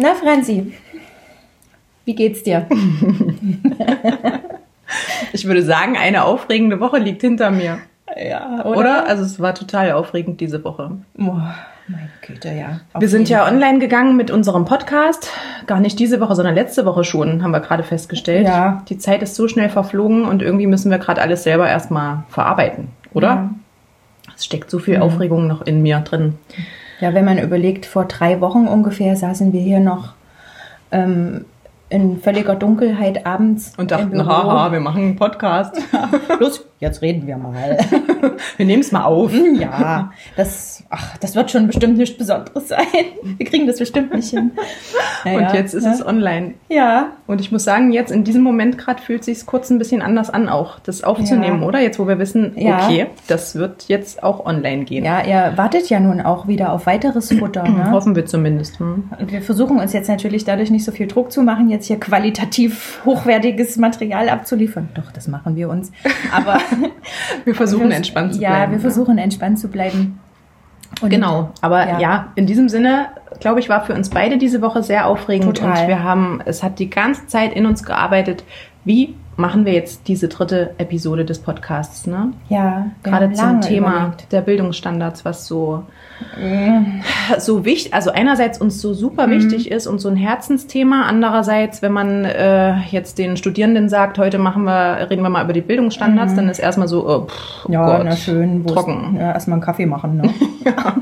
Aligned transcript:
Na, 0.00 0.14
Franzi, 0.14 0.72
wie 2.06 2.14
geht's 2.14 2.42
dir? 2.42 2.66
ich 5.34 5.44
würde 5.44 5.62
sagen, 5.62 5.98
eine 5.98 6.24
aufregende 6.24 6.80
Woche 6.80 6.96
liegt 6.96 7.20
hinter 7.20 7.50
mir. 7.50 7.80
Ja, 8.16 8.64
oder? 8.64 8.78
oder? 8.78 9.06
Also 9.06 9.24
es 9.24 9.38
war 9.40 9.54
total 9.54 9.92
aufregend 9.92 10.40
diese 10.40 10.64
Woche. 10.64 10.92
Boah, 11.12 11.54
mein 11.86 12.08
Güte, 12.26 12.48
ja. 12.48 12.80
Auf 12.94 13.02
wir 13.02 13.10
sind 13.10 13.28
ja 13.28 13.44
Fall. 13.44 13.52
online 13.52 13.78
gegangen 13.78 14.16
mit 14.16 14.30
unserem 14.30 14.64
Podcast. 14.64 15.30
Gar 15.66 15.80
nicht 15.80 15.98
diese 15.98 16.18
Woche, 16.18 16.34
sondern 16.34 16.54
letzte 16.54 16.86
Woche 16.86 17.04
schon, 17.04 17.42
haben 17.42 17.50
wir 17.50 17.60
gerade 17.60 17.82
festgestellt. 17.82 18.46
Ja. 18.46 18.82
Die 18.88 18.96
Zeit 18.96 19.20
ist 19.20 19.34
so 19.34 19.48
schnell 19.48 19.68
verflogen 19.68 20.24
und 20.24 20.40
irgendwie 20.40 20.66
müssen 20.66 20.90
wir 20.90 20.96
gerade 20.96 21.20
alles 21.20 21.42
selber 21.42 21.68
erstmal 21.68 22.24
verarbeiten, 22.30 22.88
oder? 23.12 23.28
Ja. 23.28 23.50
Es 24.34 24.46
steckt 24.46 24.70
so 24.70 24.78
viel 24.78 24.96
mhm. 24.96 25.02
Aufregung 25.02 25.46
noch 25.46 25.60
in 25.60 25.82
mir 25.82 25.98
drin. 26.00 26.38
Ja, 27.00 27.14
wenn 27.14 27.24
man 27.24 27.38
überlegt, 27.38 27.86
vor 27.86 28.04
drei 28.04 28.40
Wochen 28.40 28.68
ungefähr 28.68 29.16
saßen 29.16 29.52
wir 29.52 29.60
hier 29.60 29.80
noch 29.80 30.14
ähm, 30.92 31.46
in 31.90 32.20
völliger 32.20 32.54
Dunkelheit 32.54 33.26
abends. 33.26 33.72
Und 33.76 33.90
dachten, 33.90 34.24
haha, 34.24 34.70
wir 34.72 34.80
machen 34.80 35.02
einen 35.02 35.16
Podcast. 35.16 35.76
Los, 36.38 36.64
jetzt 36.78 37.02
reden 37.02 37.26
wir 37.26 37.36
mal. 37.36 37.78
wir 38.56 38.66
nehmen 38.66 38.80
es 38.80 38.92
mal 38.92 39.04
auf. 39.04 39.32
Ja, 39.58 40.12
das, 40.36 40.84
ach, 40.88 41.16
das 41.18 41.34
wird 41.34 41.50
schon 41.50 41.66
bestimmt 41.66 41.98
nichts 41.98 42.16
Besonderes 42.16 42.68
sein. 42.68 42.86
Wir 43.36 43.44
kriegen 43.44 43.66
das 43.66 43.78
bestimmt 43.80 44.14
nicht 44.14 44.30
hin. 44.30 44.52
Naja, 45.24 45.38
und 45.48 45.54
jetzt 45.54 45.74
ist 45.74 45.84
ja. 45.84 45.92
es 45.92 46.06
online. 46.06 46.54
Ja. 46.68 47.08
Und 47.26 47.40
ich 47.40 47.50
muss 47.50 47.64
sagen, 47.64 47.92
jetzt 47.92 48.12
in 48.12 48.22
diesem 48.22 48.42
Moment 48.42 48.78
gerade 48.78 49.02
fühlt 49.02 49.24
sich 49.24 49.44
kurz 49.44 49.68
ein 49.70 49.78
bisschen 49.78 50.00
anders 50.00 50.30
an, 50.30 50.48
auch 50.48 50.78
das 50.78 51.02
aufzunehmen, 51.02 51.60
ja. 51.60 51.66
oder? 51.66 51.80
Jetzt, 51.80 51.98
wo 51.98 52.06
wir 52.06 52.20
wissen, 52.20 52.52
okay, 52.56 53.06
das 53.26 53.56
wird 53.56 53.88
jetzt 53.88 54.22
auch 54.22 54.46
online 54.46 54.84
gehen. 54.84 55.04
Ja, 55.04 55.22
ihr 55.24 55.56
wartet 55.56 55.90
ja 55.90 55.98
nun 55.98 56.20
auch 56.20 56.46
wieder 56.46 56.72
auf 56.72 56.86
weiteres 56.86 57.32
Futter. 57.32 57.64
Ne? 57.70 57.92
Hoffen 57.92 58.16
wir 58.16 58.26
zumindest. 58.26 58.80
Hm. 58.80 59.10
Und 59.16 59.30
wir 59.30 59.42
versuchen 59.42 59.78
uns 59.78 59.92
jetzt 59.92 60.08
natürlich 60.08 60.44
dadurch 60.44 60.72
nicht 60.72 60.84
so 60.84 60.90
viel 60.90 61.06
Druck 61.06 61.30
zu 61.30 61.42
machen, 61.42 61.68
jetzt 61.70 61.79
hier 61.86 62.00
qualitativ 62.00 63.00
hochwertiges 63.04 63.76
Material 63.76 64.28
abzuliefern. 64.28 64.88
Doch, 64.94 65.12
das 65.12 65.28
machen 65.28 65.56
wir 65.56 65.68
uns. 65.68 65.92
Aber 66.32 66.58
wir 67.44 67.54
versuchen 67.54 67.88
wir, 67.88 67.96
entspannt 67.96 68.34
zu 68.34 68.40
ja, 68.40 68.50
bleiben. 68.50 68.64
Ja, 68.64 68.78
wir 68.78 68.80
versuchen 68.80 69.18
entspannt 69.18 69.58
zu 69.58 69.68
bleiben. 69.68 70.18
Und 71.00 71.08
genau, 71.08 71.50
aber 71.60 71.86
ja. 71.86 72.00
ja. 72.00 72.32
in 72.34 72.46
diesem 72.46 72.68
Sinne, 72.68 73.06
glaube 73.38 73.60
ich, 73.60 73.68
war 73.68 73.84
für 73.84 73.94
uns 73.94 74.10
beide 74.10 74.38
diese 74.38 74.60
Woche 74.60 74.82
sehr 74.82 75.06
aufregend 75.06 75.56
Total. 75.56 75.82
und 75.82 75.88
wir 75.88 76.02
haben, 76.02 76.42
es 76.44 76.62
hat 76.64 76.80
die 76.80 76.90
ganze 76.90 77.28
Zeit 77.28 77.54
in 77.54 77.64
uns 77.64 77.84
gearbeitet, 77.84 78.44
wie 78.84 79.14
machen 79.40 79.64
wir 79.64 79.72
jetzt 79.72 80.06
diese 80.06 80.28
dritte 80.28 80.74
Episode 80.78 81.24
des 81.24 81.40
Podcasts, 81.40 82.06
ne? 82.06 82.32
Ja, 82.48 82.86
gerade 83.02 83.32
zum 83.32 83.60
Thema 83.60 83.90
überlegt. 83.90 84.32
der 84.32 84.42
Bildungsstandards, 84.42 85.24
was 85.24 85.46
so 85.46 85.84
mm. 86.38 87.00
so 87.38 87.64
wichtig, 87.64 87.94
also 87.94 88.10
einerseits 88.10 88.60
uns 88.60 88.80
so 88.80 88.94
super 88.94 89.26
mm. 89.26 89.30
wichtig 89.30 89.70
ist 89.70 89.86
und 89.86 89.98
so 89.98 90.08
ein 90.08 90.16
Herzensthema, 90.16 91.06
andererseits, 91.06 91.82
wenn 91.82 91.92
man 91.92 92.24
äh, 92.24 92.80
jetzt 92.90 93.18
den 93.18 93.36
Studierenden 93.36 93.88
sagt, 93.88 94.18
heute 94.18 94.38
machen 94.38 94.64
wir, 94.64 95.08
reden 95.10 95.22
wir 95.22 95.30
mal 95.30 95.44
über 95.44 95.52
die 95.52 95.60
Bildungsstandards, 95.60 96.34
mm. 96.34 96.36
dann 96.36 96.48
ist 96.48 96.58
erstmal 96.58 96.88
so, 96.88 97.08
oh, 97.08 97.26
pff, 97.26 97.68
ja, 97.68 97.86
Gott, 97.86 98.04
na 98.04 98.16
schön, 98.16 98.66
trocken, 98.66 99.16
ja, 99.18 99.32
erstmal 99.32 99.54
einen 99.56 99.62
Kaffee 99.62 99.86
machen, 99.86 100.18
ne? 100.18 100.30
ja, 100.64 100.94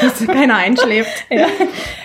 dass 0.00 0.26
keiner 0.26 0.56
einschläft. 0.56 1.26
ja. 1.30 1.46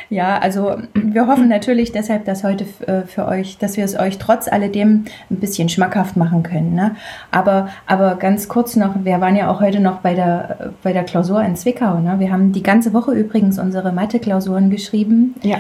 ja, 0.09 0.37
also 0.37 0.75
wir 0.93 1.27
hoffen 1.27 1.47
natürlich 1.47 1.91
deshalb, 1.91 2.25
dass 2.25 2.43
heute 2.43 2.65
äh, 2.85 3.03
für 3.03 3.27
euch, 3.27 3.57
dass 3.57 3.77
wir 3.77 3.85
es 3.85 3.97
euch 3.97 4.17
trotz 4.17 4.47
alledem 4.47 5.05
ein 5.29 5.37
bisschen 5.37 5.60
bisschen 5.61 5.69
schmackhaft 5.69 6.17
machen 6.17 6.43
können. 6.43 6.73
Ne? 6.73 6.95
Aber, 7.31 7.69
aber 7.85 8.15
ganz 8.15 8.47
kurz 8.47 8.75
noch, 8.75 8.95
wir 9.03 9.21
waren 9.21 9.35
ja 9.35 9.49
auch 9.49 9.61
heute 9.61 9.79
noch 9.79 9.99
bei 9.99 10.13
der, 10.13 10.71
bei 10.83 10.93
der 10.93 11.03
Klausur 11.03 11.43
in 11.43 11.55
Zwickau. 11.55 11.99
Ne? 11.99 12.15
Wir 12.19 12.31
haben 12.31 12.51
die 12.51 12.63
ganze 12.63 12.93
Woche 12.93 13.11
übrigens 13.11 13.59
unsere 13.59 13.91
Mathe-Klausuren 13.91 14.69
geschrieben. 14.69 15.35
Ja 15.41 15.57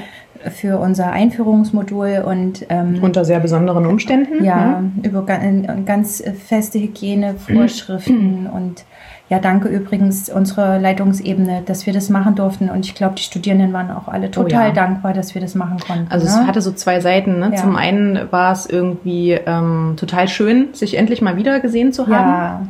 für 0.49 0.79
unser 0.79 1.11
Einführungsmodul 1.11 2.23
und 2.25 2.65
ähm, 2.69 2.97
unter 3.03 3.25
sehr 3.25 3.39
besonderen 3.39 3.85
Umständen. 3.85 4.43
Ja, 4.43 4.81
ne? 4.81 4.91
über 5.03 5.21
ganz 5.21 6.23
feste 6.47 6.79
Hygienevorschriften 6.79 8.47
und 8.51 8.83
ja, 9.31 9.39
danke 9.39 9.69
übrigens 9.69 10.29
unserer 10.29 10.77
Leitungsebene, 10.77 11.61
dass 11.65 11.85
wir 11.85 11.93
das 11.93 12.09
machen 12.09 12.35
durften. 12.35 12.69
Und 12.69 12.85
ich 12.85 12.95
glaube, 12.95 13.15
die 13.15 13.23
Studierenden 13.23 13.71
waren 13.71 13.89
auch 13.89 14.09
alle 14.09 14.29
total 14.29 14.63
oh 14.63 14.67
ja. 14.67 14.71
dankbar, 14.71 15.13
dass 15.13 15.33
wir 15.33 15.41
das 15.41 15.55
machen 15.55 15.77
konnten. 15.79 16.07
Also 16.11 16.25
ne? 16.25 16.31
es 16.33 16.47
hatte 16.47 16.61
so 16.61 16.73
zwei 16.73 16.99
Seiten. 16.99 17.39
Ne? 17.39 17.51
Ja. 17.53 17.55
Zum 17.55 17.77
einen 17.77 18.29
war 18.29 18.51
es 18.51 18.65
irgendwie 18.65 19.31
ähm, 19.31 19.93
total 19.95 20.27
schön, 20.27 20.73
sich 20.73 20.97
endlich 20.97 21.21
mal 21.21 21.37
wieder 21.37 21.61
gesehen 21.61 21.93
zu 21.93 22.07
haben. 22.07 22.29
Ja. 22.29 22.61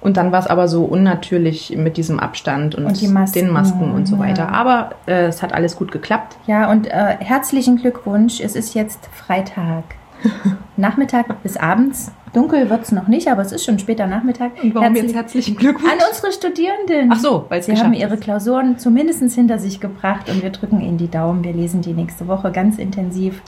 Und 0.00 0.16
dann 0.16 0.32
war 0.32 0.40
es 0.40 0.48
aber 0.48 0.66
so 0.66 0.86
unnatürlich 0.86 1.76
mit 1.76 1.96
diesem 1.96 2.18
Abstand 2.18 2.74
und, 2.74 2.86
und 2.86 3.12
Masken, 3.12 3.38
den 3.38 3.52
Masken 3.52 3.92
und 3.92 4.06
so 4.06 4.18
weiter. 4.18 4.48
Aber 4.48 4.90
äh, 5.06 5.26
es 5.26 5.40
hat 5.40 5.52
alles 5.52 5.76
gut 5.76 5.92
geklappt. 5.92 6.36
Ja, 6.48 6.68
und 6.68 6.88
äh, 6.88 7.16
herzlichen 7.20 7.76
Glückwunsch. 7.76 8.40
Es 8.40 8.56
ist 8.56 8.74
jetzt 8.74 9.08
Freitag. 9.12 9.84
Nachmittag 10.76 11.44
bis 11.44 11.56
abends. 11.56 12.10
Dunkel 12.32 12.70
wird 12.70 12.82
es 12.82 12.92
noch 12.92 13.08
nicht, 13.08 13.28
aber 13.28 13.42
es 13.42 13.52
ist 13.52 13.64
schon 13.64 13.78
später 13.78 14.06
Nachmittag. 14.06 14.52
Und 14.62 14.74
warum 14.74 14.86
Herzlich 14.86 15.04
jetzt 15.04 15.14
herzlichen 15.14 15.56
Glückwunsch? 15.56 15.92
An 15.92 15.98
unsere 16.08 16.32
Studierenden. 16.32 17.10
Ach 17.12 17.18
so, 17.18 17.46
weil 17.48 17.62
sie 17.62 17.76
haben 17.76 17.92
ihre 17.92 18.16
Klausuren 18.16 18.78
zumindest 18.78 19.22
hinter 19.34 19.58
sich 19.58 19.80
gebracht 19.80 20.28
und 20.30 20.42
wir 20.42 20.50
drücken 20.50 20.80
ihnen 20.80 20.98
die 20.98 21.10
Daumen. 21.10 21.44
Wir 21.44 21.52
lesen 21.52 21.82
die 21.82 21.92
nächste 21.92 22.28
Woche 22.28 22.52
ganz 22.52 22.78
intensiv. 22.78 23.42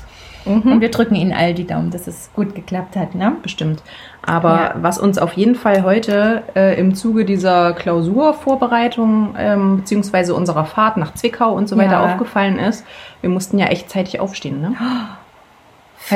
Mhm. 0.44 0.72
Und 0.72 0.80
wir 0.80 0.90
drücken 0.90 1.14
ihnen 1.14 1.32
all 1.32 1.54
die 1.54 1.66
Daumen, 1.66 1.90
dass 1.90 2.06
es 2.06 2.30
gut 2.34 2.54
geklappt 2.54 2.96
hat. 2.96 3.14
Ne? 3.14 3.32
Bestimmt. 3.42 3.82
Aber 4.22 4.54
ja. 4.54 4.74
was 4.80 4.98
uns 4.98 5.18
auf 5.18 5.34
jeden 5.34 5.54
Fall 5.54 5.82
heute 5.82 6.42
äh, 6.54 6.78
im 6.78 6.94
Zuge 6.94 7.24
dieser 7.24 7.72
Klausurvorbereitung 7.74 9.34
ähm, 9.38 9.76
beziehungsweise 9.78 10.34
unserer 10.34 10.64
Fahrt 10.64 10.96
nach 10.96 11.14
Zwickau 11.14 11.52
und 11.52 11.68
so 11.68 11.76
weiter 11.76 11.92
ja. 11.92 12.04
aufgefallen 12.12 12.58
ist, 12.58 12.84
wir 13.20 13.30
mussten 13.30 13.58
ja 13.58 13.66
echt 13.66 13.90
zeitig 13.90 14.20
aufstehen. 14.20 14.60
Ne? 14.60 14.74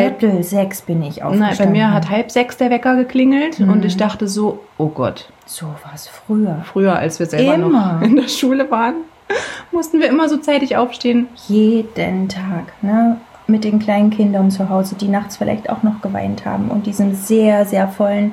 Viertel 0.03 0.43
sechs 0.43 0.83
bin 0.83 1.03
ich 1.03 1.23
aufgestanden. 1.23 1.57
Nein, 1.57 1.57
bei 1.59 1.67
mir 1.67 1.93
hat 1.93 2.11
halb 2.11 2.31
sechs 2.31 2.57
der 2.57 2.71
Wecker 2.71 2.97
geklingelt 2.97 3.61
mhm. 3.61 3.71
und 3.71 3.85
ich 3.85 3.97
dachte 3.97 4.29
so, 4.29 4.61
oh 4.79 4.89
Gott. 4.89 5.31
So 5.47 5.67
war 5.67 5.93
es 5.95 6.09
früher. 6.09 6.63
Früher, 6.65 6.97
als 6.97 7.19
wir 7.19 7.27
selber 7.27 7.55
immer. 7.55 7.95
noch 7.95 8.03
in 8.03 8.17
der 8.17 8.29
Schule 8.29 8.71
waren, 8.71 8.95
mussten 9.73 10.01
wir 10.01 10.09
immer 10.09 10.29
so 10.29 10.37
zeitig 10.39 10.77
aufstehen. 10.77 11.29
Jeden 11.49 12.29
Tag, 12.29 12.73
ne? 12.83 13.19
Mit 13.47 13.65
den 13.65 13.79
kleinen 13.79 14.09
Kindern 14.09 14.51
zu 14.51 14.71
Hause, 14.71 14.95
die 14.95 15.09
nachts 15.09 15.37
vielleicht 15.37 15.69
auch 15.69 15.83
noch 15.83 16.01
geweint 16.01 16.47
haben 16.47 16.71
und 16.71 16.87
diesem 16.87 17.15
sehr, 17.15 17.67
sehr 17.67 17.89
vollen 17.89 18.33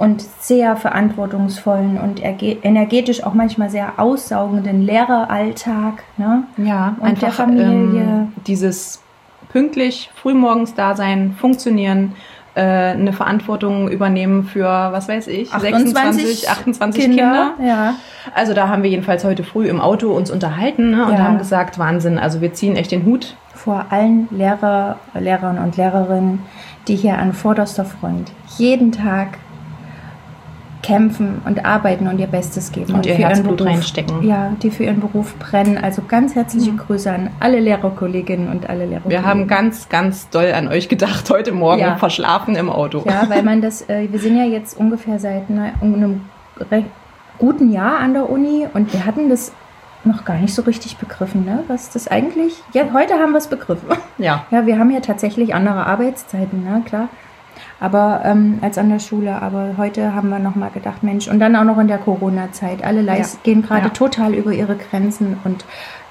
und 0.00 0.22
sehr 0.22 0.76
verantwortungsvollen 0.76 1.98
und 1.98 2.22
energetisch 2.24 3.22
auch 3.22 3.34
manchmal 3.34 3.68
sehr 3.68 3.98
aussaugenden 3.98 4.80
Lehreralltag, 4.80 6.04
ne? 6.16 6.44
Ja, 6.56 6.96
und 7.00 7.06
einfach 7.06 7.20
der 7.20 7.32
Familie. 7.32 8.00
Ähm, 8.00 8.32
dieses 8.46 9.02
pünktlich 9.52 10.10
frühmorgens 10.14 10.74
da 10.74 10.94
sein, 10.94 11.34
funktionieren, 11.38 12.14
äh, 12.54 12.60
eine 12.60 13.12
Verantwortung 13.12 13.88
übernehmen 13.88 14.44
für, 14.44 14.64
was 14.64 15.08
weiß 15.08 15.28
ich, 15.28 15.52
28 15.52 15.94
26, 15.94 16.50
28 16.50 17.04
Kinder. 17.04 17.52
Kinder. 17.56 17.68
Ja. 17.68 17.94
Also 18.34 18.54
da 18.54 18.68
haben 18.68 18.82
wir 18.82 18.90
jedenfalls 18.90 19.24
heute 19.24 19.44
früh 19.44 19.68
im 19.68 19.80
Auto 19.80 20.12
uns 20.12 20.30
unterhalten 20.30 20.90
ne, 20.90 21.06
und 21.06 21.12
ja. 21.12 21.18
haben 21.18 21.38
gesagt, 21.38 21.78
Wahnsinn, 21.78 22.18
also 22.18 22.40
wir 22.40 22.52
ziehen 22.52 22.76
echt 22.76 22.90
den 22.90 23.04
Hut. 23.04 23.36
Vor 23.54 23.86
allen 23.90 24.28
Lehrer, 24.30 24.98
Lehrern 25.14 25.58
und 25.58 25.76
Lehrerinnen, 25.76 26.40
die 26.88 26.96
hier 26.96 27.18
an 27.18 27.34
vorderster 27.34 27.84
Front 27.84 28.32
jeden 28.58 28.90
Tag 28.90 29.38
kämpfen 30.82 31.42
und 31.44 31.64
arbeiten 31.64 32.06
und 32.06 32.18
ihr 32.18 32.26
Bestes 32.26 32.72
geben. 32.72 32.92
Und, 32.92 32.96
und 33.00 33.06
ihr 33.06 33.14
Herzblut 33.14 33.64
reinstecken. 33.64 34.22
Ja, 34.26 34.52
die 34.62 34.70
für 34.70 34.84
ihren 34.84 35.00
Beruf 35.00 35.34
brennen. 35.38 35.78
Also 35.78 36.02
ganz 36.06 36.34
herzliche 36.34 36.72
Grüße 36.72 37.10
an 37.10 37.30
alle 37.40 37.60
Lehrerkolleginnen 37.60 38.48
und 38.48 38.68
alle 38.68 38.86
Lehrer. 38.86 39.02
Wir 39.06 39.24
haben 39.24 39.46
ganz, 39.46 39.88
ganz 39.88 40.28
doll 40.30 40.52
an 40.52 40.68
euch 40.68 40.88
gedacht 40.88 41.28
heute 41.30 41.52
Morgen, 41.52 41.80
ja. 41.80 41.96
verschlafen 41.96 42.56
im 42.56 42.70
Auto. 42.70 43.02
Ja, 43.06 43.28
weil 43.28 43.42
man 43.42 43.60
das, 43.60 43.88
äh, 43.88 44.08
wir 44.10 44.18
sind 44.18 44.36
ja 44.36 44.44
jetzt 44.44 44.78
ungefähr 44.78 45.18
seit 45.18 45.50
ne, 45.50 45.72
einem 45.80 46.22
guten 47.38 47.72
Jahr 47.72 47.98
an 47.98 48.14
der 48.14 48.28
Uni 48.30 48.66
und 48.72 48.92
wir 48.92 49.06
hatten 49.06 49.28
das 49.28 49.52
noch 50.04 50.24
gar 50.24 50.36
nicht 50.38 50.54
so 50.54 50.62
richtig 50.62 50.96
begriffen, 50.96 51.44
ne? 51.44 51.62
Was 51.68 51.90
das 51.90 52.08
eigentlich. 52.08 52.54
Ja, 52.72 52.84
heute 52.94 53.14
haben 53.14 53.32
wir 53.32 53.38
es 53.38 53.48
begriffen. 53.48 53.88
Ja. 54.16 54.46
Ja, 54.50 54.66
wir 54.66 54.78
haben 54.78 54.90
ja 54.90 55.00
tatsächlich 55.00 55.54
andere 55.54 55.86
Arbeitszeiten, 55.86 56.64
ne? 56.64 56.82
Klar 56.86 57.08
aber 57.80 58.20
ähm, 58.24 58.58
als 58.60 58.76
an 58.78 58.90
der 58.90 58.98
Schule. 58.98 59.40
Aber 59.40 59.74
heute 59.78 60.14
haben 60.14 60.28
wir 60.28 60.38
nochmal 60.38 60.70
gedacht, 60.70 61.02
Mensch, 61.02 61.28
und 61.28 61.40
dann 61.40 61.56
auch 61.56 61.64
noch 61.64 61.78
in 61.78 61.88
der 61.88 61.98
Corona-Zeit. 61.98 62.84
Alle 62.84 63.00
ja. 63.02 63.16
gehen 63.42 63.62
gerade 63.62 63.84
ja. 63.84 63.88
total 63.88 64.34
über 64.34 64.52
ihre 64.52 64.76
Grenzen 64.76 65.38
und 65.44 65.64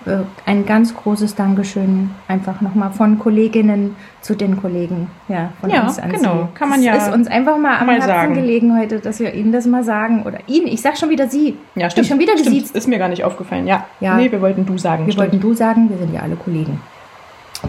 äh, 0.06 0.24
ein 0.46 0.66
ganz 0.66 0.96
großes 0.96 1.36
Dankeschön 1.36 2.12
einfach 2.28 2.62
nochmal 2.62 2.92
von 2.92 3.20
Kolleginnen 3.20 3.96
zu 4.22 4.36
den 4.36 4.60
Kollegen. 4.60 5.12
Ja, 5.28 5.52
von 5.62 5.70
ja, 5.70 5.84
uns 5.84 6.00
an 6.00 6.12
genau. 6.12 6.50
Kann 6.56 6.70
man 6.70 6.82
ja. 6.82 6.96
Es 6.96 7.08
ist 7.08 7.14
uns 7.14 7.28
einfach 7.28 7.58
mal 7.58 7.78
am 7.78 7.86
mal 7.86 7.96
Herzen 7.96 8.08
sagen. 8.08 8.34
gelegen 8.34 8.78
heute, 8.78 9.00
dass 9.00 9.20
wir 9.20 9.34
Ihnen 9.34 9.52
das 9.52 9.68
mal 9.68 9.84
sagen. 9.84 10.24
Oder 10.24 10.40
Ihnen, 10.48 10.68
ich 10.68 10.82
sag 10.82 10.98
schon 10.98 11.10
wieder 11.10 11.28
Sie. 11.28 11.58
Ja, 11.76 11.90
stimmt. 11.90 12.06
Ich 12.06 12.10
schon 12.10 12.20
wieder 12.20 12.38
stimmt. 12.38 12.72
Ist 12.72 12.88
mir 12.88 12.98
gar 12.98 13.10
nicht 13.10 13.24
aufgefallen. 13.24 13.68
Ja. 13.68 13.86
ja. 14.00 14.16
Nee, 14.16 14.32
wir 14.32 14.42
wollten 14.42 14.66
du 14.66 14.78
sagen. 14.78 15.06
Wir 15.06 15.14
stimmt. 15.14 15.32
wollten 15.32 15.42
du 15.42 15.54
sagen, 15.54 15.90
wir 15.90 15.98
sind 15.98 16.14
ja 16.14 16.22
alle 16.22 16.36
Kollegen. 16.36 16.82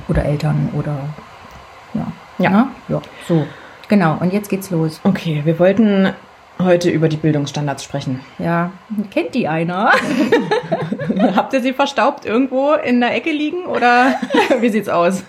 Oder 0.09 0.25
Eltern 0.25 0.71
oder 0.73 0.97
ja. 1.93 2.07
Ja. 2.39 2.51
Na? 2.51 2.69
ja. 2.89 3.03
So. 3.29 3.45
Genau, 3.91 4.17
und 4.21 4.33
jetzt 4.33 4.49
geht's 4.49 4.71
los. 4.71 5.01
Okay, 5.03 5.43
wir 5.45 5.59
wollten 5.59 6.11
heute 6.61 6.91
über 6.91 7.09
die 7.09 7.17
Bildungsstandards 7.17 7.83
sprechen. 7.83 8.21
Ja, 8.39 8.71
kennt 9.11 9.35
die 9.35 9.49
einer? 9.49 9.91
Habt 11.35 11.53
ihr 11.55 11.61
sie 11.61 11.73
verstaubt 11.73 12.25
irgendwo 12.25 12.75
in 12.75 13.01
der 13.01 13.15
Ecke 13.17 13.33
liegen 13.33 13.65
oder 13.65 14.15
wie 14.61 14.69
sieht's 14.69 14.89
aus? 14.89 15.25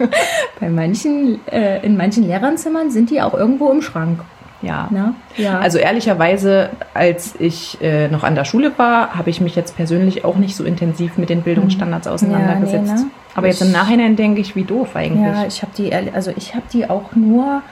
Bei 0.59 0.69
manchen, 0.69 1.39
äh, 1.47 1.83
in 1.83 1.97
manchen 1.97 2.27
Lehrernzimmern 2.27 2.91
sind 2.91 3.09
die 3.09 3.19
auch 3.19 3.33
irgendwo 3.33 3.71
im 3.71 3.81
Schrank. 3.81 4.19
Ja. 4.61 4.87
Na? 4.91 5.15
ja. 5.37 5.57
Also 5.57 5.79
ehrlicherweise, 5.79 6.69
als 6.93 7.33
ich 7.39 7.81
äh, 7.81 8.09
noch 8.09 8.23
an 8.23 8.35
der 8.35 8.45
Schule 8.45 8.71
war, 8.77 9.15
habe 9.15 9.31
ich 9.31 9.41
mich 9.41 9.55
jetzt 9.55 9.75
persönlich 9.75 10.23
auch 10.23 10.35
nicht 10.35 10.55
so 10.55 10.63
intensiv 10.63 11.17
mit 11.17 11.29
den 11.29 11.41
Bildungsstandards 11.41 12.05
mhm. 12.05 12.13
auseinandergesetzt. 12.13 12.89
Ja, 12.89 12.93
nee, 12.93 13.01
ne? 13.01 13.11
Aber 13.33 13.47
ich, 13.47 13.53
jetzt 13.53 13.67
im 13.67 13.71
Nachhinein 13.71 14.15
denke 14.15 14.39
ich, 14.39 14.55
wie 14.55 14.65
doof 14.65 14.95
eigentlich. 14.95 15.35
Ja, 15.35 15.47
ich 15.47 15.63
habe 15.63 15.71
die, 15.75 15.91
also 16.13 16.31
ich 16.35 16.53
habe 16.53 16.65
die 16.71 16.87
auch 16.87 17.15
nur, 17.15 17.63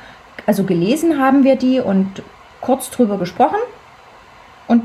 also 0.50 0.64
gelesen 0.64 1.20
haben 1.20 1.44
wir 1.44 1.58
die 1.58 1.80
und 1.80 2.24
kurz 2.60 2.90
drüber 2.90 3.20
gesprochen 3.20 3.60
und 4.68 4.82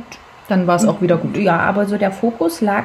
dann 0.46 0.66
war 0.66 0.76
es 0.76 0.84
auch 0.84 1.00
wieder 1.00 1.16
gut. 1.16 1.38
Ja, 1.38 1.58
aber 1.58 1.86
so 1.86 1.96
der 1.96 2.12
Fokus 2.12 2.60
lag 2.60 2.84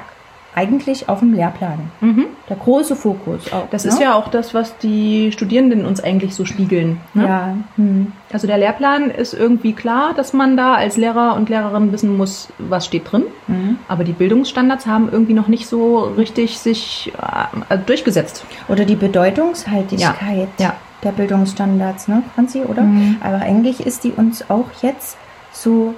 eigentlich 0.55 1.09
auf 1.09 1.19
dem 1.19 1.33
Lehrplan. 1.33 1.91
Mhm. 1.99 2.27
Der 2.47 2.55
große 2.55 2.95
Fokus 2.95 3.51
auch. 3.51 3.67
Das 3.69 3.83
ne? 3.83 3.91
ist 3.91 3.99
ja 3.99 4.13
auch 4.13 4.29
das, 4.29 4.53
was 4.53 4.77
die 4.77 5.33
Studierenden 5.33 5.85
uns 5.85 6.01
eigentlich 6.01 6.33
so 6.33 6.45
spiegeln. 6.45 7.01
Ne? 7.13 7.25
Ja. 7.25 7.55
Mhm. 7.75 8.13
Also 8.31 8.47
der 8.47 8.57
Lehrplan 8.57 9.11
ist 9.11 9.33
irgendwie 9.33 9.73
klar, 9.73 10.13
dass 10.15 10.31
man 10.31 10.55
da 10.55 10.75
als 10.75 10.95
Lehrer 10.95 11.35
und 11.35 11.49
Lehrerin 11.49 11.91
wissen 11.91 12.15
muss, 12.15 12.47
was 12.59 12.85
steht 12.85 13.11
drin. 13.11 13.25
Mhm. 13.47 13.77
Aber 13.89 14.05
die 14.05 14.13
Bildungsstandards 14.13 14.87
haben 14.87 15.09
irgendwie 15.11 15.33
noch 15.33 15.49
nicht 15.49 15.67
so 15.67 15.99
richtig 16.17 16.59
sich 16.59 17.11
äh, 17.69 17.77
durchgesetzt. 17.77 18.45
Oder 18.69 18.85
die 18.85 18.95
Bedeutungshaltigkeit. 18.95 20.47
Ja. 20.57 20.65
ja 20.65 20.73
der 21.03 21.11
Bildungsstandards, 21.11 22.07
ne, 22.07 22.23
Franzi, 22.35 22.61
oder? 22.61 22.83
Mhm. 22.83 23.17
Aber 23.21 23.37
eigentlich 23.37 23.85
ist 23.85 24.03
die 24.03 24.11
uns 24.11 24.49
auch 24.49 24.69
jetzt 24.81 25.17
so 25.51 25.95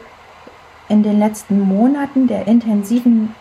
in 0.89 1.03
den 1.03 1.19
letzten 1.19 1.61
Monaten 1.61 2.27
der 2.27 2.47
intensiven 2.47 3.33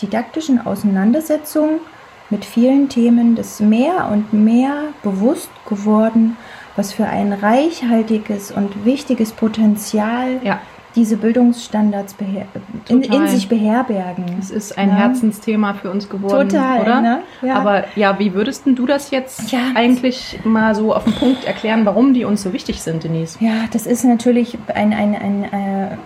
didaktischen 0.00 0.64
Auseinandersetzung 0.64 1.80
mit 2.28 2.44
vielen 2.44 2.88
Themen 2.88 3.36
des 3.36 3.60
mehr 3.60 4.08
und 4.10 4.32
mehr 4.32 4.88
bewusst 5.02 5.50
geworden, 5.68 6.36
was 6.76 6.92
für 6.92 7.06
ein 7.06 7.32
reichhaltiges 7.32 8.50
und 8.50 8.84
wichtiges 8.84 9.32
Potenzial 9.32 10.40
ja 10.42 10.60
diese 10.94 11.16
Bildungsstandards 11.16 12.14
in, 12.88 13.02
in, 13.02 13.28
sich 13.28 13.48
beherbergen. 13.48 14.24
Es 14.38 14.50
ist 14.50 14.76
ein 14.76 14.90
ja. 14.90 14.96
Herzensthema 14.96 15.74
für 15.74 15.90
uns 15.90 16.08
geworden, 16.08 16.50
Total, 16.50 16.80
oder? 16.82 17.00
Ne? 17.00 17.22
Ja. 17.40 17.54
Aber 17.54 17.84
ja, 17.96 18.18
wie 18.18 18.34
würdest 18.34 18.64
du 18.66 18.86
das 18.86 19.10
jetzt 19.10 19.52
ja. 19.52 19.60
eigentlich 19.74 20.40
mal 20.44 20.74
so 20.74 20.94
auf 20.94 21.04
den 21.04 21.14
Punkt 21.14 21.44
erklären, 21.44 21.86
warum 21.86 22.14
die 22.14 22.24
uns 22.24 22.42
so 22.42 22.52
wichtig 22.52 22.82
sind, 22.82 23.04
Denise? 23.04 23.38
Ja, 23.40 23.64
das 23.72 23.86
ist 23.86 24.04
natürlich 24.04 24.58
ein, 24.74 24.92
ein, 24.92 25.14
ein 25.14 25.44
äh, 25.44 25.96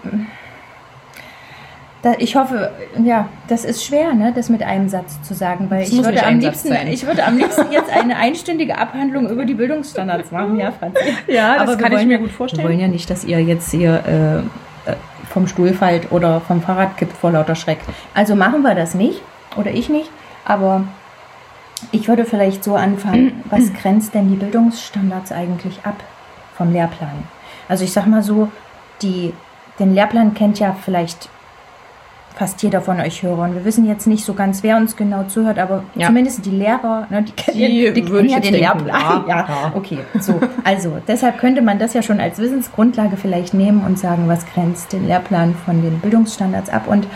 ich 2.18 2.36
hoffe, 2.36 2.70
ja, 3.02 3.28
das 3.48 3.64
ist 3.64 3.84
schwer, 3.84 4.14
ne, 4.14 4.32
das 4.34 4.48
mit 4.48 4.62
einem 4.62 4.88
Satz 4.88 5.20
zu 5.22 5.34
sagen, 5.34 5.66
weil 5.70 5.80
das 5.80 5.92
ich 5.92 6.04
würde 6.04 6.24
am 6.24 6.38
liebsten, 6.38 6.72
ich 6.88 7.06
würde 7.06 7.24
am 7.24 7.36
liebsten 7.36 7.72
jetzt 7.72 7.90
eine 7.90 8.16
einstündige 8.16 8.78
Abhandlung 8.78 9.28
über 9.28 9.44
die 9.44 9.54
Bildungsstandards 9.54 10.30
machen, 10.30 10.58
ja, 10.58 10.70
Franz. 10.72 10.96
Ja, 11.26 11.54
das 11.54 11.68
Aber 11.68 11.76
kann 11.76 11.92
ich 11.98 12.06
mir 12.06 12.18
gut 12.18 12.30
vorstellen. 12.30 12.62
Wir 12.62 12.70
wollen 12.70 12.80
ja 12.80 12.88
nicht, 12.88 13.10
dass 13.10 13.24
ihr 13.24 13.40
jetzt 13.42 13.70
hier 13.72 14.44
äh, 14.44 14.75
vom 15.28 15.46
Stuhl 15.46 15.72
fällt 15.74 16.12
oder 16.12 16.40
vom 16.40 16.62
Fahrrad 16.62 16.96
kippt 16.96 17.16
vor 17.16 17.32
lauter 17.32 17.54
Schreck. 17.54 17.78
Also 18.14 18.34
machen 18.34 18.62
wir 18.62 18.74
das 18.74 18.94
nicht 18.94 19.20
oder 19.56 19.70
ich 19.70 19.88
nicht, 19.88 20.10
aber 20.44 20.84
ich 21.92 22.08
würde 22.08 22.24
vielleicht 22.24 22.64
so 22.64 22.74
anfangen, 22.76 23.44
was 23.50 23.72
grenzt 23.72 24.14
denn 24.14 24.28
die 24.28 24.36
Bildungsstandards 24.36 25.32
eigentlich 25.32 25.80
ab 25.84 25.96
vom 26.56 26.72
Lehrplan? 26.72 27.24
Also 27.68 27.84
ich 27.84 27.92
sag 27.92 28.06
mal 28.06 28.22
so, 28.22 28.48
die, 29.02 29.34
den 29.78 29.94
Lehrplan 29.94 30.34
kennt 30.34 30.58
ja 30.58 30.74
vielleicht 30.80 31.28
fast 32.36 32.62
jeder 32.62 32.82
von 32.82 33.00
euch 33.00 33.22
Hörern. 33.22 33.54
Wir 33.54 33.64
wissen 33.64 33.86
jetzt 33.86 34.06
nicht 34.06 34.22
so 34.22 34.34
ganz, 34.34 34.62
wer 34.62 34.76
uns 34.76 34.94
genau 34.94 35.24
zuhört, 35.24 35.58
aber 35.58 35.84
ja. 35.94 36.06
zumindest 36.06 36.44
die 36.44 36.50
Lehrer, 36.50 37.06
ne, 37.08 37.22
die, 37.22 37.32
kennen, 37.32 37.58
die, 37.58 37.92
die 37.94 38.02
kennen 38.02 38.28
ja 38.28 38.40
den 38.40 38.52
denken, 38.52 38.84
Lehrplan. 38.84 39.24
Ja, 39.26 39.46
ja, 39.48 39.72
okay. 39.74 40.00
So, 40.20 40.38
also 40.62 40.98
deshalb 41.08 41.38
könnte 41.38 41.62
man 41.62 41.78
das 41.78 41.94
ja 41.94 42.02
schon 42.02 42.20
als 42.20 42.38
Wissensgrundlage 42.38 43.16
vielleicht 43.16 43.54
nehmen 43.54 43.84
und 43.84 43.98
sagen, 43.98 44.28
was 44.28 44.44
grenzt 44.44 44.92
den 44.92 45.06
Lehrplan 45.06 45.54
von 45.54 45.80
den 45.80 45.98
Bildungsstandards 46.00 46.68
ab. 46.68 46.86
Und 46.86 47.08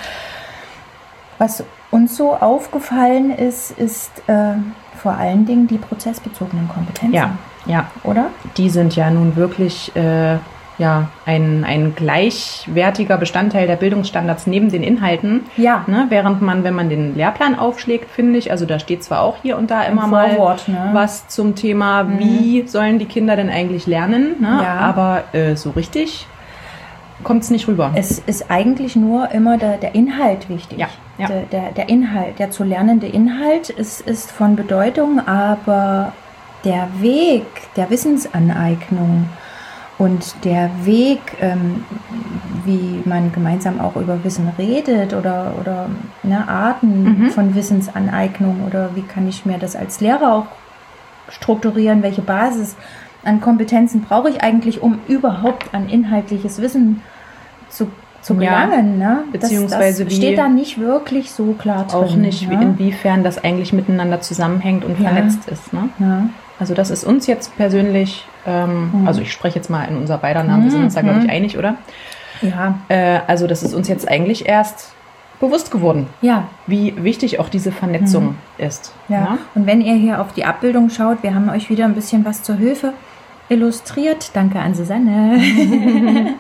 was 1.36 1.64
uns 1.90 2.16
so 2.16 2.34
aufgefallen 2.34 3.30
ist, 3.30 3.72
ist 3.72 4.22
äh, 4.26 4.54
vor 4.96 5.12
allen 5.12 5.44
Dingen 5.44 5.66
die 5.66 5.78
prozessbezogenen 5.78 6.66
Kompetenzen. 6.68 7.14
Ja, 7.14 7.36
ja. 7.66 7.90
Oder? 8.04 8.30
Die 8.56 8.70
sind 8.70 8.96
ja 8.96 9.10
nun 9.10 9.36
wirklich 9.36 9.94
äh, 9.94 10.38
ja, 10.80 11.08
ein, 11.26 11.64
ein 11.64 11.94
gleichwertiger 11.94 13.18
Bestandteil 13.18 13.66
der 13.66 13.76
Bildungsstandards 13.76 14.46
neben 14.46 14.70
den 14.70 14.82
Inhalten. 14.82 15.42
Ja. 15.56 15.84
Ne, 15.86 16.06
während 16.08 16.40
man, 16.40 16.64
wenn 16.64 16.74
man 16.74 16.88
den 16.88 17.14
Lehrplan 17.14 17.58
aufschlägt, 17.58 18.10
finde 18.10 18.38
ich, 18.38 18.50
also 18.50 18.64
da 18.64 18.78
steht 18.78 19.04
zwar 19.04 19.20
auch 19.20 19.36
hier 19.42 19.58
und 19.58 19.70
da 19.70 19.82
immer 19.82 20.06
mal 20.06 20.32
ne? 20.66 20.90
was 20.92 21.28
zum 21.28 21.54
Thema, 21.54 22.04
mhm. 22.04 22.18
wie 22.18 22.66
sollen 22.66 22.98
die 22.98 23.04
Kinder 23.04 23.36
denn 23.36 23.50
eigentlich 23.50 23.86
lernen, 23.86 24.36
ne? 24.40 24.60
ja. 24.62 24.76
aber 24.76 25.24
äh, 25.32 25.54
so 25.54 25.70
richtig 25.70 26.26
kommt 27.22 27.42
es 27.42 27.50
nicht 27.50 27.68
rüber. 27.68 27.92
Es 27.94 28.18
ist 28.18 28.50
eigentlich 28.50 28.96
nur 28.96 29.30
immer 29.32 29.58
der, 29.58 29.76
der 29.76 29.94
Inhalt 29.94 30.48
wichtig. 30.48 30.78
Ja, 30.78 30.88
ja. 31.18 31.26
Der, 31.26 31.42
der, 31.42 31.72
der 31.72 31.88
Inhalt, 31.90 32.38
der 32.38 32.50
zu 32.50 32.64
lernende 32.64 33.06
Inhalt 33.06 33.68
ist, 33.68 34.00
ist 34.00 34.32
von 34.32 34.56
Bedeutung, 34.56 35.20
aber 35.26 36.14
der 36.64 36.88
Weg 37.00 37.44
der 37.76 37.90
Wissensaneignung 37.90 39.28
und 40.00 40.44
der 40.44 40.70
Weg, 40.84 41.20
ähm, 41.42 41.84
wie 42.64 43.02
man 43.04 43.32
gemeinsam 43.32 43.80
auch 43.80 43.96
über 43.96 44.24
Wissen 44.24 44.50
redet 44.58 45.12
oder, 45.12 45.52
oder 45.60 45.90
ne, 46.22 46.48
Arten 46.48 47.24
mhm. 47.24 47.30
von 47.30 47.54
Wissensaneignung 47.54 48.64
oder 48.66 48.96
wie 48.96 49.02
kann 49.02 49.28
ich 49.28 49.44
mir 49.44 49.58
das 49.58 49.76
als 49.76 50.00
Lehrer 50.00 50.32
auch 50.32 50.46
strukturieren, 51.28 52.02
welche 52.02 52.22
Basis 52.22 52.76
an 53.24 53.42
Kompetenzen 53.42 54.00
brauche 54.00 54.30
ich 54.30 54.42
eigentlich, 54.42 54.82
um 54.82 55.00
überhaupt 55.06 55.74
an 55.74 55.90
inhaltliches 55.90 56.62
Wissen 56.62 57.02
zu, 57.68 57.88
zu 58.22 58.36
gelangen. 58.36 58.98
Ja, 58.98 59.08
ne? 59.08 59.24
Beziehungsweise 59.32 60.04
das, 60.04 60.14
das 60.14 60.16
steht 60.16 60.38
da 60.38 60.48
nicht 60.48 60.78
wirklich 60.78 61.30
so 61.30 61.52
klar 61.52 61.86
drin. 61.86 62.00
Auch 62.00 62.16
nicht, 62.16 62.48
ne? 62.48 62.54
inwiefern 62.62 63.22
das 63.22 63.44
eigentlich 63.44 63.74
miteinander 63.74 64.22
zusammenhängt 64.22 64.82
und 64.82 64.98
ja. 64.98 65.10
vernetzt 65.10 65.46
ist. 65.46 65.74
Ne? 65.74 65.90
Ja. 65.98 66.22
Also 66.60 66.74
das 66.74 66.90
ist 66.90 67.04
uns 67.04 67.26
jetzt 67.26 67.56
persönlich, 67.56 68.24
ähm, 68.46 68.90
mhm. 68.92 69.08
also 69.08 69.22
ich 69.22 69.32
spreche 69.32 69.56
jetzt 69.56 69.70
mal 69.70 69.84
in 69.84 69.96
unser 69.96 70.18
beider 70.18 70.44
Namen, 70.44 70.64
wir 70.64 70.70
sind 70.70 70.84
uns 70.84 70.94
da, 70.94 71.00
glaube 71.00 71.20
ich, 71.20 71.24
mhm. 71.24 71.30
einig, 71.30 71.58
oder? 71.58 71.76
Ja. 72.42 72.78
Äh, 72.88 73.20
also 73.26 73.46
das 73.46 73.62
ist 73.62 73.74
uns 73.74 73.88
jetzt 73.88 74.06
eigentlich 74.06 74.46
erst 74.46 74.92
bewusst 75.40 75.70
geworden, 75.70 76.06
ja. 76.20 76.48
wie 76.66 76.94
wichtig 77.02 77.40
auch 77.40 77.48
diese 77.48 77.72
Vernetzung 77.72 78.24
mhm. 78.24 78.34
ist. 78.58 78.92
Ja. 79.08 79.16
ja. 79.16 79.38
Und 79.54 79.66
wenn 79.66 79.80
ihr 79.80 79.94
hier 79.94 80.20
auf 80.20 80.34
die 80.34 80.44
Abbildung 80.44 80.90
schaut, 80.90 81.22
wir 81.22 81.34
haben 81.34 81.48
euch 81.48 81.70
wieder 81.70 81.86
ein 81.86 81.94
bisschen 81.94 82.24
was 82.26 82.42
zur 82.42 82.56
Hilfe 82.56 82.92
illustriert. 83.50 84.30
Danke 84.34 84.60
an 84.60 84.74
Susanne. 84.74 85.38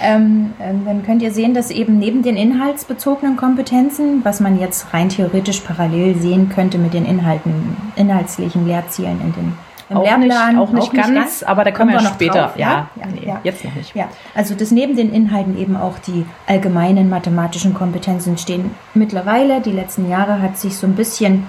ähm, 0.00 0.52
ähm, 0.60 0.82
dann 0.84 1.02
könnt 1.04 1.22
ihr 1.22 1.32
sehen, 1.32 1.54
dass 1.54 1.70
eben 1.70 1.98
neben 1.98 2.22
den 2.22 2.36
inhaltsbezogenen 2.36 3.36
Kompetenzen, 3.36 4.24
was 4.24 4.38
man 4.38 4.60
jetzt 4.60 4.94
rein 4.94 5.08
theoretisch 5.08 5.60
parallel 5.60 6.14
sehen 6.16 6.48
könnte 6.48 6.78
mit 6.78 6.94
den 6.94 7.04
Inhalten, 7.04 7.76
inhaltlichen 7.96 8.66
Lehrzielen 8.66 9.20
in 9.20 9.32
den 9.32 9.52
im 9.92 9.98
auch 9.98 10.04
Lehrplan. 10.04 10.54
Nicht, 10.54 10.58
auch 10.58 10.72
nicht, 10.72 10.82
auch 10.82 10.92
ganz, 10.92 11.14
ganz, 11.14 11.42
aber 11.42 11.64
da 11.64 11.70
kommen 11.70 11.92
wir 11.92 12.02
noch 12.02 12.14
später. 12.14 12.42
Drauf, 12.42 12.56
ja, 12.56 12.88
ja, 12.96 13.06
nee, 13.06 13.26
ja, 13.26 13.40
jetzt 13.44 13.64
noch 13.64 13.74
nicht. 13.74 13.94
Ja, 13.94 14.08
also 14.34 14.54
dass 14.54 14.70
neben 14.70 14.96
den 14.96 15.12
Inhalten 15.12 15.58
eben 15.58 15.76
auch 15.76 15.98
die 15.98 16.26
allgemeinen 16.46 17.08
mathematischen 17.08 17.74
Kompetenzen 17.74 18.38
stehen. 18.38 18.72
Mittlerweile, 18.94 19.60
die 19.60 19.72
letzten 19.72 20.08
Jahre, 20.08 20.42
hat 20.42 20.56
sich 20.56 20.76
so 20.76 20.86
ein 20.86 20.94
bisschen 20.94 21.46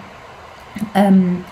ähm, 0.95 1.43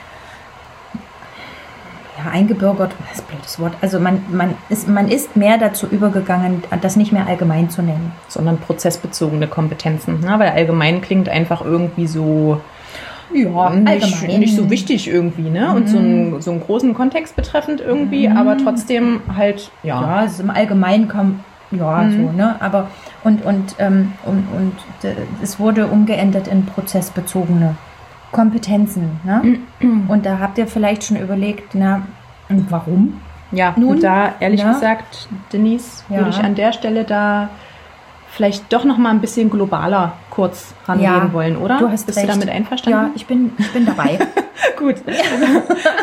ja, 2.18 2.32
eingebürgert, 2.32 2.94
das 3.10 3.20
ist 3.20 3.24
ein 3.26 3.28
blödes 3.36 3.60
Wort. 3.60 3.74
Also 3.82 4.00
man, 4.00 4.24
man, 4.30 4.56
ist, 4.70 4.88
man 4.88 5.08
ist 5.08 5.36
mehr 5.36 5.58
dazu 5.58 5.88
übergegangen, 5.88 6.64
das 6.82 6.96
nicht 6.96 7.12
mehr 7.12 7.28
allgemein 7.28 7.70
zu 7.70 7.82
nennen. 7.82 8.12
Sondern 8.28 8.58
prozessbezogene 8.58 9.48
Kompetenzen. 9.48 10.20
Ne? 10.20 10.36
Weil 10.38 10.50
allgemein 10.50 11.02
klingt 11.02 11.30
einfach 11.30 11.64
irgendwie 11.64 12.08
so 12.08 12.62
ja, 13.34 13.70
nicht, 13.70 14.28
nicht 14.28 14.56
so 14.56 14.70
wichtig 14.70 15.08
irgendwie, 15.08 15.50
ne? 15.50 15.68
Mhm. 15.70 15.76
Und 15.76 15.90
so, 15.90 15.98
ein, 15.98 16.32
mhm. 16.32 16.42
so 16.42 16.52
einen 16.52 16.62
großen 16.62 16.94
Kontext 16.94 17.36
betreffend 17.36 17.82
irgendwie, 17.82 18.28
mhm. 18.28 18.38
aber 18.38 18.58
trotzdem 18.58 19.22
halt, 19.36 19.72
ja. 19.84 20.02
Ja, 20.02 20.26
es 20.26 20.34
ist 20.34 20.40
im 20.40 20.50
Allgemeinen 20.50 21.08
kommt, 21.08 21.40
ja, 21.72 22.04
mhm. 22.04 22.12
so, 22.12 22.32
ne? 22.32 22.56
Aber 22.60 22.90
und 23.24 23.44
und, 23.46 23.76
ähm, 23.80 24.14
und 24.26 24.48
und 24.56 25.16
es 25.42 25.60
wurde 25.60 25.88
umgeändert 25.88 26.48
in 26.48 26.66
prozessbezogene 26.66 27.76
Kompetenzen. 28.32 29.20
Ne? 29.24 29.60
Und 30.08 30.26
da 30.26 30.40
habt 30.40 30.58
ihr 30.58 30.68
vielleicht 30.68 31.04
schon 31.04 31.18
überlegt, 31.18 31.76
na, 31.76 32.02
warum? 32.70 33.20
Ja, 33.52 33.74
Nun, 33.76 33.96
und 33.96 34.04
da 34.04 34.34
ehrlich 34.40 34.62
ja. 34.62 34.72
gesagt, 34.72 35.28
Denise, 35.52 36.04
ja. 36.10 36.18
würde 36.18 36.30
ich 36.30 36.38
an 36.38 36.56
der 36.56 36.72
Stelle 36.72 37.04
da 37.04 37.50
vielleicht 38.32 38.72
doch 38.72 38.86
noch 38.86 38.98
mal 38.98 39.10
ein 39.10 39.22
bisschen 39.22 39.50
globaler 39.50 40.14
kurz 40.30 40.74
rangehen 40.86 41.06
ja, 41.06 41.34
wollen, 41.34 41.58
oder? 41.58 41.78
Du 41.80 41.90
hast 41.90 42.06
Bist 42.06 42.18
recht. 42.18 42.30
du 42.30 42.34
damit 42.34 42.50
einverstanden? 42.50 43.00
Ja, 43.00 43.12
ich 43.16 43.26
bin, 43.26 43.52
ich 43.58 43.72
bin 43.72 43.86
dabei. 43.86 44.18
Gut. 44.78 44.96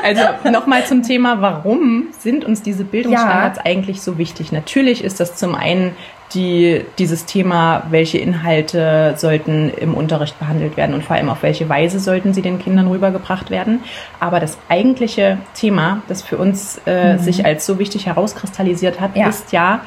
Also 0.04 0.50
nochmal 0.50 0.84
zum 0.84 1.02
Thema, 1.02 1.40
warum 1.40 2.08
sind 2.18 2.44
uns 2.44 2.62
diese 2.62 2.84
Bildungsstandards 2.84 3.58
ja. 3.58 3.64
eigentlich 3.64 4.02
so 4.02 4.18
wichtig? 4.18 4.52
Natürlich 4.52 5.02
ist 5.02 5.20
das 5.20 5.36
zum 5.36 5.54
einen 5.54 5.96
die, 6.34 6.84
dieses 6.98 7.24
Thema, 7.24 7.84
welche 7.90 8.18
Inhalte 8.18 9.14
sollten 9.16 9.70
im 9.70 9.94
Unterricht 9.94 10.38
behandelt 10.38 10.76
werden 10.76 10.94
und 10.94 11.02
vor 11.04 11.16
allem 11.16 11.30
auf 11.30 11.42
welche 11.42 11.68
Weise 11.68 12.00
sollten 12.00 12.34
sie 12.34 12.42
den 12.42 12.58
Kindern 12.58 12.88
rübergebracht 12.88 13.50
werden. 13.50 13.80
Aber 14.20 14.38
das 14.38 14.58
eigentliche 14.68 15.38
Thema, 15.54 16.02
das 16.08 16.22
für 16.22 16.36
uns 16.36 16.80
äh, 16.86 17.14
mhm. 17.14 17.18
sich 17.20 17.46
als 17.46 17.64
so 17.64 17.78
wichtig 17.78 18.06
herauskristallisiert 18.06 19.00
hat, 19.00 19.16
ja. 19.16 19.28
ist 19.28 19.52
ja, 19.52 19.80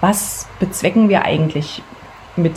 was 0.00 0.46
bezwecken 0.58 1.08
wir 1.08 1.24
eigentlich 1.24 1.82
mit 2.36 2.54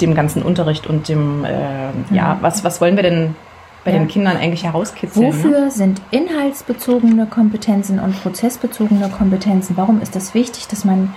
dem 0.00 0.14
ganzen 0.14 0.42
Unterricht 0.42 0.86
und 0.86 1.08
dem, 1.08 1.44
äh, 1.44 1.88
mhm. 1.88 2.04
ja, 2.10 2.38
was, 2.40 2.64
was 2.64 2.80
wollen 2.80 2.96
wir 2.96 3.02
denn 3.02 3.34
bei 3.84 3.92
ja. 3.92 3.98
den 3.98 4.08
Kindern 4.08 4.36
eigentlich 4.36 4.64
herauskitzeln? 4.64 5.26
Ne? 5.26 5.32
Wofür 5.32 5.60
ne? 5.62 5.70
sind 5.70 6.00
inhaltsbezogene 6.10 7.26
Kompetenzen 7.26 7.98
und 7.98 8.20
prozessbezogene 8.22 9.08
Kompetenzen? 9.10 9.76
Warum 9.76 10.00
ist 10.00 10.14
das 10.14 10.34
wichtig, 10.34 10.68
dass 10.68 10.84
man 10.84 11.14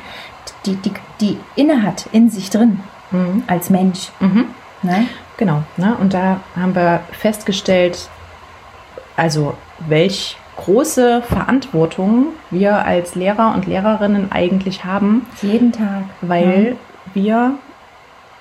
die, 0.66 0.76
die, 0.76 0.92
die 1.20 1.38
inne 1.56 1.84
hat 1.84 2.08
in 2.12 2.30
sich 2.30 2.50
drin 2.50 2.80
mhm. 3.12 3.44
als 3.48 3.70
Mensch? 3.70 4.10
Mhm. 4.20 4.46
Ne? 4.82 5.08
Genau. 5.38 5.64
Ne? 5.78 5.96
Und 6.00 6.14
da 6.14 6.40
haben 6.56 6.76
wir 6.76 7.02
festgestellt, 7.12 8.10
also 9.16 9.56
welch 9.80 10.38
große 10.58 11.22
Verantwortung 11.22 12.28
wir 12.50 12.86
als 12.86 13.16
Lehrer 13.16 13.54
und 13.56 13.68
Lehrerinnen 13.68 14.32
eigentlich 14.32 14.86
haben. 14.86 15.26
Jeden 15.42 15.72
Tag. 15.72 16.04
Weil 16.22 16.76
ja. 16.76 16.76
wir 17.14 17.52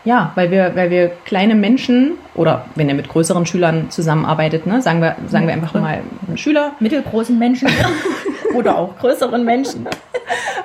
ja, 0.05 0.33
weil 0.35 0.51
wir, 0.51 0.75
weil 0.77 0.91
wir 0.91 1.11
kleine 1.27 1.55
Menschen 1.55 2.13
oder 2.35 2.65
wenn 2.75 2.89
ihr 2.89 2.95
mit 2.95 3.09
größeren 3.09 3.45
Schülern 3.45 3.91
zusammenarbeitet, 3.91 4.67
ne, 4.67 4.81
sagen 4.81 5.03
wir, 5.03 5.17
sagen 5.27 5.47
wir 5.47 5.53
einfach 5.53 5.75
mal 5.75 6.01
Schüler. 6.37 6.73
Mittelgroßen 6.81 7.39
Menschen 7.39 7.69
oder 8.55 8.79
auch 8.79 8.97
größeren 8.99 9.45
Menschen. 9.45 9.87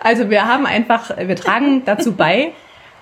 Also 0.02 0.30
wir 0.30 0.48
haben 0.48 0.66
einfach, 0.66 1.12
wir 1.18 1.36
tragen 1.36 1.84
dazu 1.84 2.14
bei, 2.14 2.54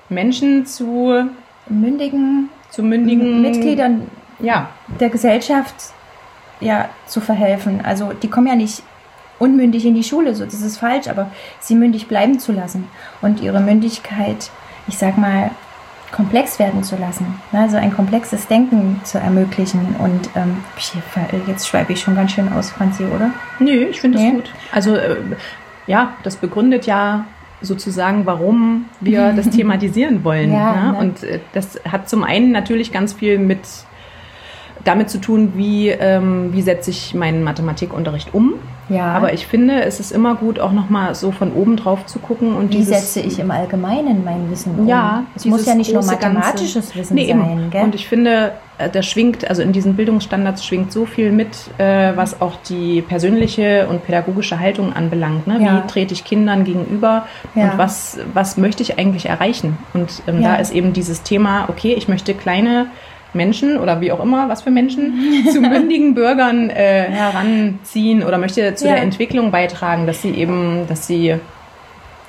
Menschen 0.09 0.65
zu 0.65 1.29
mündigen, 1.67 2.49
zu 2.71 2.81
mündigen 2.81 3.41
Mitgliedern 3.41 4.09
ja. 4.39 4.69
der 4.99 5.09
Gesellschaft 5.09 5.75
ja, 6.63 6.89
zu 7.05 7.21
verhelfen. 7.21 7.81
Also 7.83 8.13
die 8.13 8.29
kommen 8.29 8.47
ja 8.47 8.55
nicht 8.55 8.83
unmündig 9.39 9.85
in 9.85 9.95
die 9.95 10.03
Schule, 10.03 10.35
so 10.35 10.45
das 10.45 10.61
ist 10.61 10.77
falsch, 10.77 11.07
aber 11.07 11.29
sie 11.59 11.75
mündig 11.75 12.07
bleiben 12.07 12.39
zu 12.39 12.51
lassen 12.51 12.87
und 13.21 13.41
ihre 13.41 13.59
Mündigkeit, 13.59 14.51
ich 14.87 14.97
sag 14.97 15.17
mal, 15.17 15.51
komplex 16.13 16.59
werden 16.59 16.83
zu 16.83 16.95
lassen. 16.95 17.41
Also 17.51 17.77
ein 17.77 17.93
komplexes 17.93 18.47
Denken 18.47 19.01
zu 19.03 19.17
ermöglichen. 19.17 19.95
Und 19.97 20.29
ähm, 20.35 20.63
jetzt 21.47 21.67
schweife 21.67 21.93
ich 21.93 22.01
schon 22.01 22.15
ganz 22.15 22.31
schön 22.31 22.53
aus, 22.53 22.69
Franzi, 22.69 23.03
oder? 23.03 23.31
Nö, 23.59 23.87
ich 23.89 23.99
finde 23.99 24.19
nee. 24.19 24.25
das 24.25 24.35
gut. 24.35 24.51
Also 24.71 24.95
äh, 24.95 25.15
ja, 25.87 26.13
das 26.21 26.35
begründet 26.35 26.85
ja 26.85 27.25
sozusagen, 27.61 28.25
warum 28.25 28.85
wir 28.99 29.33
das 29.35 29.49
thematisieren 29.49 30.23
wollen. 30.23 30.53
Ja, 30.53 30.75
ne? 30.75 30.91
Ne? 30.91 30.97
Und 30.99 31.23
äh, 31.23 31.39
das 31.53 31.79
hat 31.89 32.07
zum 32.07 32.23
einen 32.23 32.51
natürlich 32.51 32.91
ganz 32.91 33.13
viel 33.13 33.39
mit 33.39 33.61
damit 34.83 35.09
zu 35.09 35.19
tun, 35.19 35.53
wie, 35.55 35.89
ähm, 35.89 36.49
wie 36.53 36.61
setze 36.61 36.89
ich 36.89 37.13
meinen 37.13 37.43
Mathematikunterricht 37.43 38.33
um. 38.33 38.55
Ja. 38.89 39.13
Aber 39.13 39.33
ich 39.33 39.47
finde, 39.47 39.83
es 39.83 39.99
ist 39.99 40.11
immer 40.11 40.35
gut, 40.35 40.59
auch 40.59 40.73
nochmal 40.73 41.15
so 41.15 41.31
von 41.31 41.53
oben 41.53 41.77
drauf 41.77 42.05
zu 42.05 42.19
gucken. 42.19 42.53
Und 42.53 42.73
wie 42.73 42.77
dieses, 42.77 43.13
setze 43.13 43.25
ich 43.25 43.39
im 43.39 43.49
Allgemeinen 43.49 44.23
mein 44.25 44.51
Wissen 44.51 44.77
um? 44.77 44.87
Ja, 44.87 45.23
es 45.35 45.45
muss 45.45 45.65
ja 45.65 45.75
nicht 45.75 45.93
nur 45.93 46.03
mathematisches 46.03 46.87
ganze, 46.87 46.99
Wissen 46.99 47.15
nee, 47.15 47.27
sein. 47.27 47.69
Gell? 47.71 47.83
Und 47.83 47.95
ich 47.95 48.07
finde, 48.07 48.51
äh, 48.77 48.89
da 48.89 49.01
schwingt, 49.01 49.49
also 49.49 49.61
in 49.61 49.71
diesen 49.71 49.95
Bildungsstandards 49.95 50.65
schwingt 50.65 50.91
so 50.91 51.05
viel 51.05 51.31
mit, 51.31 51.47
äh, 51.77 52.11
was 52.15 52.41
auch 52.41 52.55
die 52.67 53.01
persönliche 53.01 53.87
und 53.87 54.05
pädagogische 54.05 54.59
Haltung 54.59 54.93
anbelangt. 54.93 55.47
Ne? 55.47 55.63
Ja. 55.63 55.77
Wie 55.77 55.87
trete 55.87 56.13
ich 56.13 56.25
Kindern 56.25 56.65
gegenüber 56.65 57.25
ja. 57.55 57.71
und 57.71 57.77
was, 57.77 58.19
was 58.33 58.57
möchte 58.57 58.83
ich 58.83 58.99
eigentlich 58.99 59.27
erreichen? 59.27 59.77
Und 59.93 60.23
ähm, 60.27 60.41
ja. 60.41 60.53
da 60.53 60.55
ist 60.57 60.73
eben 60.73 60.91
dieses 60.91 61.23
Thema, 61.23 61.69
okay, 61.69 61.93
ich 61.93 62.07
möchte 62.07 62.33
kleine 62.33 62.87
Menschen 63.33 63.77
oder 63.77 64.01
wie 64.01 64.11
auch 64.11 64.21
immer, 64.21 64.49
was 64.49 64.61
für 64.61 64.71
Menschen, 64.71 65.45
zu 65.51 65.61
mündigen 65.61 66.15
Bürgern 66.15 66.69
äh, 66.69 67.03
heranziehen 67.09 68.23
oder 68.23 68.37
möchte 68.37 68.75
zu 68.75 68.85
ja. 68.85 68.93
der 68.93 69.03
Entwicklung 69.03 69.51
beitragen, 69.51 70.07
dass 70.07 70.21
sie 70.21 70.31
eben, 70.31 70.85
dass 70.87 71.07
sie 71.07 71.35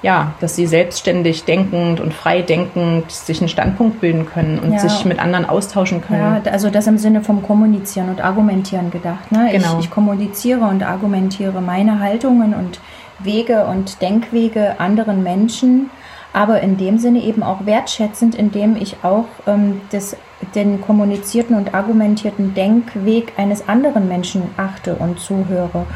ja, 0.04 0.34
dass 0.40 0.54
sie 0.54 0.66
selbstständig 0.66 1.44
denkend 1.44 1.98
und 1.98 2.12
frei 2.12 2.42
denkend 2.42 3.10
sich 3.10 3.40
einen 3.40 3.48
Standpunkt 3.48 4.02
bilden 4.02 4.26
können 4.26 4.58
und 4.58 4.72
ja. 4.72 4.78
sich 4.78 5.06
mit 5.06 5.18
anderen 5.18 5.46
austauschen 5.46 6.02
können. 6.02 6.42
Ja, 6.44 6.52
also 6.52 6.68
das 6.68 6.86
im 6.86 6.98
Sinne 6.98 7.22
vom 7.22 7.42
Kommunizieren 7.42 8.10
und 8.10 8.22
Argumentieren 8.22 8.90
gedacht. 8.90 9.32
Ne? 9.32 9.48
Genau. 9.50 9.78
Ich, 9.78 9.86
ich 9.86 9.90
kommuniziere 9.90 10.66
und 10.66 10.82
argumentiere 10.82 11.62
meine 11.62 12.00
Haltungen 12.00 12.52
und 12.52 12.80
Wege 13.18 13.64
und 13.64 14.02
Denkwege 14.02 14.78
anderen 14.78 15.22
Menschen, 15.22 15.88
aber 16.34 16.60
in 16.60 16.76
dem 16.76 16.98
Sinne 16.98 17.22
eben 17.22 17.42
auch 17.42 17.64
wertschätzend, 17.64 18.34
indem 18.34 18.76
ich 18.76 18.96
auch 19.02 19.26
ähm, 19.46 19.80
das 19.90 20.16
den 20.54 20.80
kommunizierten 20.82 21.56
und 21.56 21.74
argumentierten 21.74 22.54
Denkweg 22.54 23.32
eines 23.38 23.66
anderen 23.68 24.08
Menschen 24.08 24.42
achte 24.56 24.96
und 24.96 25.18
zuhöre. 25.18 25.86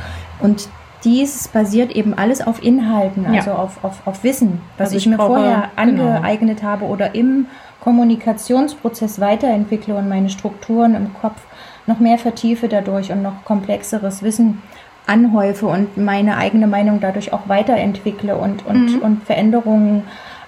Und 0.40 0.68
dies 1.04 1.49
basiert 1.49 1.92
eben 1.92 2.14
alles 2.14 2.40
auf 2.40 2.62
Inhalten, 2.62 3.26
also 3.26 3.50
ja. 3.50 3.57
auf, 3.57 3.85
auf, 3.85 4.07
auf 4.07 4.25
Wissen, 4.25 4.61
was 4.78 4.87
also 4.87 4.97
ich, 4.97 5.04
ich, 5.04 5.11
mir 5.11 5.16
brauche, 5.16 5.35
vorher 5.35 5.71
genau. 5.76 6.02
angeeignet 6.07 6.59
genau. 6.61 6.71
habe 6.71 6.85
oder 6.87 7.14
im 7.14 7.47
Kommunikationsprozess 7.80 9.21
weiterentwickle 9.21 9.95
und 9.95 10.09
meine 10.09 10.30
Strukturen 10.30 10.95
im 10.95 11.14
Kopf 11.14 11.40
noch 11.87 12.00
mehr 12.00 12.18
vertiefe 12.18 12.68
dadurch 12.68 13.12
und 13.12 13.23
noch 13.23 13.45
komplexeres 13.45 14.23
Wissen 14.23 14.62
anhäufe 15.07 15.66
und 15.66 15.97
meine 15.97 16.37
eigene 16.37 16.66
Meinung 16.66 17.00
dadurch 17.00 17.33
auch 17.33 17.49
weiterentwickle 17.49 18.37
und, 18.37 18.66
und, 18.66 18.97
mhm. 18.97 19.00
und 19.00 19.23
Veränderungen 19.25 20.02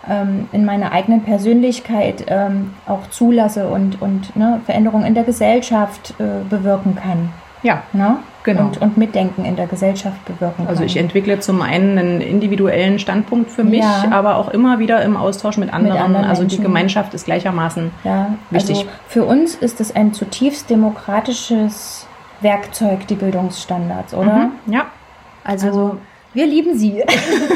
ähm, 0.09 0.49
in 0.53 0.65
meiner 0.65 0.93
eigenen 0.93 1.23
Persönlichkeit 1.23 2.25
ähm, 2.29 2.75
auch 2.87 3.09
zulasse 3.11 3.69
und, 3.69 4.01
und 4.01 4.35
ne, 4.37 4.61
Veränderungen 4.65 5.07
in 5.07 5.15
der 5.15 5.25
Gesellschaft 5.25 6.15
äh, 6.19 6.45
bewirken 6.49 6.97
kann. 6.97 7.31
Ja, 7.63 7.83
ne? 7.93 8.19
genau. 8.43 8.63
Und, 8.63 8.81
und 8.81 8.97
Mitdenken 8.97 9.45
in 9.45 9.57
der 9.57 9.67
Gesellschaft 9.67 10.25
bewirken 10.25 10.67
Also 10.67 10.83
ich 10.83 10.97
entwickle 10.97 11.41
zum 11.41 11.61
einen 11.63 11.99
einen 11.99 12.21
individuellen 12.21 12.99
Standpunkt 12.99 13.51
für 13.51 13.65
mich, 13.65 13.81
ja. 13.81 14.07
aber 14.11 14.37
auch 14.37 14.49
immer 14.49 14.79
wieder 14.79 15.03
im 15.03 15.17
Austausch 15.17 15.59
mit 15.59 15.73
anderen. 15.73 15.97
Mit 15.97 16.05
anderen 16.05 16.27
also 16.27 16.45
die 16.45 16.59
Gemeinschaft 16.59 17.13
ist 17.15 17.27
gleichermaßen 17.27 17.91
ja, 18.05 18.35
wichtig. 18.51 18.79
Also 18.79 18.91
für 19.09 19.25
uns 19.25 19.55
ist 19.55 19.81
es 19.81 19.95
ein 19.95 20.15
zutiefst 20.15 20.71
demokratisches 20.71 22.07
Werkzeug, 22.41 23.07
die 23.07 23.17
Bildungsstandards, 23.17 24.15
oder? 24.15 24.51
Mhm, 24.67 24.73
ja. 24.73 24.87
Also, 25.45 25.67
also 25.67 25.99
wir 26.35 26.47
lieben 26.47 26.79
sie. 26.79 27.03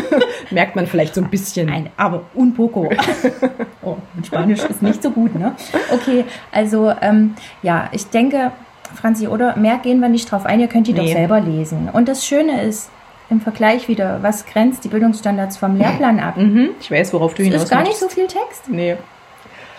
Merkt 0.50 0.76
man 0.76 0.87
vielleicht 0.87 1.14
so 1.14 1.21
ein 1.21 1.31
bisschen. 1.31 1.66
Nein, 1.66 1.90
aber 1.97 2.23
un 2.35 2.54
poco. 2.54 2.90
oh, 3.83 3.97
Spanisch 4.25 4.64
ist 4.64 4.83
nicht 4.83 5.02
so 5.02 5.11
gut, 5.11 5.35
ne? 5.35 5.54
Okay, 5.93 6.25
also 6.50 6.93
ähm, 7.00 7.35
ja, 7.62 7.88
ich 7.93 8.07
denke, 8.09 8.52
Franzi, 8.95 9.28
oder 9.28 9.57
mehr 9.57 9.78
gehen 9.78 10.00
wir 10.00 10.09
nicht 10.09 10.31
drauf 10.31 10.47
ein, 10.47 10.61
ihr 10.61 10.69
könnt 10.69 10.87
die 10.87 10.93
nee. 10.93 11.00
doch 11.00 11.09
selber 11.09 11.40
lesen. 11.40 11.88
Und 11.93 12.09
das 12.09 12.26
Schöne 12.26 12.62
ist, 12.62 12.90
im 13.31 13.40
Vergleich 13.40 13.88
wieder, 13.88 14.23
was 14.23 14.47
grenzt 14.47 14.85
die 14.85 14.88
Bildungsstandards 14.88 15.57
vom 15.57 15.76
Lehrplan 15.76 16.21
ab? 16.21 16.37
Mhm, 16.37 16.71
ich 16.81 16.90
weiß, 16.90 17.12
worauf 17.14 17.35
du 17.35 17.43
hinaus 17.43 17.57
Es 17.57 17.64
ist 17.64 17.71
gar 17.71 17.83
nicht 17.83 17.97
so 17.97 18.09
viel 18.09 18.26
Text. 18.26 18.69
Nee. 18.69 18.97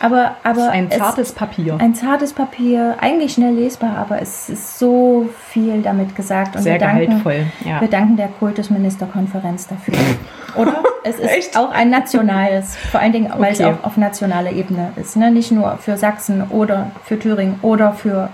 Aber, 0.06 0.36
aber 0.44 0.70
ein 0.70 0.92
zartes 0.92 1.32
Papier. 1.32 1.78
Ein 1.80 1.96
zartes 1.96 2.32
Papier, 2.32 2.96
eigentlich 3.02 3.34
schnell 3.34 3.56
lesbar, 3.56 3.98
aber 3.98 4.22
es 4.22 4.50
ist 4.50 4.78
so 4.78 5.28
viel 5.50 5.82
damit 5.82 6.16
gesagt. 6.16 6.56
Und 6.56 6.62
Sehr 6.62 6.74
wir 6.74 6.80
danken, 6.80 7.08
gehaltvoll. 7.08 7.46
Ja. 7.66 7.82
Wir 7.82 7.88
danken 7.88 8.16
der 8.16 8.28
Kultusministerkonferenz 8.28 9.68
dafür. 9.68 9.96
Oder? 10.56 10.84
Es 11.04 11.18
ist 11.18 11.32
Echt? 11.32 11.58
auch 11.58 11.72
ein 11.72 11.90
nationales, 11.90 12.76
vor 12.76 13.00
allen 13.00 13.14
Dingen, 13.14 13.32
weil 13.36 13.54
okay. 13.54 13.64
es 13.64 13.64
auch 13.64 13.84
auf 13.84 13.98
nationaler 13.98 14.52
Ebene 14.52 14.92
ist. 14.96 15.16
Ne? 15.16 15.32
Nicht 15.32 15.52
nur 15.52 15.78
für 15.78 15.98
Sachsen 15.98 16.44
oder 16.50 16.92
für 17.04 17.18
Thüringen 17.18 17.60
oder 17.64 17.94
für 17.94 18.30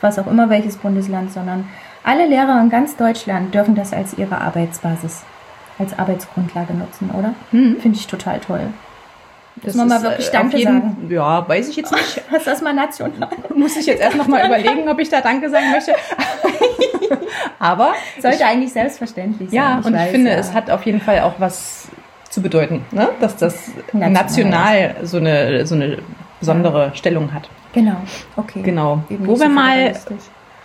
was 0.00 0.18
auch 0.18 0.26
immer 0.26 0.48
welches 0.48 0.78
Bundesland, 0.78 1.32
sondern 1.32 1.68
alle 2.02 2.26
Lehrer 2.26 2.60
in 2.62 2.70
ganz 2.70 2.96
Deutschland 2.96 3.54
dürfen 3.54 3.74
das 3.74 3.92
als 3.92 4.16
ihre 4.16 4.40
Arbeitsbasis, 4.40 5.22
als 5.78 5.98
Arbeitsgrundlage 5.98 6.72
nutzen, 6.72 7.10
oder? 7.10 7.34
Hm. 7.50 7.76
Finde 7.78 7.98
ich 7.98 8.06
total 8.06 8.40
toll. 8.40 8.68
Das 9.56 9.74
muss 9.74 9.76
man 9.76 9.88
mal 9.88 10.02
wirklich 10.02 10.28
äh, 10.28 10.32
Danke 10.32 10.56
jeden, 10.56 10.80
sagen. 10.80 11.06
Ja, 11.10 11.48
weiß 11.48 11.68
ich 11.68 11.76
jetzt 11.76 11.92
nicht. 11.92 12.22
Was 12.30 12.44
das 12.46 12.62
mal 12.62 12.72
national? 12.72 13.28
Muss 13.54 13.76
ich 13.76 13.86
jetzt 13.86 14.00
erst 14.00 14.16
noch 14.16 14.26
mal 14.26 14.44
überlegen, 14.46 14.88
ob 14.88 14.98
ich 14.98 15.08
da 15.08 15.20
Danke 15.20 15.50
sagen 15.50 15.70
möchte. 15.72 15.92
Aber 17.58 17.92
sollte 18.18 18.38
ich, 18.38 18.44
eigentlich 18.44 18.72
selbstverständlich 18.72 19.50
sein. 19.50 19.56
Ja, 19.56 19.78
ich 19.80 19.86
und 19.86 19.94
weiß, 19.94 20.06
ich 20.06 20.10
finde, 20.12 20.30
ja. 20.30 20.36
es 20.36 20.54
hat 20.54 20.70
auf 20.70 20.86
jeden 20.86 21.00
Fall 21.00 21.20
auch 21.20 21.34
was 21.38 21.88
zu 22.30 22.40
bedeuten, 22.40 22.84
ne? 22.92 23.08
dass 23.20 23.36
das 23.36 23.72
national, 23.92 24.10
national 24.12 24.96
so 25.02 25.18
eine 25.18 25.66
so 25.66 25.74
eine 25.74 25.98
besondere 26.38 26.86
ja. 26.86 26.94
Stellung 26.94 27.34
hat. 27.34 27.50
Genau. 27.72 27.96
Okay. 28.36 28.62
Genau. 28.62 29.02
Eben 29.10 29.26
Wo 29.26 29.38
wir 29.38 29.48
mal 29.48 29.94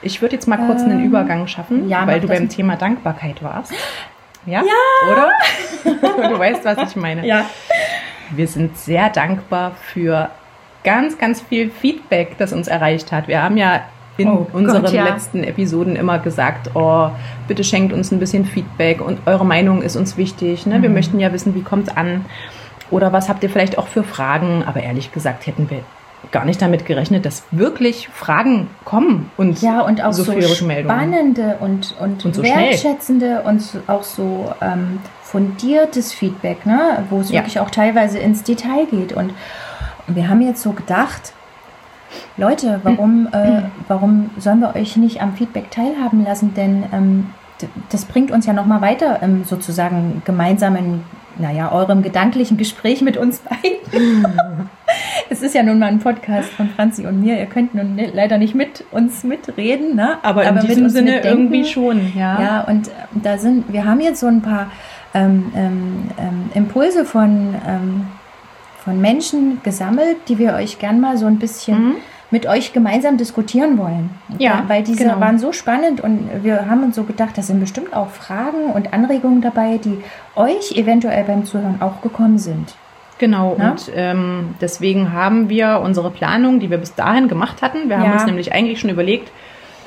ich 0.01 0.21
würde 0.21 0.35
jetzt 0.35 0.47
mal 0.47 0.57
kurz 0.57 0.83
ähm, 0.83 0.91
einen 0.91 1.05
Übergang 1.05 1.47
schaffen, 1.47 1.89
ja, 1.89 2.05
weil 2.05 2.21
du 2.21 2.27
beim 2.27 2.47
Thema 2.47 2.75
Dankbarkeit 2.75 3.43
warst. 3.43 3.73
Ja? 4.47 4.61
ja. 4.61 5.11
Oder? 5.11 5.31
du 6.29 6.37
weißt, 6.37 6.63
was 6.65 6.91
ich 6.91 6.95
meine. 6.95 7.25
Ja. 7.25 7.49
Wir 8.31 8.47
sind 8.47 8.77
sehr 8.77 9.09
dankbar 9.09 9.73
für 9.93 10.29
ganz, 10.83 11.17
ganz 11.17 11.41
viel 11.41 11.69
Feedback, 11.69 12.37
das 12.37 12.53
uns 12.53 12.67
erreicht 12.67 13.11
hat. 13.11 13.27
Wir 13.27 13.41
haben 13.41 13.57
ja 13.57 13.81
in 14.17 14.29
oh 14.29 14.47
unseren 14.53 14.83
Gott, 14.83 14.93
ja. 14.93 15.03
letzten 15.03 15.43
Episoden 15.43 15.95
immer 15.95 16.19
gesagt, 16.19 16.71
oh, 16.73 17.09
bitte 17.47 17.63
schenkt 17.63 17.91
uns 17.91 18.11
ein 18.11 18.19
bisschen 18.19 18.45
Feedback 18.45 19.01
und 19.01 19.19
eure 19.25 19.45
Meinung 19.45 19.81
ist 19.81 19.95
uns 19.95 20.15
wichtig. 20.15 20.65
Ne? 20.65 20.77
Mhm. 20.77 20.83
Wir 20.83 20.89
möchten 20.89 21.19
ja 21.19 21.33
wissen, 21.33 21.53
wie 21.55 21.63
kommt 21.63 21.89
es 21.89 21.97
an. 21.97 22.25
Oder 22.91 23.11
was 23.11 23.27
habt 23.29 23.43
ihr 23.43 23.49
vielleicht 23.49 23.77
auch 23.77 23.87
für 23.87 24.03
Fragen? 24.03 24.63
Aber 24.65 24.81
ehrlich 24.81 25.11
gesagt 25.11 25.47
hätten 25.47 25.69
wir 25.69 25.79
gar 26.31 26.45
nicht 26.45 26.61
damit 26.61 26.85
gerechnet, 26.85 27.25
dass 27.25 27.43
wirklich 27.51 28.09
Fragen 28.09 28.67
kommen 28.83 29.31
und 29.37 29.61
ja 29.61 29.81
und 29.81 30.03
auch 30.03 30.11
so, 30.11 30.23
so 30.23 30.41
spannende 30.41 31.57
und 31.59 31.95
und, 31.99 32.25
und 32.25 32.35
so 32.35 32.43
wertschätzende 32.43 33.41
schnell. 33.41 33.45
und 33.45 33.63
auch 33.87 34.03
so 34.03 34.51
ähm, 34.61 34.99
fundiertes 35.35 36.13
Feedback, 36.13 36.65
ne, 36.65 37.03
wo 37.09 37.19
es 37.19 37.29
ja. 37.29 37.41
wirklich 37.41 37.59
auch 37.59 37.69
teilweise 37.69 38.19
ins 38.19 38.43
Detail 38.43 38.85
geht 38.85 39.11
und 39.11 39.33
wir 40.07 40.29
haben 40.29 40.39
jetzt 40.39 40.61
so 40.61 40.71
gedacht, 40.71 41.33
Leute, 42.37 42.79
warum, 42.83 43.27
äh, 43.33 43.63
warum 43.89 44.29
sollen 44.37 44.61
wir 44.61 44.77
euch 44.77 44.95
nicht 44.95 45.21
am 45.21 45.33
Feedback 45.33 45.71
teilhaben 45.71 46.23
lassen? 46.23 46.53
Denn 46.53 46.83
ähm, 46.93 47.31
das 47.89 48.05
bringt 48.05 48.31
uns 48.31 48.45
ja 48.45 48.53
nochmal 48.53 48.79
weiter 48.79 49.21
im 49.21 49.43
sozusagen 49.43 50.21
gemeinsamen, 50.23 51.03
naja, 51.37 51.69
eurem 51.69 52.01
gedanklichen 52.01 52.55
Gespräch 52.55 53.01
mit 53.01 53.17
uns 53.17 53.39
beiden. 53.39 54.25
es 55.29 55.41
ist 55.41 55.53
ja 55.53 55.63
nun 55.63 55.79
mal 55.79 55.87
ein 55.87 55.99
Podcast 55.99 56.49
von 56.51 56.69
Franzi 56.69 57.05
und 57.05 57.19
mir. 57.19 57.37
Ihr 57.37 57.47
könnt 57.47 57.75
nun 57.75 57.99
leider 58.13 58.37
nicht 58.37 58.55
mit 58.55 58.85
uns 58.91 59.25
mitreden, 59.25 59.97
ne? 59.97 60.17
aber 60.21 60.43
in 60.43 60.49
aber 60.49 60.59
diesem 60.61 60.87
Sinne 60.87 61.15
mitdenken. 61.15 61.39
irgendwie 61.39 61.65
schon. 61.65 62.13
Ja, 62.15 62.41
ja 62.41 62.61
und 62.61 62.87
äh, 62.87 62.91
da 63.21 63.37
sind, 63.37 63.73
wir 63.73 63.83
haben 63.83 63.99
jetzt 63.99 64.21
so 64.21 64.27
ein 64.27 64.41
paar 64.41 64.71
ähm, 65.15 65.51
ähm, 65.55 66.09
ähm 66.19 66.49
Impulse 66.53 67.05
von 67.05 67.55
ähm, 67.67 68.07
von 68.85 69.01
Menschen 69.01 69.61
gesammelt, 69.63 70.17
die 70.27 70.37
wir 70.37 70.53
euch 70.53 70.77
gern 70.77 71.01
mal 71.01 71.17
so 71.17 71.25
ein 71.25 71.39
bisschen 71.39 71.85
mhm. 71.87 71.95
mit 72.29 72.45
euch 72.45 72.71
gemeinsam 72.71 73.17
diskutieren 73.17 73.79
wollen. 73.79 74.11
Ja, 74.37 74.63
weil 74.67 74.83
diese 74.83 75.05
genau. 75.05 75.19
waren 75.19 75.39
so 75.39 75.51
spannend 75.51 76.01
und 76.01 76.29
wir 76.43 76.69
haben 76.69 76.83
uns 76.83 76.95
so 76.95 77.03
gedacht, 77.03 77.35
da 77.35 77.41
sind 77.41 77.59
bestimmt 77.59 77.95
auch 77.95 78.09
Fragen 78.09 78.71
und 78.73 78.93
Anregungen 78.93 79.41
dabei, 79.41 79.79
die 79.83 79.97
euch 80.35 80.73
eventuell 80.77 81.23
beim 81.23 81.45
Zuhören 81.45 81.81
auch 81.81 82.01
gekommen 82.01 82.37
sind. 82.37 82.75
Genau, 83.17 83.55
Na? 83.57 83.71
und 83.71 83.91
ähm, 83.95 84.55
deswegen 84.61 85.13
haben 85.13 85.49
wir 85.49 85.81
unsere 85.83 86.11
Planung, 86.11 86.59
die 86.59 86.69
wir 86.69 86.77
bis 86.77 86.93
dahin 86.93 87.27
gemacht 87.27 87.63
hatten, 87.63 87.89
wir 87.89 87.97
haben 87.97 88.05
ja. 88.05 88.13
uns 88.13 88.25
nämlich 88.25 88.53
eigentlich 88.53 88.79
schon 88.79 88.91
überlegt, 88.91 89.31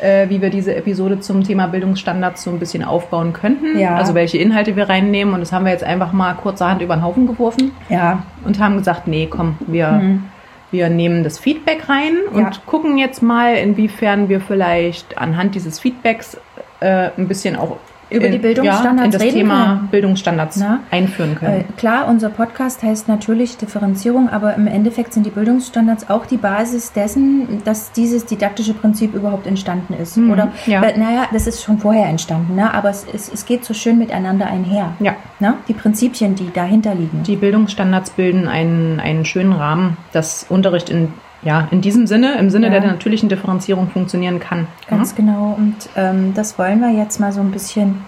äh, 0.00 0.28
wie 0.28 0.40
wir 0.40 0.50
diese 0.50 0.74
Episode 0.74 1.20
zum 1.20 1.44
Thema 1.44 1.66
Bildungsstandards 1.66 2.42
so 2.42 2.50
ein 2.50 2.58
bisschen 2.58 2.84
aufbauen 2.84 3.32
könnten. 3.32 3.78
Ja. 3.78 3.96
Also 3.96 4.14
welche 4.14 4.38
Inhalte 4.38 4.76
wir 4.76 4.88
reinnehmen. 4.88 5.34
Und 5.34 5.40
das 5.40 5.52
haben 5.52 5.64
wir 5.64 5.72
jetzt 5.72 5.84
einfach 5.84 6.12
mal 6.12 6.34
kurzerhand 6.34 6.82
über 6.82 6.96
den 6.96 7.02
Haufen 7.02 7.26
geworfen. 7.26 7.72
Ja. 7.88 8.22
Und 8.44 8.58
haben 8.58 8.76
gesagt, 8.78 9.06
nee, 9.06 9.26
komm, 9.30 9.56
wir, 9.66 9.90
mhm. 9.92 10.24
wir 10.70 10.88
nehmen 10.88 11.24
das 11.24 11.38
Feedback 11.38 11.88
rein 11.88 12.16
und 12.32 12.42
ja. 12.42 12.50
gucken 12.66 12.98
jetzt 12.98 13.22
mal, 13.22 13.54
inwiefern 13.54 14.28
wir 14.28 14.40
vielleicht 14.40 15.18
anhand 15.18 15.54
dieses 15.54 15.78
Feedbacks 15.78 16.38
äh, 16.80 17.10
ein 17.16 17.28
bisschen 17.28 17.56
auch 17.56 17.76
über 18.10 18.28
die 18.28 18.38
Bildungsstandards 18.38 18.98
ja, 18.98 19.04
in 19.04 19.10
das 19.10 19.22
reden 19.22 19.36
Thema 19.36 19.66
können. 19.66 19.88
Bildungsstandards 19.88 20.56
Na? 20.56 20.80
einführen 20.90 21.34
können. 21.34 21.60
Äh, 21.60 21.64
klar, 21.76 22.08
unser 22.08 22.30
Podcast 22.30 22.82
heißt 22.82 23.08
natürlich 23.08 23.56
Differenzierung, 23.56 24.28
aber 24.28 24.54
im 24.54 24.66
Endeffekt 24.66 25.12
sind 25.12 25.26
die 25.26 25.30
Bildungsstandards 25.30 26.08
auch 26.08 26.26
die 26.26 26.36
Basis 26.36 26.92
dessen, 26.92 27.62
dass 27.64 27.92
dieses 27.92 28.24
didaktische 28.24 28.74
Prinzip 28.74 29.14
überhaupt 29.14 29.46
entstanden 29.46 29.94
ist. 29.94 30.16
Mhm, 30.16 30.30
Oder, 30.30 30.52
ja. 30.66 30.82
Weil, 30.82 30.98
naja, 30.98 31.26
das 31.32 31.46
ist 31.46 31.62
schon 31.62 31.78
vorher 31.78 32.06
entstanden, 32.06 32.54
ne? 32.54 32.72
aber 32.72 32.90
es, 32.90 33.06
es, 33.12 33.30
es 33.32 33.44
geht 33.44 33.64
so 33.64 33.74
schön 33.74 33.98
miteinander 33.98 34.46
einher. 34.46 34.92
Ja. 35.00 35.14
Ne? 35.38 35.54
Die 35.68 35.74
Prinzipien, 35.74 36.34
die 36.34 36.50
dahinter 36.52 36.94
liegen. 36.94 37.22
Die 37.24 37.36
Bildungsstandards 37.36 38.10
bilden 38.10 38.48
einen, 38.48 39.00
einen 39.00 39.24
schönen 39.24 39.52
Rahmen, 39.52 39.96
dass 40.12 40.46
Unterricht 40.48 40.90
in 40.90 41.12
ja, 41.42 41.68
in 41.71 41.80
diesem 41.80 42.07
Sinne, 42.07 42.37
im 42.38 42.50
Sinne 42.50 42.66
ja. 42.66 42.80
der 42.80 42.90
natürlichen 42.90 43.28
Differenzierung 43.28 43.88
funktionieren 43.88 44.40
kann. 44.40 44.66
Ganz 44.88 45.12
mhm. 45.12 45.16
genau. 45.16 45.54
Und 45.57 45.76
ähm, 45.97 46.35
das 46.35 46.59
wollen 46.59 46.80
wir 46.80 46.90
jetzt 46.90 47.21
mal 47.21 47.33
so 47.33 47.40
ein 47.40 47.50
bisschen 47.50 48.02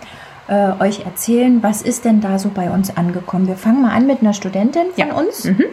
äh, 0.48 0.72
euch 0.80 1.04
erzählen. 1.04 1.62
Was 1.62 1.82
ist 1.82 2.04
denn 2.04 2.20
da 2.20 2.38
so 2.38 2.50
bei 2.52 2.70
uns 2.70 2.96
angekommen? 2.96 3.46
Wir 3.46 3.56
fangen 3.56 3.82
mal 3.82 3.92
an 3.92 4.06
mit 4.06 4.20
einer 4.20 4.32
Studentin 4.32 4.86
von 4.94 5.08
ja. 5.08 5.14
uns. 5.14 5.44
Mhm. 5.44 5.64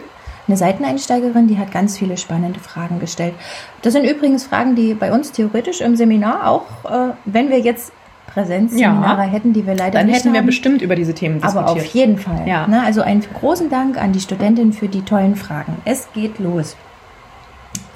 Eine 0.46 0.56
Seiteneinsteigerin, 0.56 1.46
die 1.46 1.58
hat 1.58 1.72
ganz 1.72 1.98
viele 1.98 2.16
spannende 2.16 2.58
Fragen 2.58 3.00
gestellt. 3.00 3.34
Das 3.82 3.92
sind 3.92 4.04
übrigens 4.04 4.44
Fragen, 4.44 4.76
die 4.76 4.94
bei 4.94 5.12
uns 5.12 5.32
theoretisch 5.32 5.82
im 5.82 5.94
Seminar 5.94 6.48
auch, 6.48 6.64
äh, 6.90 7.12
wenn 7.26 7.50
wir 7.50 7.58
jetzt 7.58 7.92
Präsenzseminare 8.28 9.22
ja. 9.22 9.28
hätten, 9.28 9.52
die 9.52 9.66
wir 9.66 9.74
leider 9.74 9.98
Dann 9.98 10.06
nicht 10.06 10.18
hätten 10.18 10.32
wir 10.32 10.42
bestimmt 10.42 10.80
über 10.80 10.94
diese 10.94 11.12
Themen 11.12 11.40
diskutiert. 11.40 11.68
Aber 11.68 11.72
auf 11.72 11.84
jeden 11.86 12.18
Fall. 12.18 12.46
Ja. 12.46 12.66
Ne? 12.66 12.82
Also 12.82 13.02
einen 13.02 13.22
großen 13.40 13.68
Dank 13.68 14.00
an 14.00 14.12
die 14.12 14.20
Studentin 14.20 14.72
für 14.72 14.88
die 14.88 15.02
tollen 15.02 15.34
Fragen. 15.34 15.76
Es 15.84 16.08
geht 16.14 16.38
los. 16.38 16.76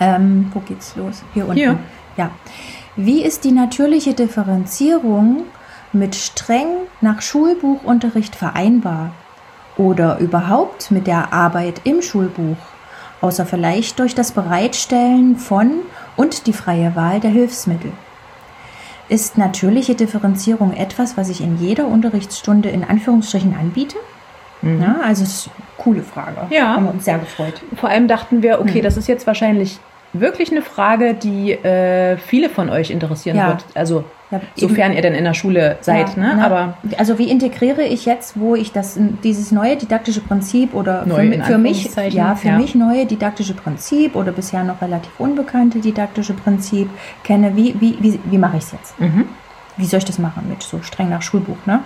Ähm, 0.02 0.50
wo 0.52 0.60
geht's 0.60 0.96
los? 0.96 1.22
Hier 1.34 1.44
unten. 1.44 1.56
Hier. 1.56 1.78
Ja. 2.16 2.30
Wie 2.96 3.22
ist 3.22 3.44
die 3.44 3.52
natürliche 3.52 4.14
Differenzierung 4.14 5.44
mit 5.92 6.14
streng 6.14 6.68
nach 7.00 7.22
Schulbuchunterricht 7.22 8.36
vereinbar? 8.36 9.12
Oder 9.78 10.18
überhaupt 10.18 10.90
mit 10.90 11.06
der 11.06 11.32
Arbeit 11.32 11.80
im 11.84 12.02
Schulbuch? 12.02 12.56
Außer 13.22 13.46
vielleicht 13.46 13.98
durch 13.98 14.14
das 14.14 14.32
Bereitstellen 14.32 15.36
von 15.36 15.70
und 16.16 16.46
die 16.46 16.52
freie 16.52 16.94
Wahl 16.96 17.20
der 17.20 17.30
Hilfsmittel. 17.30 17.92
Ist 19.08 19.38
natürliche 19.38 19.94
Differenzierung 19.94 20.72
etwas, 20.74 21.16
was 21.16 21.28
ich 21.28 21.40
in 21.40 21.58
jeder 21.58 21.86
Unterrichtsstunde 21.86 22.68
in 22.68 22.84
Anführungsstrichen 22.84 23.54
anbiete? 23.54 23.96
Mhm. 24.60 24.82
Ja, 24.82 24.96
also 25.04 25.22
ist 25.24 25.48
eine 25.48 25.66
coole 25.76 26.02
Frage. 26.02 26.46
Ja. 26.50 26.74
Haben 26.74 26.84
wir 26.84 26.94
uns 26.94 27.04
sehr 27.04 27.18
gefreut. 27.18 27.62
Vor 27.76 27.88
allem 27.88 28.08
dachten 28.08 28.42
wir, 28.42 28.60
okay, 28.60 28.78
mhm. 28.78 28.84
das 28.84 28.96
ist 28.96 29.08
jetzt 29.08 29.26
wahrscheinlich 29.26 29.78
wirklich 30.12 30.50
eine 30.50 30.62
Frage, 30.62 31.14
die 31.14 31.52
äh, 31.52 32.16
viele 32.16 32.48
von 32.48 32.68
euch 32.68 32.90
interessieren 32.90 33.36
ja. 33.36 33.48
wird. 33.48 33.64
Also 33.74 34.04
ja, 34.30 34.40
sofern 34.56 34.92
ihr 34.92 35.02
denn 35.02 35.14
in 35.14 35.24
der 35.24 35.34
Schule 35.34 35.76
seid. 35.82 36.16
Ja, 36.16 36.22
ne? 36.22 36.34
Na, 36.38 36.46
Aber 36.46 36.76
also 36.96 37.18
wie 37.18 37.30
integriere 37.30 37.82
ich 37.82 38.06
jetzt, 38.06 38.38
wo 38.38 38.54
ich 38.54 38.72
das 38.72 38.98
dieses 39.22 39.52
neue 39.52 39.76
didaktische 39.76 40.20
Prinzip 40.20 40.74
oder 40.74 41.04
für, 41.04 41.44
für 41.44 41.58
mich 41.58 41.94
ja 42.10 42.34
für 42.34 42.48
ja. 42.48 42.58
mich 42.58 42.74
neue 42.74 43.04
didaktische 43.04 43.54
Prinzip 43.54 44.16
oder 44.16 44.32
bisher 44.32 44.64
noch 44.64 44.80
relativ 44.80 45.12
unbekannte 45.18 45.80
didaktische 45.80 46.32
Prinzip 46.32 46.88
kenne, 47.24 47.56
wie 47.56 47.74
wie 47.78 47.98
wie, 48.00 48.18
wie 48.24 48.38
mache 48.38 48.56
ich 48.56 48.64
es 48.64 48.72
jetzt? 48.72 49.00
Mhm. 49.00 49.26
Wie 49.76 49.84
soll 49.84 49.98
ich 49.98 50.04
das 50.04 50.18
machen 50.18 50.46
mit 50.48 50.62
so 50.62 50.80
streng 50.82 51.10
nach 51.10 51.22
Schulbuch? 51.22 51.56
Ne? 51.66 51.80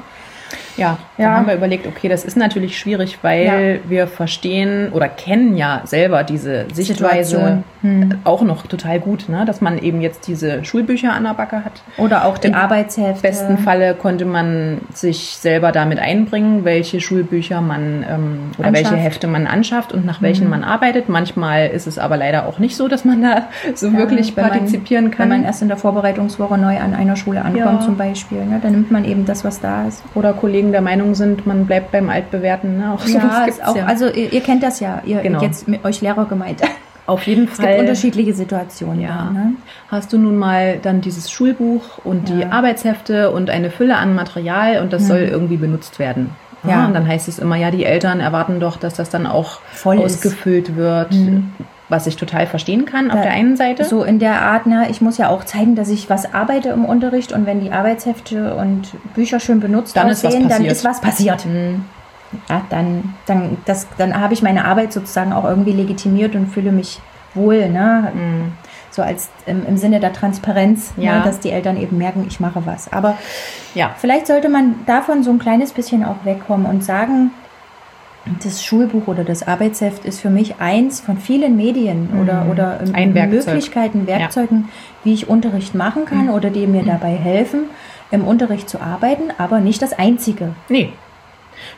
Ja, 0.76 0.98
ja. 1.18 1.30
da 1.30 1.34
haben 1.36 1.46
wir 1.46 1.54
überlegt, 1.54 1.86
okay, 1.86 2.08
das 2.08 2.24
ist 2.24 2.36
natürlich 2.36 2.78
schwierig, 2.78 3.18
weil 3.22 3.44
ja. 3.44 3.88
wir 3.88 4.06
verstehen 4.06 4.92
oder 4.92 5.08
kennen 5.08 5.56
ja 5.56 5.82
selber 5.84 6.24
diese 6.24 6.66
Sichtweise 6.72 7.62
hm. 7.82 8.18
auch 8.24 8.42
noch 8.42 8.66
total 8.66 9.00
gut, 9.00 9.28
ne? 9.28 9.44
dass 9.44 9.60
man 9.60 9.78
eben 9.78 10.00
jetzt 10.00 10.26
diese 10.26 10.64
Schulbücher 10.64 11.12
an 11.12 11.24
der 11.24 11.34
Backe 11.34 11.64
hat. 11.64 11.82
Oder 11.98 12.24
auch 12.24 12.38
die 12.38 12.48
Im 12.48 12.54
Arbeitshefte. 12.54 13.16
Im 13.16 13.22
besten 13.22 13.58
Falle 13.58 13.94
konnte 13.94 14.24
man 14.24 14.80
sich 14.92 15.36
selber 15.38 15.72
damit 15.72 15.98
einbringen, 15.98 16.64
welche 16.64 17.00
Schulbücher 17.00 17.60
man 17.60 18.04
ähm, 18.08 18.38
oder 18.58 18.68
anschafft. 18.68 18.90
welche 18.90 18.96
Hefte 18.96 19.26
man 19.26 19.46
anschafft 19.46 19.92
und 19.92 20.04
nach 20.04 20.22
welchen 20.22 20.44
hm. 20.44 20.50
man 20.50 20.64
arbeitet. 20.64 21.08
Manchmal 21.08 21.68
ist 21.68 21.86
es 21.86 21.98
aber 21.98 22.16
leider 22.16 22.46
auch 22.46 22.58
nicht 22.58 22.76
so, 22.76 22.88
dass 22.88 23.04
man 23.04 23.22
da 23.22 23.48
so 23.74 23.88
ja, 23.88 23.94
wirklich 23.94 24.34
partizipieren 24.34 25.06
man, 25.06 25.10
kann. 25.12 25.30
Wenn 25.30 25.40
man 25.40 25.46
erst 25.46 25.62
in 25.62 25.68
der 25.68 25.76
Vorbereitungswoche 25.76 26.58
neu 26.58 26.78
an 26.78 26.94
einer 26.94 27.16
Schule 27.16 27.42
ankommt 27.42 27.82
zum 27.82 27.96
Beispiel, 27.96 28.44
ne? 28.44 28.60
dann 28.62 28.72
nimmt 28.72 28.90
man 28.90 29.04
eben 29.04 29.24
das, 29.24 29.44
was 29.44 29.60
da 29.60 29.86
ist. 29.86 30.02
Oder 30.14 30.32
Kollegen 30.32 30.65
Kollegen 30.66 30.72
der 30.72 30.82
Meinung 30.82 31.14
sind, 31.14 31.46
man 31.46 31.66
bleibt 31.66 31.92
beim 31.92 32.08
Altbewerten. 32.08 32.78
Ne? 32.78 32.92
Auch 32.92 33.06
ja, 33.06 33.44
ist 33.44 33.64
auch, 33.64 33.76
ja. 33.76 33.86
also 33.86 34.06
ihr, 34.06 34.32
ihr, 34.32 34.40
kennt 34.40 34.62
das 34.62 34.80
ja, 34.80 35.02
ihr 35.04 35.20
genau. 35.20 35.42
jetzt 35.42 35.68
mit 35.68 35.84
euch 35.84 36.00
Lehrer 36.00 36.26
gemeint. 36.26 36.60
Auf 37.06 37.22
jeden 37.26 37.46
Fall. 37.46 37.66
Es 37.66 37.70
gibt 37.70 37.80
unterschiedliche 37.80 38.34
Situationen. 38.34 39.00
Ja. 39.00 39.30
ne? 39.30 39.52
Hast 39.88 40.12
du 40.12 40.18
nun 40.18 40.36
mal 40.36 40.78
dann 40.82 41.00
dieses 41.00 41.30
Schulbuch 41.30 41.98
und 42.02 42.28
ja. 42.28 42.36
die 42.36 42.44
Arbeitshefte 42.46 43.30
und 43.30 43.48
eine 43.48 43.70
Fülle 43.70 43.96
an 43.96 44.16
Material 44.16 44.82
und 44.82 44.92
das 44.92 45.02
mhm. 45.02 45.06
soll 45.06 45.18
irgendwie 45.20 45.56
benutzt 45.56 46.00
werden. 46.00 46.30
Ja. 46.64 46.70
ja. 46.70 46.86
Und 46.86 46.94
dann 46.94 47.06
heißt 47.06 47.28
es 47.28 47.38
immer, 47.38 47.54
ja, 47.54 47.70
die 47.70 47.84
Eltern 47.84 48.18
erwarten 48.18 48.58
doch, 48.58 48.76
dass 48.76 48.94
das 48.94 49.08
dann 49.08 49.26
auch 49.26 49.60
Voll 49.72 49.98
ausgefüllt 49.98 50.70
ist. 50.70 50.76
wird. 50.76 51.12
Mhm 51.12 51.52
was 51.88 52.06
ich 52.06 52.16
total 52.16 52.46
verstehen 52.46 52.84
kann 52.84 53.10
auf 53.10 53.18
da, 53.18 53.22
der 53.22 53.32
einen 53.32 53.56
Seite. 53.56 53.84
So 53.84 54.02
in 54.02 54.18
der 54.18 54.42
Art, 54.42 54.66
ne, 54.66 54.88
ich 54.90 55.00
muss 55.00 55.18
ja 55.18 55.28
auch 55.28 55.44
zeigen, 55.44 55.76
dass 55.76 55.88
ich 55.88 56.10
was 56.10 56.34
arbeite 56.34 56.70
im 56.70 56.84
Unterricht 56.84 57.32
und 57.32 57.46
wenn 57.46 57.60
die 57.60 57.70
Arbeitshefte 57.70 58.54
und 58.56 58.88
Bücher 59.14 59.38
schön 59.38 59.60
benutzt 59.60 59.96
dann 59.96 60.10
aussehen, 60.10 60.42
ist 60.42 60.50
dann 60.50 60.64
ist 60.64 60.84
was 60.84 61.00
passiert. 61.00 61.46
Mhm. 61.46 61.84
Ja, 62.48 62.62
dann, 62.70 63.14
dann, 63.26 63.56
dann 63.98 64.20
habe 64.20 64.34
ich 64.34 64.42
meine 64.42 64.64
Arbeit 64.64 64.92
sozusagen 64.92 65.32
auch 65.32 65.44
irgendwie 65.44 65.72
legitimiert 65.72 66.34
und 66.34 66.48
fühle 66.48 66.72
mich 66.72 67.00
wohl, 67.34 67.68
ne? 67.68 68.10
Mhm. 68.12 68.52
So 68.90 69.02
als 69.02 69.28
im, 69.44 69.64
im, 69.66 69.76
Sinne 69.76 70.00
der 70.00 70.12
Transparenz, 70.12 70.96
ne, 70.96 71.04
ja. 71.04 71.18
ne, 71.18 71.24
dass 71.24 71.38
die 71.38 71.50
Eltern 71.50 71.76
eben 71.76 71.98
merken, 71.98 72.24
ich 72.26 72.40
mache 72.40 72.64
was. 72.64 72.92
Aber 72.92 73.16
ja. 73.74 73.94
vielleicht 73.96 74.26
sollte 74.26 74.48
man 74.48 74.86
davon 74.86 75.22
so 75.22 75.30
ein 75.30 75.38
kleines 75.38 75.72
bisschen 75.72 76.02
auch 76.02 76.24
wegkommen 76.24 76.66
und 76.66 76.82
sagen, 76.82 77.30
das 78.42 78.64
Schulbuch 78.64 79.06
oder 79.06 79.24
das 79.24 79.46
Arbeitsheft 79.46 80.04
ist 80.04 80.20
für 80.20 80.30
mich 80.30 80.56
eins 80.58 81.00
von 81.00 81.18
vielen 81.18 81.56
Medien 81.56 82.08
mhm. 82.12 82.20
oder, 82.20 82.46
oder 82.50 82.80
Ein 82.92 83.12
Möglichkeiten, 83.12 84.06
Werkzeugen, 84.06 84.62
ja. 84.62 84.68
wie 85.04 85.14
ich 85.14 85.28
Unterricht 85.28 85.74
machen 85.74 86.04
kann 86.04 86.24
mhm. 86.24 86.30
oder 86.30 86.50
die 86.50 86.66
mir 86.66 86.82
mhm. 86.82 86.86
dabei 86.86 87.10
helfen, 87.10 87.64
im 88.10 88.24
Unterricht 88.24 88.68
zu 88.68 88.80
arbeiten, 88.80 89.32
aber 89.38 89.60
nicht 89.60 89.82
das 89.82 89.92
einzige. 89.92 90.54
Nee. 90.68 90.92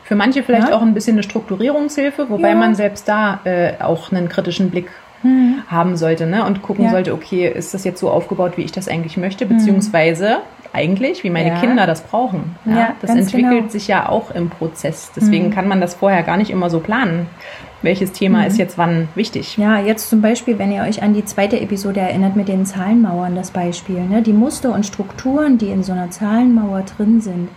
Für 0.03 0.15
manche 0.15 0.43
vielleicht 0.43 0.69
ja. 0.69 0.75
auch 0.75 0.81
ein 0.81 0.93
bisschen 0.93 1.15
eine 1.15 1.23
Strukturierungshilfe, 1.23 2.29
wobei 2.29 2.49
ja. 2.49 2.55
man 2.55 2.75
selbst 2.75 3.07
da 3.07 3.39
äh, 3.45 3.73
auch 3.79 4.11
einen 4.11 4.27
kritischen 4.27 4.69
Blick 4.69 4.89
mhm. 5.23 5.63
haben 5.67 5.95
sollte 5.97 6.25
ne? 6.25 6.45
und 6.45 6.61
gucken 6.61 6.89
sollte, 6.89 7.13
okay, 7.13 7.47
ist 7.47 7.73
das 7.73 7.83
jetzt 7.83 7.99
so 7.99 8.09
aufgebaut, 8.09 8.53
wie 8.57 8.63
ich 8.63 8.71
das 8.71 8.87
eigentlich 8.87 9.17
möchte, 9.17 9.45
beziehungsweise 9.45 10.39
eigentlich, 10.73 11.23
wie 11.23 11.29
meine 11.29 11.49
Ja. 11.49 11.59
Kinder 11.59 11.87
das 11.87 12.01
brauchen. 12.01 12.55
Ja, 12.65 12.71
Ja, 12.77 12.87
das 13.01 13.11
entwickelt 13.11 13.49
genau. 13.59 13.69
sich 13.69 13.87
ja 13.87 14.07
auch 14.09 14.31
im 14.31 14.49
Prozess. 14.49 15.11
Deswegen 15.15 15.47
Mhm. 15.47 15.51
kann 15.51 15.67
man 15.67 15.81
das 15.81 15.95
vorher 15.95 16.23
gar 16.23 16.37
nicht 16.37 16.51
immer 16.51 16.69
so 16.69 16.79
planen. 16.79 17.27
Welches 17.81 18.11
Thema 18.11 18.39
Mhm. 18.39 18.45
ist 18.47 18.57
jetzt 18.57 18.77
wann 18.77 19.07
wichtig? 19.15 19.57
Ja, 19.57 19.79
jetzt 19.79 20.09
zum 20.09 20.21
Beispiel, 20.21 20.59
wenn 20.59 20.71
ihr 20.71 20.83
euch 20.83 21.01
an 21.01 21.13
die 21.13 21.23
zweite 21.25 21.59
Episode 21.59 22.01
erinnert 22.01 22.35
mit 22.35 22.47
den 22.49 22.65
Zahlenmauern, 22.65 23.35
das 23.35 23.51
Beispiel. 23.51 24.01
Ne? 24.01 24.21
Die 24.21 24.33
Muster 24.33 24.73
und 24.73 24.85
Strukturen, 24.85 25.57
die 25.57 25.69
in 25.69 25.81
so 25.83 25.93
einer 25.93 26.11
Zahlenmauer 26.11 26.81
drin 26.81 27.21
sind, 27.21 27.47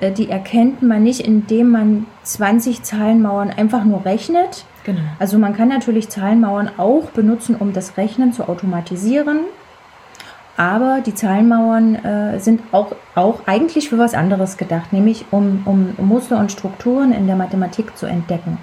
äh, 0.00 0.10
die 0.10 0.28
erkennt 0.28 0.82
man 0.82 1.04
nicht, 1.04 1.20
indem 1.20 1.70
man 1.70 2.06
20 2.24 2.82
Zahlenmauern 2.82 3.50
einfach 3.50 3.84
nur 3.84 4.04
rechnet. 4.04 4.64
Genau. 4.82 4.98
Also 5.20 5.38
man 5.38 5.56
kann 5.56 5.68
natürlich 5.68 6.08
Zahlenmauern 6.10 6.68
auch 6.76 7.04
benutzen, 7.10 7.54
um 7.58 7.72
das 7.72 7.96
Rechnen 7.96 8.32
zu 8.32 8.48
automatisieren. 8.48 9.38
Aber 10.56 11.00
die 11.04 11.14
Zahlenmauern 11.14 11.96
äh, 11.96 12.38
sind 12.38 12.60
auch, 12.70 12.92
auch 13.16 13.40
eigentlich 13.46 13.88
für 13.88 13.98
was 13.98 14.14
anderes 14.14 14.56
gedacht, 14.56 14.92
nämlich 14.92 15.24
um, 15.32 15.62
um 15.64 15.94
Muster 16.06 16.38
und 16.38 16.52
Strukturen 16.52 17.12
in 17.12 17.26
der 17.26 17.34
Mathematik 17.34 17.96
zu 17.96 18.06
entdecken. 18.06 18.58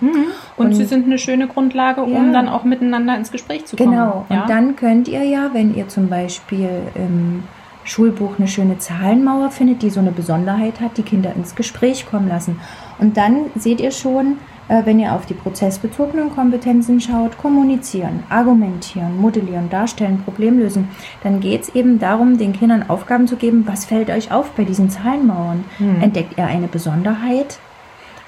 Und, 0.56 0.67
Und- 0.67 0.73
sie 0.75 0.86
sind 0.86 1.06
eine 1.06 1.17
schöne 1.17 1.47
Grundlage, 1.47 2.04
um 2.04 2.13
Ja. 2.13 2.32
dann 2.32 2.47
auch 2.47 2.63
miteinander 2.63 3.17
ins 3.17 3.32
Gespräch 3.32 3.65
zu 3.65 3.75
kommen. 3.75 3.91
Genau. 3.91 4.25
Ja? 4.30 4.41
Und 4.43 4.49
dann 4.49 4.75
könnt 4.77 5.10
ihr 5.10 5.23
ja, 5.23 5.49
wenn 5.54 5.75
ihr 5.75 5.89
zum 5.89 6.08
Beispiel 6.08 6.69
im 6.95 7.43
Schulbuch 7.84 8.38
eine 8.38 8.47
schöne 8.47 8.77
Zahlenmauer 8.77 9.49
findet, 9.49 9.82
die 9.82 9.89
so 9.89 9.99
eine 9.99 10.12
Besonderheit 10.12 10.80
hat, 10.80 10.97
die 10.97 11.04
Kinder 11.04 11.34
ins 11.36 11.56
Gespräch 11.56 12.06
kommen 12.10 12.30
lassen. 12.30 12.60
Und 12.99 13.17
dann 13.17 13.47
seht 13.56 13.82
ihr 13.82 13.91
schon, 13.91 14.38
wenn 14.86 15.00
ihr 15.00 15.13
auf 15.13 15.26
die 15.26 15.34
prozessbezogenen 15.34 16.34
Kompetenzen 16.34 17.02
schaut, 17.02 17.38
kommunizieren, 17.38 18.24
argumentieren, 18.30 19.19
modellieren, 19.19 19.69
darstellen, 19.69 20.21
Problemlösen, 20.24 20.89
dann 21.24 21.39
geht 21.39 21.63
es 21.63 21.76
eben 21.76 22.00
darum, 22.00 22.38
den 22.38 22.54
Kindern 22.54 22.89
Aufgaben 22.89 23.28
zu 23.28 23.36
geben, 23.36 23.63
was 23.67 23.86
fällt 23.86 24.10
euch 24.10 24.32
auf 24.32 24.52
bei 24.52 24.63
diesen 24.63 24.89
Zahlenmauern? 24.89 25.65
Hm. 25.78 26.02
Entdeckt 26.02 26.38
ihr 26.38 26.45
eine 26.45 26.67
Besonderheit? 26.67 27.60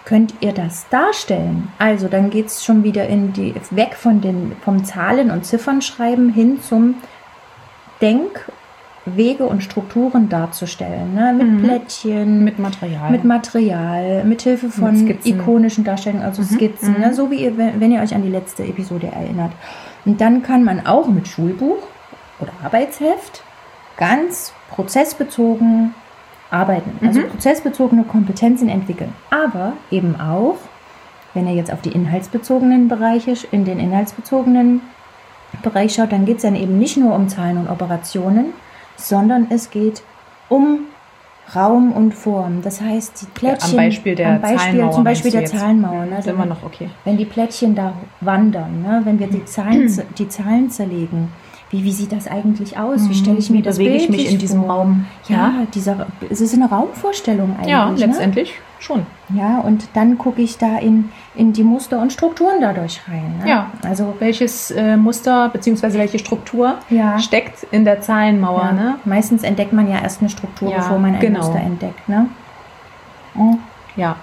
Könnt 0.06 0.34
ihr 0.42 0.52
das 0.52 0.90
darstellen? 0.90 1.70
Also 1.80 2.10
dann 2.10 2.30
geht 2.30 2.48
es 2.48 2.66
schon 2.66 2.84
wieder 2.84 3.08
in 3.08 3.32
die, 3.32 3.56
weg 3.72 3.96
von 3.96 4.20
den, 4.20 4.52
vom 4.64 4.84
Zahlen- 4.84 5.32
und 5.32 5.46
Ziffernschreiben 5.46 6.30
hin 6.30 6.60
zum 6.62 6.96
Denkwege 9.06 9.46
und 9.46 9.62
Strukturen 9.64 10.30
darzustellen. 10.30 11.14
Ne? 11.14 11.34
Mit 11.34 11.48
Mhm. 11.52 11.64
Plättchen, 11.64 12.44
mit 12.44 12.58
Material. 12.60 13.12
mit 13.12 13.24
Material, 13.26 14.24
mit 14.24 14.42
Hilfe 14.44 14.70
von 14.70 14.96
Skizzen. 14.96 15.40
ikonischen 15.40 15.84
Darstellungen, 15.84 16.26
also 16.26 16.42
Skizzen, 16.44 16.94
mhm. 16.96 17.00
ne? 17.02 17.14
so 17.14 17.30
wie 17.30 17.44
ihr, 17.44 17.58
wenn 17.58 17.80
wenn 17.82 17.92
ihr 17.92 18.02
euch 18.02 18.16
an 18.16 18.24
die 18.24 18.30
letzte 18.30 18.64
Episode 18.64 19.08
erinnert. 19.08 19.52
Und 20.06 20.22
dann 20.22 20.42
kann 20.42 20.64
man 20.64 20.86
auch 20.86 21.08
mit 21.08 21.28
Schulbuch 21.28 21.80
oder 22.40 22.52
Arbeitsheft 22.64 23.44
ganz 23.98 24.54
prozessbezogen 24.72 25.94
arbeiten, 26.50 26.92
also 27.06 27.20
Mhm. 27.20 27.28
prozessbezogene 27.30 28.04
Kompetenzen 28.04 28.70
entwickeln. 28.70 29.14
Aber 29.32 29.74
eben 29.92 30.20
auch, 30.20 30.56
wenn 31.34 31.48
ihr 31.48 31.56
jetzt 31.56 31.74
auf 31.74 31.82
die 31.82 31.92
inhaltsbezogenen 31.92 32.88
Bereiche, 32.88 33.34
in 33.52 33.66
den 33.66 33.80
inhaltsbezogenen 33.80 34.82
Bereich 35.62 35.94
schaut, 35.96 36.12
dann 36.12 36.26
geht 36.26 36.38
es 36.38 36.44
dann 36.44 36.56
eben 36.56 36.78
nicht 36.80 36.96
nur 36.98 37.14
um 37.16 37.28
Zahlen 37.28 37.58
und 37.58 37.70
Operationen, 37.70 38.54
sondern 38.96 39.48
es 39.50 39.70
geht 39.70 40.04
um 40.50 40.88
Raum 41.56 41.92
und 41.92 42.14
Form. 42.14 42.62
Das 42.62 42.82
heißt, 42.82 43.22
die 43.22 43.26
Plättchen. 43.28 43.72
am 43.72 43.76
Beispiel 43.76 44.16
der 44.16 44.36
am 44.36 44.42
Beispiel, 44.42 44.58
Zahlenmauer 44.60 44.92
Zum 44.92 45.04
Beispiel 45.04 45.32
der? 45.32 45.46
Zahlenmauer. 45.46 46.06
Ne? 46.06 46.22
sind 46.22 46.38
wir 46.38 46.46
noch 46.46 46.64
okay. 46.64 46.90
Wenn 47.04 47.18
die 47.18 47.26
Plättchen 47.26 47.76
da 47.76 47.94
wandern, 48.22 48.82
ne? 48.82 49.02
wenn 49.04 49.20
wir 49.20 49.28
die 49.28 49.46
Zahlen, 49.46 49.92
die 50.18 50.28
Zahlen 50.28 50.70
zerlegen, 50.70 51.30
wie, 51.74 51.84
wie 51.84 51.92
sieht 51.92 52.12
das 52.12 52.28
eigentlich 52.28 52.78
aus? 52.78 53.10
Wie 53.10 53.16
stelle 53.16 53.38
ich 53.40 53.50
mir 53.50 53.58
Wie 53.58 53.62
das 53.64 53.78
bewege 53.80 53.96
ich 53.96 54.10
mich 54.10 54.32
in 54.32 54.38
diesem 54.38 54.62
vor? 54.62 54.70
Raum? 54.76 55.06
Ja, 55.28 55.52
dieser, 55.74 56.06
es 56.30 56.40
ist 56.40 56.54
eine 56.54 56.70
Raumvorstellung 56.70 57.56
eigentlich. 57.58 57.70
Ja, 57.72 57.90
ne? 57.90 57.96
letztendlich 57.98 58.54
schon. 58.80 59.08
Ja, 59.34 59.60
und 59.60 59.88
dann 59.96 60.18
gucke 60.20 60.42
ich 60.44 60.58
da 60.60 60.78
in, 60.78 61.10
in 61.34 61.52
die 61.52 61.64
Muster 61.64 62.00
und 62.00 62.14
Strukturen 62.14 62.62
dadurch 62.62 63.02
rein. 63.10 63.40
Ne? 63.44 63.50
Ja. 63.50 63.72
Also, 63.84 64.14
Welches 64.20 64.70
äh, 64.70 64.96
Muster 64.98 65.50
bzw. 65.50 65.94
welche 65.98 66.20
Struktur 66.20 66.76
Ja. 66.90 67.18
steckt 67.18 67.64
in 67.72 67.86
der 67.86 68.02
Zahlenmauer? 68.02 68.62
ja, 68.66 68.72
Ne? 68.74 68.96
meistens 69.06 69.42
entdeckt 69.44 69.74
man 69.74 69.90
ja 69.90 70.00
erst 70.00 70.22
eine 70.22 70.30
Struktur, 70.30 70.70
Ja, 70.70 70.78
bevor 70.78 71.00
man 71.00 71.16
ein 71.16 71.20
genau. 71.20 71.40
Muster 71.40 71.60
entdeckt. 71.60 72.08
Ne? 72.08 72.28
Oh, 73.36 73.56
Ja. 73.96 74.16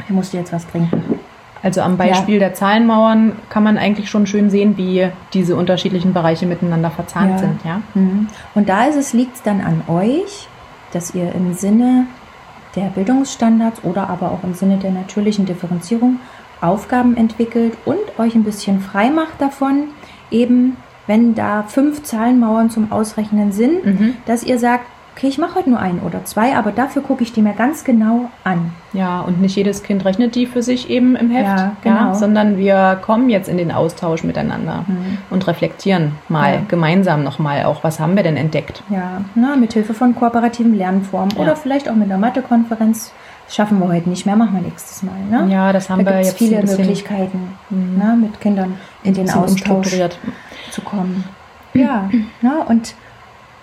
ich 0.00 0.10
musste 0.10 0.36
jetzt 0.38 0.52
was 0.52 0.66
trinken. 0.66 1.20
Also 1.62 1.80
am 1.80 1.96
Beispiel 1.96 2.38
der 2.38 2.54
Zahlenmauern 2.54 3.32
kann 3.50 3.62
man 3.64 3.78
eigentlich 3.78 4.08
schon 4.10 4.26
schön 4.26 4.48
sehen, 4.50 4.76
wie 4.76 5.08
diese 5.32 5.56
unterschiedlichen 5.56 6.12
Bereiche 6.12 6.46
miteinander 6.46 6.90
verzahnt 6.90 7.32
Ja. 7.32 7.38
sind. 7.38 7.60
Ja? 7.64 7.80
Mhm. 7.94 8.28
Und 8.54 8.68
da 8.68 8.84
ist 8.84 8.96
es, 8.96 9.12
liegt 9.12 9.36
es 9.36 9.42
dann 9.42 9.60
an 9.60 9.82
euch, 9.88 10.48
dass 10.92 11.14
ihr 11.14 11.34
im 11.34 11.54
Sinne 11.54 12.06
der 12.76 12.86
Bildungsstandards 12.90 13.82
oder 13.82 14.08
aber 14.08 14.30
auch 14.30 14.44
im 14.44 14.54
Sinne 14.54 14.76
der 14.76 14.92
natürlichen 14.92 15.46
Differenzierung 15.46 16.20
Aufgaben 16.60 17.16
entwickelt 17.16 17.74
und 17.84 17.98
euch 18.18 18.34
ein 18.34 18.44
bisschen 18.44 18.80
frei 18.80 19.10
macht 19.10 19.40
davon, 19.40 19.84
eben 20.30 20.76
wenn 21.06 21.34
da 21.34 21.62
fünf 21.66 22.02
Zahlenmauern 22.02 22.68
zum 22.70 22.92
Ausrechnen 22.92 23.52
sind, 23.52 23.84
Mhm. 23.84 24.14
dass 24.26 24.42
ihr 24.42 24.58
sagt, 24.58 24.84
okay, 25.18 25.26
ich 25.26 25.38
mache 25.38 25.56
heute 25.56 25.70
nur 25.70 25.80
ein 25.80 25.98
oder 25.98 26.24
zwei, 26.24 26.56
aber 26.56 26.70
dafür 26.70 27.02
gucke 27.02 27.24
ich 27.24 27.32
die 27.32 27.42
mir 27.42 27.52
ganz 27.52 27.82
genau 27.82 28.30
an. 28.44 28.70
Ja, 28.92 29.20
und 29.20 29.40
nicht 29.40 29.56
jedes 29.56 29.82
Kind 29.82 30.04
rechnet 30.04 30.36
die 30.36 30.46
für 30.46 30.62
sich 30.62 30.88
eben 30.90 31.16
im 31.16 31.28
Heft, 31.30 31.58
Ja, 31.58 31.72
genau. 31.82 32.14
sondern 32.14 32.56
wir 32.56 32.98
kommen 33.04 33.28
jetzt 33.28 33.48
in 33.48 33.58
den 33.58 33.72
Austausch 33.72 34.22
miteinander 34.22 34.84
und 35.30 35.46
reflektieren 35.48 36.12
mal 36.28 36.54
Ja. 36.54 36.60
gemeinsam 36.68 37.24
nochmal 37.24 37.64
auch, 37.64 37.82
was 37.82 37.98
haben 37.98 38.14
wir 38.14 38.22
denn 38.22 38.36
entdeckt. 38.36 38.82
Ja, 38.90 39.22
na, 39.34 39.56
mit 39.56 39.72
Hilfe 39.72 39.92
von 39.92 40.14
kooperativen 40.14 40.74
Lernformen 40.76 41.34
Ja. 41.36 41.42
oder 41.42 41.56
vielleicht 41.56 41.88
auch 41.90 41.96
mit 41.96 42.08
einer 42.08 42.18
Mathekonferenz. 42.18 43.12
Das 43.46 43.56
schaffen 43.56 43.80
wir 43.80 43.88
heute 43.88 44.08
nicht 44.10 44.24
mehr, 44.24 44.36
machen 44.36 44.54
wir 44.54 44.62
nächstes 44.62 45.02
Mal. 45.02 45.18
Ne? 45.30 45.52
Ja, 45.52 45.72
das 45.72 45.90
haben 45.90 46.04
da 46.04 46.12
wir 46.12 46.18
jetzt 46.18 46.38
viele 46.38 46.62
Möglichkeiten, 46.62 47.54
ne, 47.70 48.16
mit 48.20 48.40
Kindern 48.40 48.74
in 49.02 49.14
den 49.14 49.28
Austausch 49.30 49.98
zu 50.70 50.80
kommen. 50.82 51.24
Ja, 51.74 52.08
ne, 52.42 52.52
und 52.68 52.94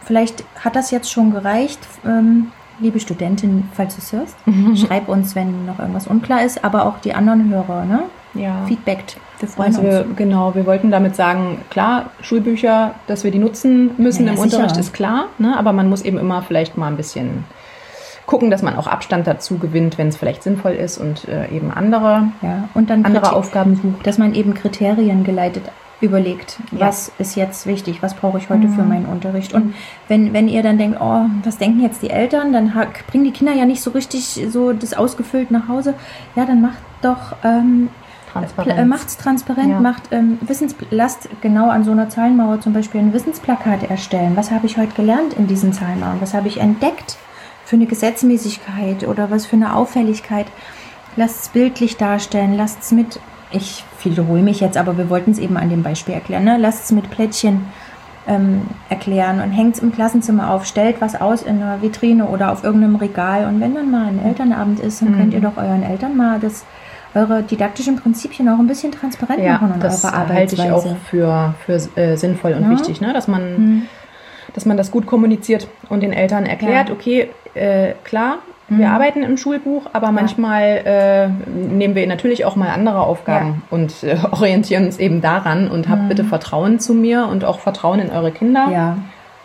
vielleicht 0.06 0.44
hat 0.64 0.76
das 0.76 0.92
jetzt 0.92 1.12
schon 1.12 1.32
gereicht. 1.32 1.80
Ähm, 2.06 2.52
liebe 2.80 3.00
Studentin, 3.00 3.70
falls 3.74 3.96
du 3.96 4.02
es 4.02 4.12
hörst, 4.14 4.36
schreib 4.88 5.08
uns, 5.10 5.36
wenn 5.36 5.66
noch 5.66 5.80
irgendwas 5.80 6.08
unklar 6.08 6.44
ist, 6.44 6.64
aber 6.64 6.86
auch 6.86 7.00
die 7.00 7.14
anderen 7.14 7.50
Hörer, 7.50 7.86
ne? 7.86 8.04
Ja. 8.34 8.66
Feedback. 8.68 9.04
Wir 9.40 9.48
freuen 9.48 9.68
Also 9.68 9.82
uns. 9.82 9.90
wir, 9.92 10.06
genau, 10.16 10.56
wir 10.56 10.66
wollten 10.66 10.92
damit 10.92 11.16
sagen, 11.16 11.60
klar, 11.70 12.08
Schulbücher, 12.22 12.96
dass 13.08 13.24
wir 13.24 13.32
die 13.32 13.40
nutzen 13.40 13.92
müssen 13.98 14.26
Ja, 14.26 14.32
im 14.34 14.38
ja, 14.38 14.44
Unterricht 14.44 14.70
sicher. 14.72 14.80
ist 14.82 14.94
klar, 14.94 15.26
ne? 15.38 15.58
aber 15.58 15.72
man 15.74 15.88
muss 15.90 16.02
eben 16.02 16.18
immer 16.18 16.42
vielleicht 16.42 16.78
mal 16.78 16.88
ein 16.88 16.98
bisschen 16.98 17.46
gucken, 18.26 18.50
dass 18.52 18.62
man 18.62 18.76
auch 18.76 18.88
Abstand 18.88 19.26
dazu 19.28 19.58
gewinnt, 19.58 19.98
wenn 19.98 20.08
es 20.10 20.18
vielleicht 20.18 20.44
sinnvoll 20.44 20.72
ist 20.74 20.98
und 20.98 21.28
äh, 21.30 21.48
eben 21.50 21.72
andere, 21.72 22.24
ja, 22.42 22.68
und 22.74 22.90
dann 22.90 23.06
andere 23.06 23.24
Kriter- 23.24 23.36
Aufgaben 23.38 23.76
sucht. 23.76 24.06
dass 24.08 24.18
man 24.18 24.34
eben 24.34 24.54
Kriterien 24.54 25.24
geleitet 25.24 25.64
überlegt, 26.02 26.58
Ja. 26.72 26.88
was 26.88 27.12
ist 27.20 27.36
jetzt 27.36 27.66
wichtig, 27.68 28.02
was 28.04 28.14
brauche 28.14 28.38
ich 28.38 28.50
heute 28.50 28.68
für 28.68 28.84
meinen 28.84 29.06
Unterricht. 29.06 29.54
Und 29.54 29.74
wenn, 30.10 30.34
wenn 30.34 30.48
ihr 30.50 30.62
dann 30.62 30.78
denkt, 30.78 30.98
oh, 31.02 31.22
was 31.44 31.58
denken 31.58 31.82
jetzt 31.82 32.02
die 32.02 32.10
Eltern, 32.10 32.52
dann 32.52 32.74
bringen 33.08 33.24
die 33.24 33.32
Kinder 33.32 33.54
ja 33.54 33.66
nicht 33.66 33.82
so 33.82 33.92
richtig 33.92 34.46
so 34.50 34.74
das 34.74 34.94
ausgefüllt 34.94 35.52
nach 35.52 35.68
Hause. 35.70 35.94
Ja, 36.36 36.46
dann 36.46 36.62
macht 36.62 36.78
doch, 37.02 37.36
ähm, 37.44 37.90
Transparenz. 38.34 38.78
äh, 38.80 38.86
macht's 38.86 39.18
transparent, 39.18 39.70
Ja. 39.70 39.80
macht 39.80 40.04
ähm, 40.12 40.38
Wissens, 40.42 40.76
lasst 40.92 41.30
genau 41.42 41.70
an 41.70 41.86
so 41.86 41.92
einer 41.92 42.10
Zahlenmauer 42.10 42.60
zum 42.60 42.74
Beispiel 42.74 43.00
ein 43.00 43.14
Wissensplakat 43.14 43.90
erstellen. 43.90 44.34
Was 44.36 44.52
habe 44.52 44.66
ich 44.66 44.78
heute 44.78 44.94
gelernt 44.94 45.34
in 45.36 45.48
diesen 45.48 45.72
Zahlenmauern? 45.72 46.18
Was 46.20 46.34
habe 46.34 46.50
ich 46.50 46.58
entdeckt 46.60 47.16
für 47.64 47.78
eine 47.78 47.86
Gesetzmäßigkeit 47.86 49.08
oder 49.08 49.32
was 49.32 49.46
für 49.46 49.56
eine 49.56 49.74
Auffälligkeit? 49.76 50.48
Lasst 51.16 51.44
es 51.44 51.50
bildlich 51.50 51.96
darstellen, 51.96 52.56
lasst 52.58 52.82
es 52.82 52.92
mit, 52.92 53.22
ich 53.56 53.84
wiederhole 54.04 54.42
mich 54.42 54.60
jetzt, 54.60 54.78
aber 54.78 54.98
wir 54.98 55.10
wollten 55.10 55.32
es 55.32 55.40
eben 55.40 55.58
an 55.58 55.70
dem 55.70 55.84
Beispiel 55.84 56.14
erklären, 56.14 56.44
ne? 56.44 56.58
lasst 56.60 56.86
es 56.86 56.92
mit 56.92 57.10
Plättchen 57.10 57.66
ähm, 58.28 58.62
erklären 58.90 59.40
und 59.42 59.52
hängt 59.52 59.76
es 59.76 59.82
im 59.82 59.92
Klassenzimmer 59.92 60.52
auf, 60.52 60.66
stellt 60.66 61.00
was 61.02 61.20
aus 61.20 61.42
in 61.44 61.62
einer 61.62 61.82
Vitrine 61.82 62.26
oder 62.26 62.52
auf 62.52 62.64
irgendeinem 62.64 62.96
Regal 62.96 63.46
und 63.46 63.60
wenn 63.62 63.76
dann 63.76 63.92
mal 63.92 64.08
ein 64.08 64.20
Elternabend 64.24 64.80
ist, 64.80 65.02
dann 65.02 65.16
könnt 65.16 65.34
ihr 65.34 65.42
doch 65.42 65.58
euren 65.58 65.84
Eltern 65.84 66.18
mal 66.18 66.40
das 66.40 66.66
eure 67.14 67.44
didaktischen 67.44 67.96
Prinzipien 67.96 68.50
auch 68.50 68.60
ein 68.60 68.68
bisschen 68.68 68.92
transparent 68.92 69.40
Ja, 69.40 69.54
machen 69.54 69.72
und 69.74 69.84
das 69.84 70.04
eure 70.04 70.14
halte 70.28 70.56
ich 70.56 70.62
Arbeitsweise. 70.62 70.74
auch 70.76 70.98
für, 71.10 71.54
für 71.66 72.00
äh, 72.00 72.18
sinnvoll 72.18 72.54
und 72.54 72.64
Ja. 72.64 72.70
wichtig, 72.72 73.00
ne? 73.00 73.14
dass, 73.14 73.28
man, 73.28 73.42
Mhm. 73.58 73.82
dass 74.54 74.66
man 74.66 74.76
das 74.76 74.92
gut 74.92 75.06
kommuniziert 75.06 75.68
und 75.88 76.02
den 76.02 76.12
Eltern 76.12 76.46
erklärt, 76.46 76.90
Ja. 76.90 76.96
okay, 76.96 77.30
äh, 77.54 77.94
klar, 78.04 78.40
wir 78.68 78.88
Mhm. 78.88 78.94
arbeiten 78.94 79.24
im 79.24 79.38
Schulbuch, 79.38 79.84
aber 79.94 80.12
manchmal 80.12 80.64
äh, 80.86 81.28
nehmen 81.54 81.94
wir 81.96 82.08
natürlich 82.08 82.46
auch 82.46 82.56
mal 82.56 82.70
andere 82.70 83.02
Aufgaben 83.02 83.62
und 83.70 84.04
äh, 84.04 84.18
orientieren 84.32 84.86
uns 84.86 84.98
eben 84.98 85.22
daran 85.22 85.68
und 85.68 85.88
habt 85.88 86.10
bitte 86.10 86.24
Vertrauen 86.24 86.80
zu 86.80 86.94
mir 86.96 87.28
und 87.28 87.46
auch 87.46 87.60
Vertrauen 87.60 88.00
in 88.00 88.10
eure 88.10 88.32
Kinder, 88.32 88.68
Mhm. 88.68 88.74
Ja. 88.74 88.98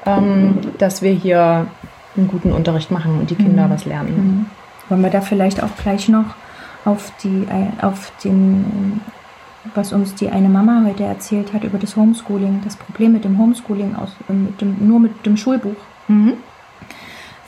ähm, 0.06 0.58
dass 0.78 1.02
wir 1.02 1.12
hier 1.12 1.66
einen 2.16 2.28
guten 2.28 2.52
Unterricht 2.52 2.90
machen 2.90 3.18
und 3.20 3.28
die 3.30 3.34
Kinder 3.36 3.68
was 3.68 3.84
lernen. 3.84 4.14
Mhm. 4.16 4.46
Wollen 4.88 5.02
wir 5.02 5.10
da 5.10 5.20
vielleicht 5.20 5.62
auch 5.62 5.76
gleich 5.82 6.08
noch 6.08 6.24
auf 6.84 7.12
die 7.22 7.46
auf 7.82 8.10
den 8.24 9.00
was 9.74 9.92
uns 9.92 10.14
die 10.14 10.30
eine 10.30 10.48
Mama 10.48 10.84
heute 10.86 11.04
erzählt 11.04 11.52
hat 11.52 11.64
über 11.64 11.76
das 11.76 11.94
Homeschooling, 11.94 12.62
das 12.64 12.76
Problem 12.76 13.12
mit 13.12 13.24
dem 13.26 13.36
Homeschooling 13.38 13.94
aus 13.94 14.16
mit 14.28 14.58
dem, 14.62 14.76
nur 14.88 14.98
mit 14.98 15.26
dem 15.26 15.36
Schulbuch. 15.36 15.76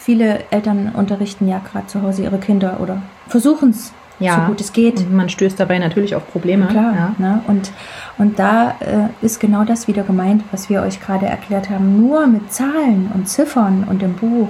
Viele 0.04 0.40
Eltern 0.50 0.90
unterrichten 0.96 1.46
ja 1.46 1.60
gerade 1.60 1.86
zu 1.86 2.02
Hause 2.02 2.24
ihre 2.24 2.38
Kinder 2.38 2.80
oder 2.80 3.00
versuchen 3.28 3.70
es 3.70 3.92
ja. 4.18 4.34
so 4.34 4.40
gut 4.48 4.60
es 4.60 4.72
geht. 4.72 4.98
Und 4.98 5.14
man 5.14 5.28
stößt 5.28 5.60
dabei 5.60 5.78
natürlich 5.78 6.16
auf 6.16 6.28
Probleme. 6.32 6.66
Klar, 6.66 6.92
ja. 6.92 7.14
ne? 7.18 7.40
und, 7.46 7.70
und 8.18 8.36
da 8.40 8.74
äh, 8.80 9.24
ist 9.24 9.38
genau 9.38 9.62
das 9.62 9.86
wieder 9.86 10.02
gemeint, 10.02 10.42
was 10.50 10.68
wir 10.68 10.82
euch 10.82 11.00
gerade 11.00 11.26
erklärt 11.26 11.70
haben. 11.70 12.00
Nur 12.00 12.26
mit 12.26 12.52
Zahlen 12.52 13.12
und 13.14 13.28
Ziffern 13.28 13.84
und 13.88 14.02
im 14.02 14.14
Buch 14.14 14.48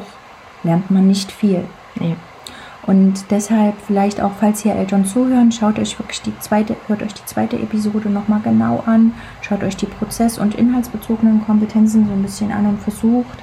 lernt 0.63 0.91
man 0.91 1.07
nicht 1.07 1.31
viel. 1.31 1.65
Nee. 2.01 2.17
Und 2.87 3.31
deshalb 3.31 3.75
vielleicht 3.87 4.23
auch, 4.23 4.33
falls 4.41 4.61
hier 4.61 4.75
Eltern 4.75 5.05
zuhören, 5.05 5.53
schaut 5.53 5.79
euch 5.79 5.99
wirklich 5.99 6.23
die 6.23 6.37
zweite, 6.39 6.77
hört 6.87 7.03
euch 7.03 7.13
die 7.13 7.27
zweite 7.27 7.57
Episode 7.57 8.09
nochmal 8.09 8.41
genau 8.43 8.83
an, 8.87 9.13
schaut 9.43 9.63
euch 9.63 9.77
die 9.77 9.87
prozess- 9.87 10.39
und 10.39 10.55
inhaltsbezogenen 10.55 11.45
Kompetenzen 11.45 12.07
so 12.07 12.13
ein 12.15 12.23
bisschen 12.23 12.51
an 12.51 12.67
und 12.67 12.81
versucht 12.81 13.39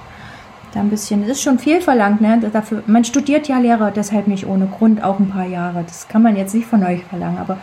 da 0.73 0.79
ein 0.79 0.89
bisschen, 0.89 1.23
es 1.23 1.29
ist 1.29 1.41
schon 1.41 1.59
viel 1.59 1.81
verlangt, 1.81 2.21
ne? 2.21 2.39
Dafür, 2.51 2.83
man 2.87 3.03
studiert 3.03 3.47
ja 3.47 3.57
Lehrer 3.59 3.91
deshalb 3.91 4.27
nicht 4.27 4.45
ohne 4.47 4.67
Grund 4.67 5.03
auch 5.03 5.19
ein 5.19 5.29
paar 5.29 5.47
Jahre. 5.47 5.83
Das 5.85 6.07
kann 6.07 6.21
man 6.21 6.35
jetzt 6.35 6.53
nicht 6.53 6.67
von 6.67 6.83
euch 6.83 7.03
verlangen, 7.05 7.37
aber 7.37 7.57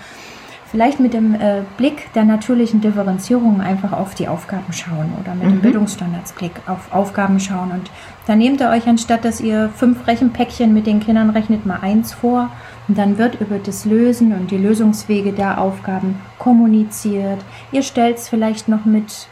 vielleicht 0.70 1.00
mit 1.00 1.14
dem 1.14 1.34
äh, 1.34 1.62
Blick 1.76 2.12
der 2.14 2.24
natürlichen 2.24 2.80
Differenzierung 2.80 3.60
einfach 3.60 3.92
auf 3.92 4.14
die 4.14 4.28
Aufgaben 4.28 4.72
schauen 4.72 5.12
oder 5.20 5.34
mit 5.34 5.44
mhm. 5.44 5.50
dem 5.52 5.60
Bildungsstandardsblick 5.60 6.52
auf 6.66 6.92
Aufgaben 6.92 7.40
schauen. 7.40 7.70
Und 7.70 7.90
dann 8.26 8.38
nehmt 8.38 8.60
ihr 8.60 8.70
euch, 8.70 8.86
anstatt 8.86 9.24
dass 9.24 9.40
ihr 9.40 9.70
fünf 9.74 10.06
Rechenpäckchen 10.06 10.74
mit 10.74 10.86
den 10.86 11.00
Kindern 11.00 11.30
rechnet, 11.30 11.66
mal 11.66 11.78
eins 11.80 12.12
vor. 12.12 12.50
Und 12.88 12.98
dann 12.98 13.18
wird 13.18 13.40
über 13.40 13.58
das 13.58 13.84
Lösen 13.84 14.32
und 14.32 14.50
die 14.50 14.58
Lösungswege 14.58 15.32
der 15.32 15.60
Aufgaben 15.60 16.20
kommuniziert. 16.38 17.38
Ihr 17.72 17.82
stellt 17.82 18.18
es 18.18 18.28
vielleicht 18.28 18.68
noch 18.68 18.84
mit 18.84 19.28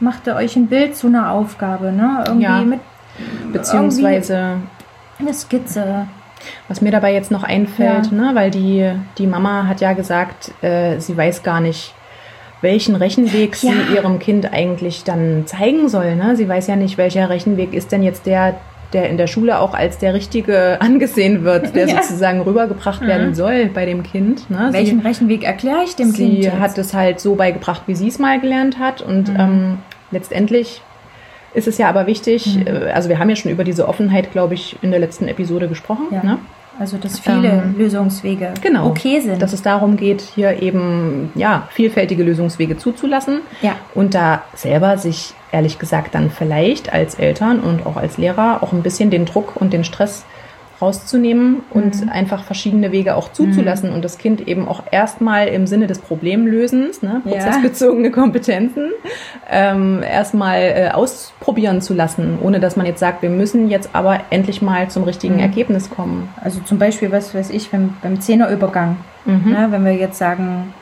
macht 0.00 0.26
ihr 0.26 0.34
euch 0.34 0.56
ein 0.56 0.66
Bild 0.66 0.96
zu 0.96 1.06
einer 1.06 1.30
Aufgabe, 1.30 1.92
ne? 1.92 2.24
Irgendwie 2.26 2.44
ja. 2.44 2.62
mit 2.62 2.80
beziehungsweise 3.52 4.56
eine 5.18 5.34
Skizze. 5.34 6.06
Was 6.68 6.80
mir 6.80 6.90
dabei 6.90 7.12
jetzt 7.12 7.30
noch 7.30 7.42
einfällt, 7.42 8.06
ja. 8.06 8.12
ne, 8.12 8.30
weil 8.32 8.50
die, 8.50 8.90
die 9.18 9.26
Mama 9.26 9.66
hat 9.66 9.82
ja 9.82 9.92
gesagt, 9.92 10.52
äh, 10.62 10.98
sie 10.98 11.14
weiß 11.14 11.42
gar 11.42 11.60
nicht, 11.60 11.94
welchen 12.62 12.94
Rechenweg 12.96 13.62
ja. 13.62 13.72
sie 13.72 13.94
ihrem 13.94 14.18
Kind 14.18 14.52
eigentlich 14.52 15.04
dann 15.04 15.46
zeigen 15.46 15.88
soll. 15.88 16.16
Ne? 16.16 16.36
Sie 16.36 16.48
weiß 16.48 16.66
ja 16.66 16.76
nicht, 16.76 16.98
welcher 16.98 17.28
Rechenweg 17.28 17.74
ist 17.74 17.92
denn 17.92 18.02
jetzt 18.02 18.26
der, 18.26 18.56
der 18.92 19.08
in 19.08 19.18
der 19.18 19.26
Schule 19.26 19.58
auch 19.58 19.74
als 19.74 19.98
der 19.98 20.14
richtige 20.14 20.78
angesehen 20.80 21.44
wird, 21.44 21.74
der 21.74 21.88
ja. 21.88 22.02
sozusagen 22.02 22.40
rübergebracht 22.40 23.02
mhm. 23.02 23.06
werden 23.06 23.34
soll 23.34 23.66
bei 23.66 23.86
dem 23.86 24.02
Kind. 24.02 24.50
Ne? 24.50 24.68
Welchen 24.70 25.00
sie, 25.00 25.06
Rechenweg 25.06 25.44
erkläre 25.44 25.82
ich 25.84 25.96
dem 25.96 26.10
sie 26.10 26.24
Kind? 26.24 26.44
Sie 26.44 26.52
hat 26.52 26.76
es 26.78 26.94
halt 26.94 27.20
so 27.20 27.34
beigebracht, 27.34 27.82
wie 27.86 27.94
sie 27.94 28.08
es 28.08 28.18
mal 28.18 28.40
gelernt 28.40 28.78
hat. 28.78 29.02
Und 29.02 29.32
mhm. 29.32 29.40
ähm, 29.40 29.78
letztendlich 30.10 30.82
ist 31.52 31.66
es 31.66 31.78
ja 31.78 31.88
aber 31.88 32.06
wichtig, 32.06 32.56
mhm. 32.56 32.66
Äh, 32.66 32.90
also 32.92 33.08
wir 33.08 33.18
haben 33.18 33.28
ja 33.28 33.36
schon 33.36 33.50
über 33.50 33.64
diese 33.64 33.88
Offenheit, 33.88 34.32
glaube 34.32 34.54
ich, 34.54 34.76
in 34.82 34.90
der 34.90 35.00
letzten 35.00 35.28
Episode 35.28 35.68
gesprochen. 35.68 36.06
Ja. 36.10 36.22
Ne? 36.22 36.38
Also 36.78 36.96
dass 36.96 37.18
viele 37.18 37.48
ähm, 37.48 37.74
Lösungswege 37.76 38.54
genau, 38.62 38.86
okay 38.86 39.20
sind. 39.20 39.42
Dass 39.42 39.52
es 39.52 39.60
darum 39.60 39.98
geht, 39.98 40.22
hier 40.22 40.62
eben 40.62 41.30
ja 41.34 41.68
vielfältige 41.72 42.22
Lösungswege 42.22 42.78
zuzulassen 42.78 43.40
ja. 43.60 43.76
und 43.94 44.14
da 44.14 44.44
selber 44.54 44.96
sich 44.96 45.34
ehrlich 45.52 45.78
gesagt 45.78 46.14
dann 46.14 46.30
vielleicht 46.30 46.90
als 46.92 47.16
Eltern 47.16 47.60
und 47.60 47.84
auch 47.84 47.96
als 47.96 48.16
Lehrer 48.16 48.62
auch 48.62 48.72
ein 48.72 48.82
bisschen 48.82 49.10
den 49.10 49.26
Druck 49.26 49.56
und 49.56 49.74
den 49.74 49.84
Stress 49.84 50.24
rauszunehmen 50.80 51.62
und 51.70 52.02
mhm. 52.02 52.08
einfach 52.08 52.44
verschiedene 52.44 52.92
Wege 52.92 53.16
auch 53.16 53.32
zuzulassen 53.32 53.90
mhm. 53.90 53.96
und 53.96 54.04
das 54.04 54.18
Kind 54.18 54.46
eben 54.46 54.68
auch 54.68 54.82
erstmal 54.90 55.48
im 55.48 55.66
Sinne 55.66 55.86
des 55.86 55.98
Problemlösens, 55.98 57.02
ne, 57.02 57.20
prozessbezogene 57.24 58.08
ja. 58.08 58.14
Kompetenzen, 58.14 58.90
ähm, 59.50 60.02
erstmal 60.02 60.60
äh, 60.60 60.90
ausprobieren 60.92 61.80
zu 61.80 61.94
lassen, 61.94 62.38
ohne 62.42 62.60
dass 62.60 62.76
man 62.76 62.86
jetzt 62.86 63.00
sagt, 63.00 63.22
wir 63.22 63.30
müssen 63.30 63.68
jetzt 63.68 63.90
aber 63.92 64.20
endlich 64.30 64.62
mal 64.62 64.88
zum 64.88 65.04
richtigen 65.04 65.34
mhm. 65.34 65.40
Ergebnis 65.40 65.90
kommen. 65.90 66.28
Also 66.40 66.60
zum 66.60 66.78
Beispiel, 66.78 67.12
was 67.12 67.34
weiß 67.34 67.50
ich, 67.50 67.70
beim, 67.70 67.96
beim 68.02 68.20
Zehnerübergang, 68.20 68.96
mhm. 69.24 69.52
ne, 69.52 69.66
wenn 69.70 69.84
wir 69.84 69.94
jetzt 69.94 70.18
sagen, 70.18 70.72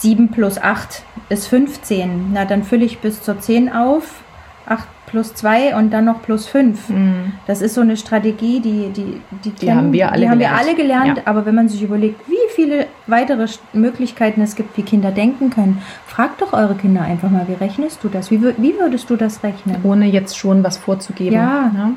7 0.00 0.30
plus 0.30 0.58
8 0.58 1.02
ist 1.28 1.46
15, 1.48 2.32
na 2.32 2.46
dann 2.46 2.62
fülle 2.64 2.84
ich 2.84 3.00
bis 3.00 3.22
zur 3.22 3.38
10 3.38 3.70
auf, 3.70 4.22
8 4.66 4.86
plus 5.10 5.34
zwei 5.34 5.76
und 5.76 5.92
dann 5.92 6.04
noch 6.04 6.22
plus 6.22 6.46
fünf. 6.46 6.88
Mhm. 6.88 7.32
Das 7.46 7.60
ist 7.62 7.74
so 7.74 7.80
eine 7.80 7.96
Strategie, 7.96 8.60
die, 8.60 8.90
die, 8.94 9.20
die, 9.44 9.50
die 9.50 9.72
haben 9.72 9.92
wir 9.92 10.12
alle 10.12 10.20
die 10.20 10.26
gelernt. 10.26 10.30
Haben 10.30 10.40
wir 10.40 10.52
alle 10.52 10.74
gelernt 10.76 11.18
ja. 11.18 11.22
Aber 11.26 11.46
wenn 11.46 11.54
man 11.54 11.68
sich 11.68 11.82
überlegt, 11.82 12.20
wie 12.28 12.36
viele 12.54 12.86
weitere 13.06 13.46
Möglichkeiten 13.72 14.40
es 14.40 14.54
gibt, 14.54 14.76
wie 14.76 14.82
Kinder 14.82 15.10
denken 15.10 15.50
können, 15.50 15.82
fragt 16.06 16.40
doch 16.40 16.52
eure 16.52 16.74
Kinder 16.74 17.02
einfach 17.02 17.30
mal, 17.30 17.46
wie 17.48 17.54
rechnest 17.54 18.02
du 18.04 18.08
das? 18.08 18.30
Wie, 18.30 18.40
wie 18.40 18.78
würdest 18.78 19.10
du 19.10 19.16
das 19.16 19.42
rechnen? 19.42 19.76
Ohne 19.82 20.06
jetzt 20.06 20.38
schon 20.38 20.62
was 20.62 20.76
vorzugeben. 20.76 21.34
Ja. 21.34 21.70
ja. 21.74 21.90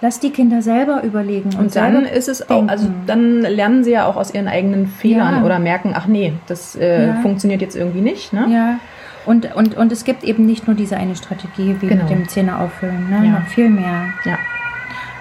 Lass 0.00 0.20
die 0.20 0.30
Kinder 0.30 0.60
selber 0.60 1.02
überlegen. 1.02 1.50
Und, 1.50 1.58
und 1.58 1.76
dann 1.76 2.04
ist 2.04 2.28
es 2.28 2.50
auch, 2.50 2.68
also 2.68 2.88
dann 3.06 3.40
lernen 3.40 3.84
sie 3.84 3.92
ja 3.92 4.06
auch 4.06 4.16
aus 4.16 4.34
ihren 4.34 4.48
eigenen 4.48 4.86
Fehlern 4.86 5.36
ja. 5.36 5.44
oder 5.44 5.58
merken, 5.58 5.92
ach 5.94 6.06
nee, 6.06 6.34
das 6.46 6.76
äh, 6.76 7.14
funktioniert 7.22 7.62
jetzt 7.62 7.74
irgendwie 7.74 8.02
nicht. 8.02 8.32
Ne? 8.32 8.46
Ja. 8.50 8.78
Und, 9.26 9.54
und, 9.54 9.76
und 9.76 9.92
es 9.92 10.04
gibt 10.04 10.24
eben 10.24 10.44
nicht 10.46 10.66
nur 10.66 10.76
diese 10.76 10.96
eine 10.96 11.16
Strategie 11.16 11.76
wie 11.80 11.88
genau. 11.88 12.02
mit 12.02 12.10
dem 12.10 12.28
Zähne 12.28 12.58
auffüllen, 12.58 13.08
ne? 13.08 13.26
Ja. 13.26 13.32
noch 13.40 13.46
viel 13.46 13.70
mehr. 13.70 14.06
Ja. 14.24 14.38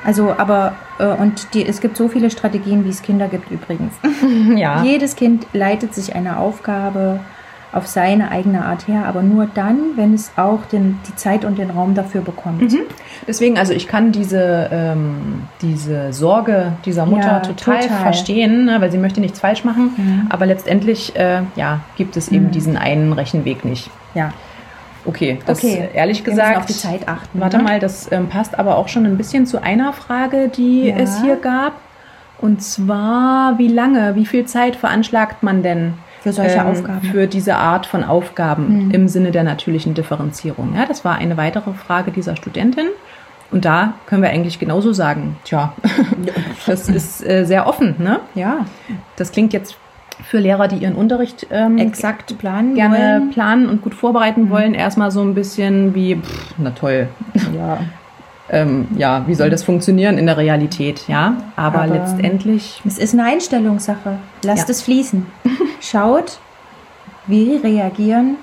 Also, 0.05 0.33
aber, 0.37 0.75
äh, 0.99 1.05
und 1.05 1.53
die, 1.53 1.65
es 1.65 1.79
gibt 1.79 1.95
so 1.95 2.09
viele 2.09 2.29
Strategien, 2.29 2.83
wie 2.83 2.89
es 2.89 3.01
Kinder 3.01 3.27
gibt 3.27 3.49
übrigens. 3.51 3.93
Ja. 4.55 4.83
Jedes 4.83 5.15
Kind 5.15 5.47
leitet 5.53 5.93
sich 5.93 6.15
eine 6.15 6.37
Aufgabe 6.37 7.19
auf 7.73 7.87
seine 7.87 8.31
eigene 8.31 8.65
Art 8.65 8.87
her, 8.87 9.05
aber 9.05 9.23
nur 9.23 9.47
dann, 9.53 9.97
wenn 9.97 10.13
es 10.13 10.31
auch 10.35 10.65
den, 10.65 10.99
die 11.07 11.15
Zeit 11.15 11.43
und 11.43 11.57
den 11.57 11.71
Raum 11.71 11.95
dafür 11.95 12.21
bekommt. 12.21 12.71
Mhm. 12.71 12.81
Deswegen, 13.27 13.57
also 13.57 13.73
ich 13.73 13.87
kann 13.87 14.11
diese, 14.11 14.69
ähm, 14.71 15.43
diese 15.61 16.13
Sorge 16.13 16.73
dieser 16.85 17.05
Mutter 17.05 17.27
ja, 17.27 17.39
total, 17.39 17.81
total, 17.81 17.97
verstehen, 17.97 18.65
ne, 18.65 18.79
weil 18.79 18.91
sie 18.91 18.97
möchte 18.97 19.21
nichts 19.21 19.39
falsch 19.39 19.63
machen, 19.63 19.91
mhm. 19.97 20.27
aber 20.29 20.45
letztendlich 20.45 21.15
äh, 21.15 21.41
ja, 21.55 21.81
gibt 21.97 22.15
es 22.15 22.29
eben 22.29 22.45
mhm. 22.45 22.51
diesen 22.51 22.77
einen 22.77 23.11
Rechenweg 23.13 23.65
nicht. 23.65 23.89
Ja. 24.13 24.31
Okay, 25.05 25.39
das 25.45 25.57
okay. 25.57 25.89
ehrlich 25.93 26.23
gesagt. 26.23 26.57
auf 26.57 26.65
die 26.65 26.73
Zeit 26.73 27.07
achten. 27.07 27.39
Warte 27.41 27.57
ne? 27.57 27.63
mal, 27.63 27.79
das 27.79 28.09
ähm, 28.11 28.29
passt 28.29 28.57
aber 28.57 28.77
auch 28.77 28.87
schon 28.87 29.05
ein 29.05 29.17
bisschen 29.17 29.45
zu 29.45 29.61
einer 29.61 29.91
Frage, 29.93 30.49
die 30.55 30.87
ja. 30.87 30.95
es 30.95 31.21
hier 31.21 31.35
gab. 31.35 31.73
Und 32.39 32.61
zwar, 32.61 33.57
wie 33.57 33.67
lange, 33.67 34.15
wie 34.15 34.25
viel 34.25 34.45
Zeit 34.45 34.75
veranschlagt 34.75 35.43
man 35.43 35.63
denn 35.63 35.93
für 36.23 36.31
solche 36.31 36.59
ähm, 36.59 36.67
Aufgaben. 36.67 37.01
Für 37.01 37.27
diese 37.27 37.55
Art 37.55 37.85
von 37.85 38.03
Aufgaben 38.05 38.85
mhm. 38.85 38.91
im 38.91 39.07
Sinne 39.09 39.31
der 39.31 39.43
natürlichen 39.43 39.93
Differenzierung. 39.93 40.73
Ja, 40.75 40.85
das 40.85 41.03
war 41.03 41.15
eine 41.15 41.35
weitere 41.35 41.73
Frage 41.73 42.11
dieser 42.11 42.37
Studentin. 42.37 42.87
Und 43.51 43.65
da 43.65 43.93
können 44.07 44.23
wir 44.23 44.29
eigentlich 44.29 44.57
genauso 44.57 44.93
sagen, 44.93 45.35
tja, 45.43 45.73
das 46.65 46.89
ist 46.89 47.27
äh, 47.27 47.43
sehr 47.43 47.67
offen, 47.67 47.95
ne? 47.99 48.21
Ja. 48.33 48.65
Das 49.17 49.31
klingt 49.31 49.53
jetzt 49.53 49.75
für 50.23 50.39
Lehrer, 50.39 50.67
die 50.67 50.77
ihren 50.77 50.95
Unterricht 50.95 51.47
ähm, 51.51 51.77
exakt 51.77 52.37
planen 52.37 52.75
gerne 52.75 52.95
wollen. 52.95 53.31
planen 53.31 53.69
und 53.69 53.81
gut 53.81 53.93
vorbereiten 53.93 54.43
mhm. 54.45 54.49
wollen, 54.49 54.73
erstmal 54.73 55.11
so 55.11 55.21
ein 55.21 55.35
bisschen 55.35 55.93
wie, 55.93 56.15
pff, 56.15 56.55
na 56.57 56.71
toll. 56.71 57.09
Ja. 57.55 57.79
ähm, 58.49 58.87
ja, 58.95 59.23
wie 59.27 59.35
soll 59.35 59.49
das 59.49 59.63
funktionieren 59.63 60.17
in 60.17 60.25
der 60.25 60.37
Realität, 60.37 61.07
ja? 61.07 61.35
Aber, 61.55 61.81
Aber 61.81 61.93
letztendlich. 61.93 62.81
Es 62.85 62.97
ist 62.97 63.13
eine 63.13 63.25
Einstellungssache. 63.25 64.17
Lasst 64.43 64.69
ja. 64.69 64.71
es 64.71 64.81
fließen. 64.81 65.25
Schaut, 65.83 66.39
wie 67.27 67.57
reagieren 67.57 68.37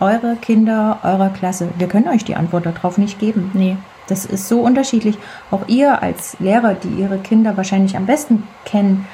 eure 0.00 0.36
Kinder 0.36 1.00
eurer 1.02 1.28
Klasse. 1.28 1.68
Wir 1.76 1.86
können 1.86 2.08
euch 2.08 2.24
die 2.24 2.34
Antwort 2.34 2.64
darauf 2.64 2.96
nicht 2.96 3.18
geben. 3.18 3.50
Nee. 3.52 3.76
Das 4.06 4.24
ist 4.24 4.48
so 4.48 4.62
unterschiedlich. 4.62 5.18
Auch 5.50 5.68
ihr 5.68 6.00
als 6.00 6.40
Lehrer, 6.40 6.72
die 6.72 6.88
ihre 6.88 7.18
Kinder 7.18 7.58
wahrscheinlich 7.58 7.94
am 7.94 8.06
besten 8.06 8.44
kennen, 8.64 9.06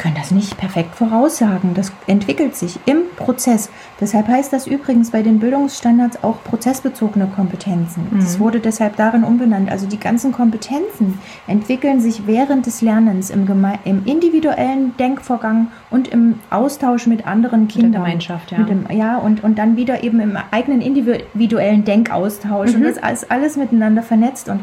können 0.00 0.14
das 0.14 0.30
nicht 0.30 0.56
perfekt 0.56 0.94
voraussagen. 0.94 1.74
Das 1.74 1.92
entwickelt 2.06 2.56
sich 2.56 2.78
im 2.86 3.02
Prozess. 3.16 3.68
Deshalb 4.00 4.28
heißt 4.28 4.50
das 4.50 4.66
übrigens 4.66 5.10
bei 5.10 5.22
den 5.22 5.38
Bildungsstandards 5.40 6.24
auch 6.24 6.42
prozessbezogene 6.42 7.26
Kompetenzen. 7.26 8.08
Mhm. 8.10 8.20
Das 8.20 8.40
wurde 8.40 8.60
deshalb 8.60 8.96
darin 8.96 9.24
umbenannt. 9.24 9.70
Also 9.70 9.86
die 9.86 10.00
ganzen 10.00 10.32
Kompetenzen 10.32 11.18
entwickeln 11.46 12.00
sich 12.00 12.26
während 12.26 12.64
des 12.64 12.80
Lernens 12.80 13.28
im, 13.28 13.46
im 13.84 14.06
individuellen 14.06 14.96
Denkvorgang 14.96 15.68
und 15.90 16.08
im 16.08 16.40
Austausch 16.48 17.06
mit 17.06 17.26
anderen 17.26 17.68
Kindern. 17.68 17.90
Mit 17.90 17.94
der 17.94 18.00
Gemeinschaft, 18.00 18.52
ja. 18.52 18.62
Dem, 18.62 18.86
ja, 18.90 19.18
und, 19.18 19.44
und 19.44 19.58
dann 19.58 19.76
wieder 19.76 20.02
eben 20.02 20.20
im 20.20 20.38
eigenen 20.50 20.80
individuellen 20.80 21.84
Denkaustausch. 21.84 22.70
Mhm. 22.70 22.76
Und 22.76 22.96
das 22.96 23.22
ist 23.22 23.30
alles 23.30 23.58
miteinander 23.58 24.02
vernetzt 24.02 24.48
und 24.48 24.60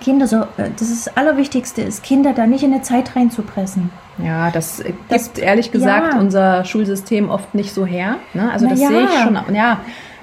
Kinder 0.00 0.26
so, 0.26 0.36
äh, 0.36 0.70
das 0.78 0.90
ist 0.90 1.06
das 1.06 1.16
Allerwichtigste 1.16 1.82
ist, 1.82 2.02
Kinder 2.02 2.32
da 2.32 2.46
nicht 2.46 2.64
in 2.64 2.72
eine 2.72 2.82
Zeit 2.82 3.16
reinzupressen. 3.16 3.90
Ja, 4.18 4.50
das 4.50 4.82
gibt 4.82 5.10
das, 5.10 5.28
ehrlich 5.38 5.72
gesagt 5.72 6.14
ja. 6.14 6.20
unser 6.20 6.64
Schulsystem 6.64 7.30
oft 7.30 7.54
nicht 7.54 7.72
so 7.72 7.86
her. 7.86 8.16
Ne? 8.34 8.50
Also 8.50 8.66
Na 8.66 8.72
das 8.72 8.80
ja. 8.80 8.88
sehe 8.88 9.04
ich 9.04 9.10
schon. 9.10 9.54
Ja, 9.54 9.80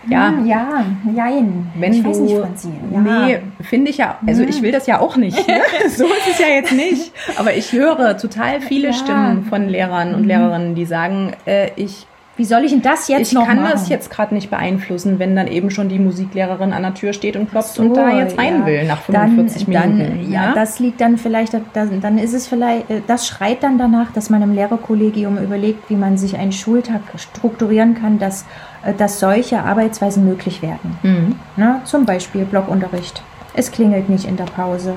ja, 0.09 0.33
ja, 0.45 0.85
jein. 1.13 1.69
Wenn 1.75 1.93
ich 1.93 2.01
du, 2.01 2.09
weiß 2.09 2.19
nicht, 2.19 2.37
Franzi. 2.37 2.69
Ja. 2.93 2.99
Nee, 3.01 3.39
finde 3.61 3.91
ich 3.91 3.97
ja, 3.97 4.17
also 4.25 4.43
ich 4.43 4.61
will 4.61 4.71
das 4.71 4.87
ja 4.87 4.99
auch 4.99 5.17
nicht. 5.17 5.47
Ne? 5.47 5.59
so 5.89 6.05
ist 6.05 6.27
es 6.31 6.39
ja 6.39 6.47
jetzt 6.47 6.71
nicht. 6.71 7.11
Aber 7.37 7.53
ich 7.55 7.73
höre 7.73 8.17
total 8.17 8.61
viele 8.61 8.87
ja. 8.87 8.93
Stimmen 8.93 9.45
von 9.45 9.67
Lehrern 9.67 10.13
und 10.13 10.21
mhm. 10.21 10.27
Lehrerinnen, 10.27 10.75
die 10.75 10.85
sagen, 10.85 11.33
äh, 11.45 11.71
ich 11.75 12.07
Wie 12.37 12.45
soll 12.45 12.63
ich 12.63 12.71
denn 12.71 12.83
das 12.83 13.07
jetzt 13.07 13.29
ich 13.29 13.33
noch 13.33 13.47
kann 13.47 13.57
machen? 13.57 13.71
das 13.71 13.89
jetzt 13.89 14.11
gerade 14.11 14.33
nicht 14.33 14.51
beeinflussen, 14.51 15.17
wenn 15.17 15.35
dann 15.35 15.47
eben 15.47 15.71
schon 15.71 15.89
die 15.89 15.97
Musiklehrerin 15.97 16.71
an 16.71 16.83
der 16.83 16.93
Tür 16.93 17.11
steht 17.11 17.35
und 17.35 17.49
klopft 17.49 17.73
so, 17.73 17.81
und 17.81 17.95
da 17.95 18.15
jetzt 18.15 18.37
rein 18.37 18.59
ja. 18.59 18.65
will 18.65 18.83
nach 18.85 19.01
45 19.01 19.65
dann, 19.65 19.97
Minuten. 19.97 20.19
Dann, 20.21 20.31
ja, 20.31 20.53
das 20.53 20.79
liegt 20.79 21.01
dann 21.01 21.17
vielleicht, 21.17 21.53
dann, 21.73 21.99
dann 21.99 22.17
ist 22.19 22.33
es 22.33 22.47
vielleicht, 22.47 22.89
äh, 22.91 23.01
das 23.07 23.27
schreit 23.27 23.63
dann 23.63 23.79
danach, 23.79 24.11
dass 24.11 24.29
man 24.29 24.43
im 24.43 24.53
Lehrerkollegium 24.53 25.37
überlegt, 25.39 25.89
wie 25.89 25.95
man 25.95 26.17
sich 26.17 26.37
einen 26.37 26.51
Schultag 26.51 27.01
strukturieren 27.15 27.95
kann, 27.95 28.19
dass, 28.19 28.45
äh, 28.85 28.93
dass 28.93 29.19
solche 29.19 29.63
Arbeitsweisen 29.63 30.23
möglich 30.23 30.61
werden. 30.61 30.99
Mhm. 31.01 31.35
Na, 31.55 31.81
zum 31.85 32.05
Beispiel 32.05 32.45
Blockunterricht. 32.45 33.23
Es 33.55 33.71
klingelt 33.71 34.09
nicht 34.09 34.25
in 34.25 34.37
der 34.37 34.43
Pause. 34.43 34.93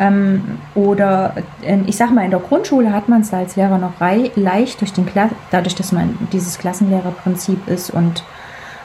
Ähm, 0.00 0.58
oder 0.74 1.34
äh, 1.60 1.78
ich 1.86 1.96
sag 1.98 2.10
mal, 2.10 2.24
in 2.24 2.30
der 2.30 2.40
Grundschule 2.40 2.92
hat 2.92 3.10
man 3.10 3.20
es 3.20 3.34
als 3.34 3.56
Lehrer 3.56 3.76
noch 3.76 4.00
rei 4.00 4.30
leicht, 4.34 4.80
durch 4.80 4.94
den 4.94 5.06
dadurch, 5.50 5.74
dass 5.74 5.92
man 5.92 6.16
dieses 6.32 6.58
Klassenlehrerprinzip 6.58 7.68
ist 7.68 7.90
und 7.90 8.24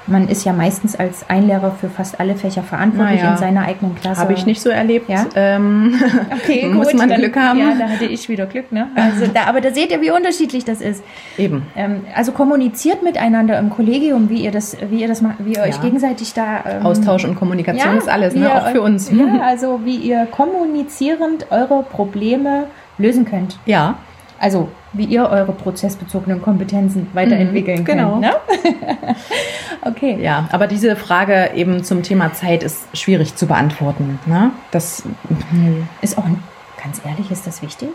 man 0.07 0.27
ist 0.27 0.45
ja 0.45 0.53
meistens 0.53 0.95
als 0.95 1.29
Einlehrer 1.29 1.71
für 1.71 1.89
fast 1.89 2.19
alle 2.19 2.35
Fächer 2.35 2.63
verantwortlich 2.63 3.21
naja, 3.21 3.33
in 3.33 3.37
seiner 3.37 3.65
eigenen 3.65 3.95
Klasse. 3.95 4.21
Habe 4.21 4.33
ich 4.33 4.45
nicht 4.45 4.61
so 4.61 4.69
erlebt. 4.69 5.09
Ja? 5.09 5.25
Ähm, 5.35 5.95
okay, 6.31 6.67
muss 6.73 6.89
gut, 6.89 6.97
man 6.97 7.09
dann, 7.09 7.19
Glück 7.19 7.35
haben. 7.35 7.59
Ja, 7.59 7.73
da 7.77 7.89
hatte 7.89 8.05
ich 8.05 8.29
wieder 8.29 8.45
Glück. 8.45 8.71
Ne? 8.71 8.87
Also 8.95 9.27
da, 9.27 9.45
aber 9.45 9.61
da 9.61 9.73
seht 9.73 9.91
ihr, 9.91 10.01
wie 10.01 10.11
unterschiedlich 10.11 10.63
das 10.65 10.81
ist. 10.81 11.03
Eben. 11.37 11.63
Ähm, 11.75 12.01
also 12.15 12.31
kommuniziert 12.31 13.03
miteinander 13.03 13.57
im 13.57 13.69
Kollegium, 13.69 14.29
wie 14.29 14.43
ihr 14.43 14.51
das, 14.51 14.77
wie 14.89 15.01
ihr 15.01 15.07
das 15.07 15.21
macht, 15.21 15.37
wie 15.39 15.53
ihr 15.53 15.59
ja. 15.59 15.63
euch 15.63 15.81
gegenseitig 15.81 16.33
da 16.33 16.63
ähm, 16.67 16.85
Austausch 16.85 17.25
und 17.25 17.35
Kommunikation 17.35 17.93
ja, 17.93 17.97
ist 17.97 18.09
alles, 18.09 18.35
ne? 18.35 18.53
auch 18.53 18.69
für 18.69 18.81
uns. 18.81 19.11
Ja, 19.11 19.41
also 19.41 19.81
wie 19.83 19.95
ihr 19.95 20.27
kommunizierend 20.29 21.47
eure 21.51 21.83
Probleme 21.83 22.65
lösen 22.97 23.25
könnt. 23.25 23.57
Ja. 23.65 23.97
Also 24.39 24.69
wie 24.97 25.05
ihr 25.05 25.29
eure 25.29 25.51
prozessbezogenen 25.51 26.41
Kompetenzen 26.41 27.07
weiterentwickeln 27.13 27.81
mhm, 27.81 27.85
genau. 27.85 28.11
könnt. 28.11 28.21
Ne? 28.21 29.15
okay. 29.81 30.17
Ja, 30.21 30.47
aber 30.51 30.67
diese 30.67 30.95
Frage 30.95 31.51
eben 31.55 31.83
zum 31.83 32.03
Thema 32.03 32.33
Zeit 32.33 32.63
ist 32.63 32.85
schwierig 32.97 33.35
zu 33.35 33.47
beantworten. 33.47 34.19
Ne? 34.25 34.51
Das 34.71 35.03
ist 36.01 36.17
auch, 36.17 36.25
ganz 36.81 37.01
ehrlich, 37.05 37.31
ist 37.31 37.45
das 37.47 37.61
wichtig? 37.61 37.89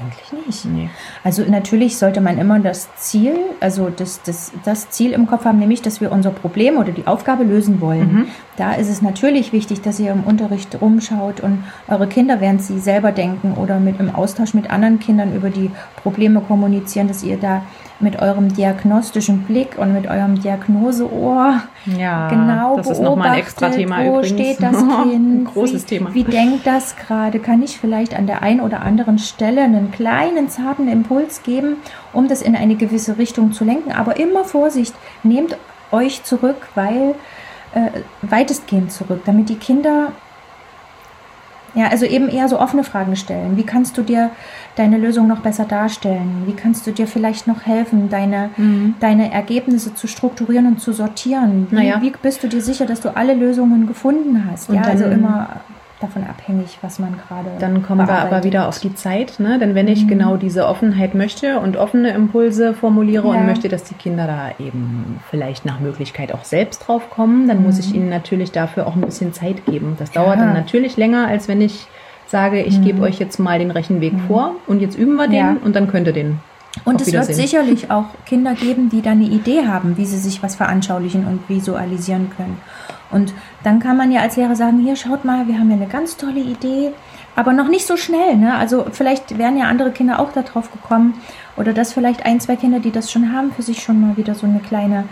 Eigentlich 0.00 0.46
nicht. 0.46 0.64
Nee. 0.64 0.90
Also 1.22 1.44
natürlich 1.48 1.98
sollte 1.98 2.20
man 2.20 2.38
immer 2.38 2.58
das 2.58 2.88
Ziel, 2.96 3.36
also 3.60 3.90
das, 3.90 4.22
das, 4.22 4.50
das 4.64 4.90
Ziel 4.90 5.12
im 5.12 5.26
Kopf 5.26 5.44
haben, 5.44 5.58
nämlich, 5.58 5.82
dass 5.82 6.00
wir 6.00 6.10
unser 6.10 6.30
Problem 6.30 6.78
oder 6.78 6.90
die 6.90 7.06
Aufgabe 7.06 7.44
lösen 7.44 7.80
wollen. 7.80 8.12
Mhm. 8.12 8.26
Da 8.56 8.74
ist 8.74 8.88
es 8.88 9.02
natürlich 9.02 9.52
wichtig, 9.52 9.82
dass 9.82 10.00
ihr 10.00 10.10
im 10.10 10.24
Unterricht 10.24 10.80
rumschaut 10.80 11.40
und 11.40 11.62
eure 11.86 12.08
Kinder, 12.08 12.40
während 12.40 12.62
sie 12.62 12.80
selber 12.80 13.12
denken 13.12 13.54
oder 13.54 13.78
mit 13.78 14.00
im 14.00 14.14
Austausch 14.14 14.52
mit 14.54 14.70
anderen 14.70 14.98
Kindern 14.98 15.34
über 15.34 15.50
die 15.50 15.70
Probleme 16.02 16.40
kommunizieren, 16.40 17.06
dass 17.06 17.22
ihr 17.22 17.36
da 17.36 17.62
mit 18.04 18.22
eurem 18.22 18.54
diagnostischen 18.54 19.42
Blick 19.42 19.76
und 19.78 19.92
mit 19.92 20.06
eurem 20.06 20.40
Diagnoseohr 20.40 21.62
ja, 21.86 22.28
genau 22.28 22.76
das 22.76 22.90
ist 22.90 23.00
nochmal 23.00 23.30
ein 23.30 23.38
extra 23.40 23.70
Thema 23.70 24.04
wo 24.04 24.18
übrigens. 24.18 24.28
steht 24.28 24.62
das 24.62 24.76
Kind, 25.02 25.40
ein 25.40 25.44
großes 25.44 25.82
wie, 25.82 25.86
Thema. 25.86 26.14
Wie 26.14 26.22
denkt 26.22 26.66
das 26.66 26.94
gerade? 26.96 27.40
Kann 27.40 27.62
ich 27.62 27.78
vielleicht 27.80 28.16
an 28.16 28.26
der 28.26 28.42
einen 28.42 28.60
oder 28.60 28.82
anderen 28.82 29.18
Stelle 29.18 29.62
einen 29.62 29.90
kleinen 29.90 30.48
zarten 30.48 30.86
Impuls 30.86 31.42
geben, 31.42 31.78
um 32.12 32.28
das 32.28 32.42
in 32.42 32.54
eine 32.54 32.76
gewisse 32.76 33.18
Richtung 33.18 33.52
zu 33.52 33.64
lenken? 33.64 33.90
Aber 33.90 34.18
immer 34.18 34.44
Vorsicht, 34.44 34.94
nehmt 35.24 35.56
euch 35.90 36.22
zurück, 36.22 36.68
weil 36.74 37.14
äh, 37.74 38.02
weitestgehend 38.22 38.92
zurück, 38.92 39.22
damit 39.24 39.48
die 39.48 39.56
Kinder 39.56 40.12
ja, 41.74 41.88
also 41.88 42.06
eben 42.06 42.28
eher 42.28 42.48
so 42.48 42.60
offene 42.60 42.84
Fragen 42.84 43.16
stellen. 43.16 43.56
Wie 43.56 43.64
kannst 43.64 43.98
du 43.98 44.02
dir 44.02 44.30
deine 44.76 44.98
Lösung 44.98 45.26
noch 45.26 45.40
besser 45.40 45.64
darstellen? 45.64 46.42
Wie 46.46 46.52
kannst 46.52 46.86
du 46.86 46.92
dir 46.92 47.06
vielleicht 47.06 47.46
noch 47.46 47.66
helfen, 47.66 48.08
deine, 48.08 48.50
mhm. 48.56 48.94
deine 49.00 49.32
Ergebnisse 49.32 49.94
zu 49.94 50.06
strukturieren 50.06 50.66
und 50.66 50.80
zu 50.80 50.92
sortieren? 50.92 51.68
Wie, 51.70 51.76
naja. 51.76 51.98
wie 52.00 52.10
bist 52.10 52.42
du 52.42 52.48
dir 52.48 52.60
sicher, 52.60 52.86
dass 52.86 53.00
du 53.00 53.16
alle 53.16 53.34
Lösungen 53.34 53.86
gefunden 53.86 54.46
hast? 54.50 54.68
Und 54.68 54.76
ja, 54.76 54.82
also 54.82 55.04
immer 55.04 55.60
davon 56.00 56.24
abhängig, 56.24 56.78
was 56.82 56.98
man 56.98 57.16
gerade. 57.16 57.50
Dann 57.58 57.82
kommen 57.82 58.06
wir 58.06 58.18
aber 58.18 58.44
wieder 58.44 58.68
auf 58.68 58.78
die 58.78 58.94
Zeit, 58.94 59.38
ne? 59.38 59.58
Denn 59.58 59.74
wenn 59.74 59.88
ich 59.88 60.04
mhm. 60.04 60.08
genau 60.08 60.36
diese 60.36 60.66
Offenheit 60.66 61.14
möchte 61.14 61.60
und 61.60 61.76
offene 61.76 62.10
Impulse 62.10 62.74
formuliere 62.74 63.28
ja. 63.28 63.34
und 63.34 63.46
möchte, 63.46 63.68
dass 63.68 63.84
die 63.84 63.94
Kinder 63.94 64.26
da 64.26 64.50
eben 64.62 65.20
vielleicht 65.30 65.64
nach 65.64 65.80
Möglichkeit 65.80 66.34
auch 66.34 66.44
selbst 66.44 66.86
drauf 66.86 67.10
kommen, 67.10 67.48
dann 67.48 67.58
mhm. 67.58 67.64
muss 67.64 67.78
ich 67.78 67.94
ihnen 67.94 68.10
natürlich 68.10 68.52
dafür 68.52 68.86
auch 68.86 68.96
ein 68.96 69.02
bisschen 69.02 69.32
Zeit 69.32 69.64
geben. 69.66 69.96
Das 69.98 70.10
dauert 70.10 70.38
ja. 70.38 70.44
dann 70.44 70.54
natürlich 70.54 70.96
länger, 70.96 71.28
als 71.28 71.48
wenn 71.48 71.60
ich 71.60 71.86
sage, 72.34 72.62
ich 72.62 72.80
mhm. 72.80 72.84
gebe 72.84 73.02
euch 73.02 73.20
jetzt 73.20 73.38
mal 73.38 73.60
den 73.60 73.70
Rechenweg 73.70 74.12
mhm. 74.12 74.26
vor 74.26 74.56
und 74.66 74.80
jetzt 74.80 74.98
üben 74.98 75.14
wir 75.14 75.28
den 75.28 75.36
ja. 75.36 75.56
und 75.64 75.76
dann 75.76 75.86
könnt 75.86 76.08
ihr 76.08 76.12
den. 76.12 76.40
Und 76.84 77.00
es 77.00 77.12
wird 77.12 77.26
sicherlich 77.26 77.90
auch 77.92 78.06
Kinder 78.26 78.54
geben, 78.54 78.90
die 78.90 79.02
da 79.02 79.12
eine 79.12 79.26
Idee 79.26 79.68
haben, 79.68 79.96
wie 79.96 80.04
sie 80.04 80.18
sich 80.18 80.42
was 80.42 80.56
veranschaulichen 80.56 81.28
und 81.28 81.48
visualisieren 81.48 82.32
können. 82.36 82.58
Und 83.12 83.32
dann 83.62 83.78
kann 83.78 83.96
man 83.96 84.10
ja 84.10 84.22
als 84.22 84.34
Lehrer 84.34 84.56
sagen, 84.56 84.80
hier 84.80 84.96
schaut 84.96 85.24
mal, 85.24 85.46
wir 85.46 85.60
haben 85.60 85.70
ja 85.70 85.76
eine 85.76 85.86
ganz 85.86 86.16
tolle 86.16 86.40
Idee, 86.40 86.90
aber 87.36 87.52
noch 87.52 87.68
nicht 87.68 87.86
so 87.86 87.96
schnell. 87.96 88.34
Ne? 88.34 88.52
Also 88.56 88.86
vielleicht 88.90 89.38
wären 89.38 89.56
ja 89.56 89.66
andere 89.66 89.92
Kinder 89.92 90.18
auch 90.18 90.32
darauf 90.32 90.72
gekommen 90.72 91.14
oder 91.56 91.72
dass 91.72 91.92
vielleicht 91.92 92.26
ein, 92.26 92.40
zwei 92.40 92.56
Kinder, 92.56 92.80
die 92.80 92.90
das 92.90 93.12
schon 93.12 93.32
haben, 93.32 93.52
für 93.52 93.62
sich 93.62 93.80
schon 93.80 94.00
mal 94.00 94.16
wieder 94.16 94.34
so 94.34 94.46
eine 94.48 94.58
kleine 94.58 95.04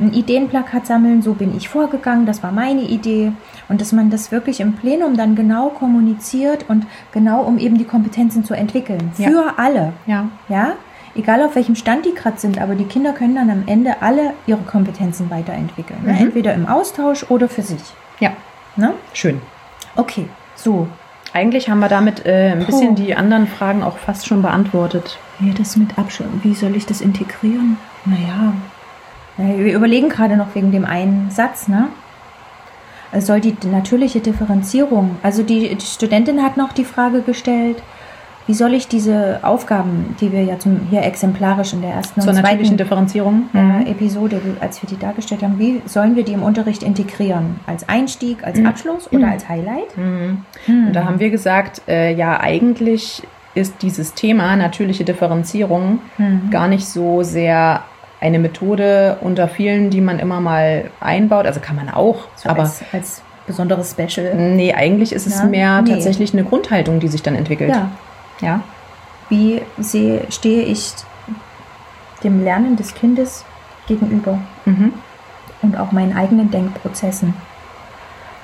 ein 0.00 0.12
Ideenplakat 0.12 0.86
sammeln, 0.86 1.22
so 1.22 1.34
bin 1.34 1.56
ich 1.56 1.68
vorgegangen, 1.68 2.26
das 2.26 2.42
war 2.42 2.52
meine 2.52 2.82
Idee 2.82 3.32
und 3.68 3.80
dass 3.80 3.92
man 3.92 4.10
das 4.10 4.32
wirklich 4.32 4.60
im 4.60 4.74
Plenum 4.74 5.16
dann 5.16 5.36
genau 5.36 5.68
kommuniziert 5.68 6.64
und 6.68 6.86
genau 7.12 7.42
um 7.42 7.58
eben 7.58 7.78
die 7.78 7.84
Kompetenzen 7.84 8.44
zu 8.44 8.54
entwickeln. 8.54 9.12
Ja. 9.18 9.28
Für 9.28 9.58
alle. 9.58 9.92
Ja. 10.06 10.28
Ja? 10.48 10.74
egal 11.14 11.42
auf 11.42 11.54
welchem 11.54 11.76
Stand 11.76 12.06
die 12.06 12.14
gerade 12.14 12.38
sind, 12.38 12.60
aber 12.60 12.74
die 12.74 12.84
Kinder 12.84 13.12
können 13.12 13.34
dann 13.34 13.50
am 13.50 13.64
Ende 13.66 14.02
alle 14.02 14.32
ihre 14.46 14.62
Kompetenzen 14.62 15.30
weiterentwickeln. 15.30 16.00
Ne? 16.04 16.12
Mhm. 16.12 16.18
Entweder 16.18 16.54
im 16.54 16.66
Austausch 16.66 17.24
oder 17.30 17.48
für 17.48 17.62
sich. 17.62 17.82
Ja. 18.20 18.32
Ne? 18.76 18.94
Schön. 19.12 19.40
Okay, 19.96 20.28
so. 20.56 20.88
Eigentlich 21.32 21.68
haben 21.68 21.80
wir 21.80 21.88
damit 21.88 22.26
äh, 22.26 22.52
ein 22.52 22.60
Puh. 22.60 22.66
bisschen 22.66 22.94
die 22.94 23.16
anderen 23.16 23.48
Fragen 23.48 23.82
auch 23.82 23.98
fast 23.98 24.26
schon 24.26 24.42
beantwortet. 24.42 25.18
Ja, 25.40 25.52
das 25.52 25.76
mit 25.76 25.98
Abstand. 25.98 26.44
Wie 26.44 26.54
soll 26.54 26.76
ich 26.76 26.86
das 26.86 27.00
integrieren? 27.00 27.76
Naja. 28.04 28.54
Naja 29.36 29.58
wir 29.58 29.74
überlegen 29.74 30.08
gerade 30.08 30.36
noch 30.36 30.54
wegen 30.54 30.72
dem 30.72 30.84
einen 30.84 31.30
Satz, 31.30 31.68
ne? 31.68 31.88
soll 33.20 33.40
die 33.40 33.54
natürliche 33.70 34.20
Differenzierung, 34.20 35.16
also 35.22 35.42
die, 35.42 35.74
die 35.74 35.86
Studentin 35.86 36.42
hat 36.42 36.56
noch 36.56 36.72
die 36.72 36.84
Frage 36.84 37.20
gestellt, 37.20 37.80
wie 38.46 38.54
soll 38.54 38.74
ich 38.74 38.88
diese 38.88 39.40
Aufgaben, 39.42 40.16
die 40.20 40.30
wir 40.30 40.42
ja 40.42 40.58
zum, 40.58 40.80
hier 40.90 41.02
exemplarisch 41.02 41.72
in 41.72 41.80
der 41.80 41.92
ersten 41.92 42.20
Zur 42.20 42.30
und 42.34 42.42
natürlichen 42.42 42.76
Differenzierung 42.76 43.48
äh, 43.54 43.58
mhm. 43.58 43.86
Episode, 43.86 44.40
als 44.60 44.82
wir 44.82 44.88
die 44.88 44.98
dargestellt 44.98 45.42
haben, 45.42 45.58
wie 45.58 45.80
sollen 45.86 46.14
wir 46.14 46.24
die 46.24 46.32
im 46.32 46.42
Unterricht 46.42 46.82
integrieren? 46.82 47.58
Als 47.66 47.88
Einstieg, 47.88 48.44
als 48.44 48.58
mhm. 48.58 48.66
Abschluss 48.66 49.08
oder 49.08 49.26
mhm. 49.26 49.32
als 49.32 49.48
Highlight? 49.48 49.96
Mhm. 49.96 50.44
Und 50.66 50.92
da 50.92 51.04
haben 51.04 51.20
wir 51.20 51.30
gesagt, 51.30 51.82
äh, 51.88 52.14
ja, 52.14 52.38
eigentlich 52.38 53.22
ist 53.54 53.80
dieses 53.80 54.12
Thema 54.12 54.56
natürliche 54.56 55.04
Differenzierung 55.04 56.00
mhm. 56.18 56.50
gar 56.50 56.68
nicht 56.68 56.86
so 56.86 57.22
sehr 57.22 57.82
eine 58.24 58.38
Methode 58.38 59.18
unter 59.20 59.48
vielen, 59.48 59.90
die 59.90 60.00
man 60.00 60.18
immer 60.18 60.40
mal 60.40 60.90
einbaut. 60.98 61.46
Also 61.46 61.60
kann 61.60 61.76
man 61.76 61.90
auch, 61.90 62.26
so 62.36 62.48
aber 62.48 62.62
als, 62.62 62.82
als 62.90 63.22
besonderes 63.46 63.90
Special. 63.90 64.34
Nee, 64.34 64.72
eigentlich 64.72 65.12
ist 65.12 65.26
es 65.26 65.40
ja? 65.40 65.44
mehr 65.44 65.82
nee. 65.82 65.90
tatsächlich 65.90 66.32
eine 66.32 66.42
Grundhaltung, 66.42 67.00
die 67.00 67.08
sich 67.08 67.22
dann 67.22 67.34
entwickelt. 67.34 67.70
Ja. 67.70 67.90
Ja. 68.40 68.60
Wie 69.28 69.60
sehe, 69.78 70.22
stehe 70.30 70.62
ich 70.62 70.94
dem 72.22 72.42
Lernen 72.42 72.76
des 72.76 72.94
Kindes 72.94 73.44
gegenüber 73.86 74.38
mhm. 74.64 74.94
und 75.60 75.76
auch 75.76 75.92
meinen 75.92 76.16
eigenen 76.16 76.50
Denkprozessen. 76.50 77.34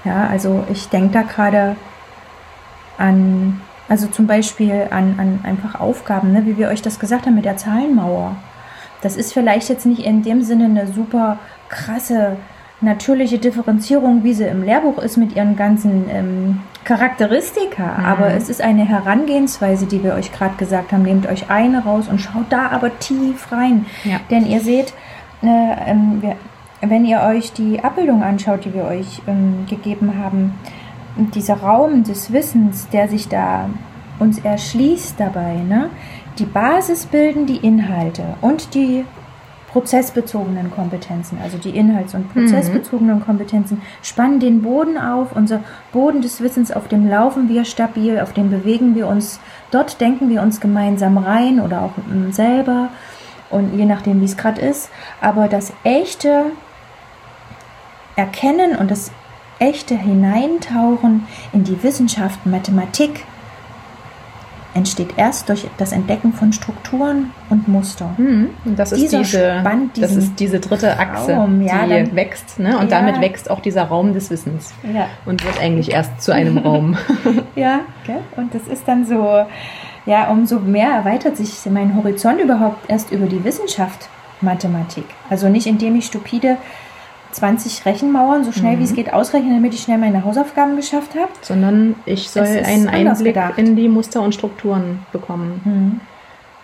Ja, 0.04 0.26
also 0.26 0.64
ich 0.70 0.90
denke 0.90 1.12
da 1.12 1.22
gerade 1.22 1.76
an, 2.98 3.62
also 3.88 4.06
zum 4.08 4.26
Beispiel 4.26 4.88
an, 4.90 5.14
an 5.18 5.40
einfach 5.42 5.80
Aufgaben, 5.80 6.32
ne, 6.32 6.44
wie 6.44 6.58
wir 6.58 6.68
euch 6.68 6.82
das 6.82 6.98
gesagt 6.98 7.24
haben 7.24 7.34
mit 7.34 7.46
der 7.46 7.56
Zahlenmauer. 7.56 8.36
Das 9.00 9.16
ist 9.16 9.32
vielleicht 9.32 9.68
jetzt 9.68 9.86
nicht 9.86 10.04
in 10.04 10.22
dem 10.22 10.42
Sinne 10.42 10.66
eine 10.66 10.86
super 10.86 11.38
krasse 11.68 12.36
natürliche 12.80 13.38
Differenzierung, 13.38 14.24
wie 14.24 14.32
sie 14.32 14.44
im 14.44 14.62
Lehrbuch 14.62 14.98
ist 14.98 15.16
mit 15.16 15.36
ihren 15.36 15.56
ganzen 15.56 16.08
ähm, 16.10 16.60
Charakteristika, 16.84 17.82
mhm. 17.98 18.04
aber 18.04 18.34
es 18.34 18.48
ist 18.48 18.62
eine 18.62 18.86
Herangehensweise, 18.86 19.86
die 19.86 20.02
wir 20.02 20.14
euch 20.14 20.32
gerade 20.32 20.56
gesagt 20.56 20.92
haben. 20.92 21.02
Nehmt 21.02 21.26
euch 21.26 21.50
eine 21.50 21.84
raus 21.84 22.08
und 22.08 22.20
schaut 22.20 22.46
da 22.50 22.68
aber 22.68 22.98
tief 22.98 23.52
rein. 23.52 23.84
Ja. 24.04 24.20
Denn 24.30 24.46
ihr 24.46 24.60
seht, 24.60 24.94
äh, 25.42 25.46
ähm, 25.90 26.22
wir, 26.22 26.36
wenn 26.80 27.04
ihr 27.04 27.20
euch 27.20 27.52
die 27.52 27.84
Abbildung 27.84 28.22
anschaut, 28.22 28.64
die 28.64 28.72
wir 28.72 28.84
euch 28.84 29.20
ähm, 29.26 29.66
gegeben 29.68 30.14
haben, 30.22 30.54
dieser 31.34 31.56
Raum 31.56 32.04
des 32.04 32.32
Wissens, 32.32 32.88
der 32.88 33.08
sich 33.08 33.28
da 33.28 33.68
uns 34.18 34.38
erschließt 34.38 35.18
dabei, 35.18 35.56
ne? 35.56 35.90
Die 36.40 36.46
Basis 36.46 37.06
bilden 37.06 37.46
die 37.46 37.58
Inhalte 37.58 38.24
und 38.40 38.74
die 38.74 39.04
prozessbezogenen 39.72 40.70
Kompetenzen, 40.70 41.38
also 41.40 41.56
die 41.56 41.70
inhalts- 41.70 42.14
und 42.14 42.32
prozessbezogenen 42.32 43.18
mhm. 43.18 43.24
Kompetenzen, 43.24 43.82
spannen 44.02 44.40
den 44.40 44.62
Boden 44.62 44.98
auf, 44.98 45.36
unser 45.36 45.60
Boden 45.92 46.22
des 46.22 46.40
Wissens, 46.40 46.72
auf 46.72 46.88
dem 46.88 47.08
laufen 47.08 47.48
wir 47.48 47.64
stabil, 47.64 48.18
auf 48.18 48.32
dem 48.32 48.50
bewegen 48.50 48.96
wir 48.96 49.06
uns, 49.06 49.38
dort 49.70 50.00
denken 50.00 50.28
wir 50.28 50.42
uns 50.42 50.60
gemeinsam 50.60 51.18
rein 51.18 51.60
oder 51.60 51.82
auch 51.82 51.92
selber. 52.32 52.88
und 53.50 53.76
je 53.76 53.84
nachdem, 53.84 54.20
wie 54.20 54.24
es 54.24 54.36
gerade 54.36 54.60
ist. 54.60 54.90
Aber 55.20 55.48
das 55.48 55.72
echte 55.84 56.46
Erkennen 58.16 58.76
und 58.76 58.90
das 58.90 59.10
echte 59.58 59.96
Hineintauchen 59.96 61.26
in 61.52 61.64
die 61.64 61.82
Wissenschaft, 61.82 62.46
Mathematik, 62.46 63.24
entsteht 64.74 65.14
erst 65.16 65.48
durch 65.48 65.66
das 65.78 65.92
Entdecken 65.92 66.32
von 66.32 66.52
Strukturen 66.52 67.30
und 67.48 67.68
Muster. 67.68 68.10
Hm, 68.16 68.50
und 68.64 68.78
das 68.78 68.92
ist, 68.92 69.12
diese, 69.12 69.24
Spann, 69.24 69.90
das 69.96 70.14
ist 70.14 70.38
diese 70.38 70.60
dritte 70.60 70.98
Achse, 70.98 71.34
Raum, 71.34 71.62
ja, 71.62 71.84
die 71.84 71.90
dann, 71.90 72.16
wächst. 72.16 72.58
Ne? 72.58 72.78
Und 72.78 72.90
ja. 72.90 73.00
damit 73.00 73.20
wächst 73.20 73.50
auch 73.50 73.60
dieser 73.60 73.84
Raum 73.84 74.12
des 74.12 74.30
Wissens 74.30 74.72
ja. 74.94 75.06
und 75.26 75.44
wird 75.44 75.60
eigentlich 75.60 75.92
erst 75.92 76.22
zu 76.22 76.32
einem 76.32 76.58
Raum. 76.64 76.96
ja, 77.56 77.80
gell? 78.06 78.20
und 78.36 78.54
das 78.54 78.62
ist 78.68 78.86
dann 78.86 79.04
so, 79.06 79.44
ja, 80.06 80.28
umso 80.30 80.60
mehr 80.60 80.90
erweitert 80.90 81.36
sich 81.36 81.58
mein 81.70 81.96
Horizont 81.96 82.40
überhaupt 82.40 82.88
erst 82.88 83.10
über 83.10 83.26
die 83.26 83.42
Wissenschaft 83.44 84.08
Mathematik. 84.40 85.04
Also 85.28 85.48
nicht 85.48 85.66
indem 85.66 85.96
ich 85.96 86.06
stupide 86.06 86.56
20 87.32 87.86
Rechenmauern 87.86 88.44
so 88.44 88.52
schnell 88.52 88.76
mhm. 88.76 88.80
wie 88.80 88.84
es 88.84 88.92
mhm. 88.92 88.96
geht 88.96 89.12
ausrechnen, 89.12 89.54
damit 89.54 89.74
ich 89.74 89.82
schnell 89.82 89.98
meine 89.98 90.24
Hausaufgaben 90.24 90.76
geschafft 90.76 91.14
habe. 91.14 91.30
Sondern 91.42 91.96
ich 92.06 92.30
soll 92.30 92.44
einen 92.44 92.88
Einblick 92.88 93.34
gedacht. 93.34 93.58
in 93.58 93.76
die 93.76 93.88
Muster 93.88 94.22
und 94.22 94.34
Strukturen 94.34 95.00
bekommen. 95.12 95.60
Mhm. 95.64 96.00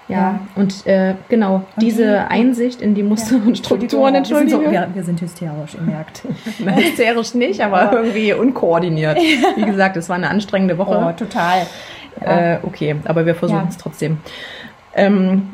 Ja, 0.08 0.16
ja, 0.16 0.40
und 0.54 0.86
äh, 0.86 1.14
genau, 1.28 1.56
und 1.56 1.82
diese 1.82 2.04
die, 2.04 2.32
Einsicht 2.32 2.80
in 2.80 2.94
die 2.94 3.02
Muster 3.02 3.38
ja. 3.38 3.42
und 3.44 3.58
Strukturen, 3.58 4.14
Entschuldigung. 4.14 4.60
Wir, 4.60 4.66
so, 4.66 4.72
wir, 4.72 4.94
wir, 4.94 5.02
sind 5.02 5.20
hysterisch, 5.20 5.74
ihr 5.74 5.80
merkt. 5.80 6.22
hysterisch 6.58 7.34
nicht, 7.34 7.60
aber 7.60 7.92
irgendwie 7.92 8.32
unkoordiniert. 8.32 9.18
Wie 9.56 9.64
gesagt, 9.64 9.96
es 9.96 10.08
war 10.08 10.14
eine 10.14 10.30
anstrengende 10.30 10.78
Woche. 10.78 10.96
Oh, 10.96 11.12
total. 11.12 11.66
Ja. 12.20 12.54
Äh, 12.54 12.58
okay, 12.62 12.96
aber 13.04 13.26
wir 13.26 13.34
versuchen 13.34 13.66
es 13.68 13.78
trotzdem. 13.78 14.18
Ähm, 14.94 15.48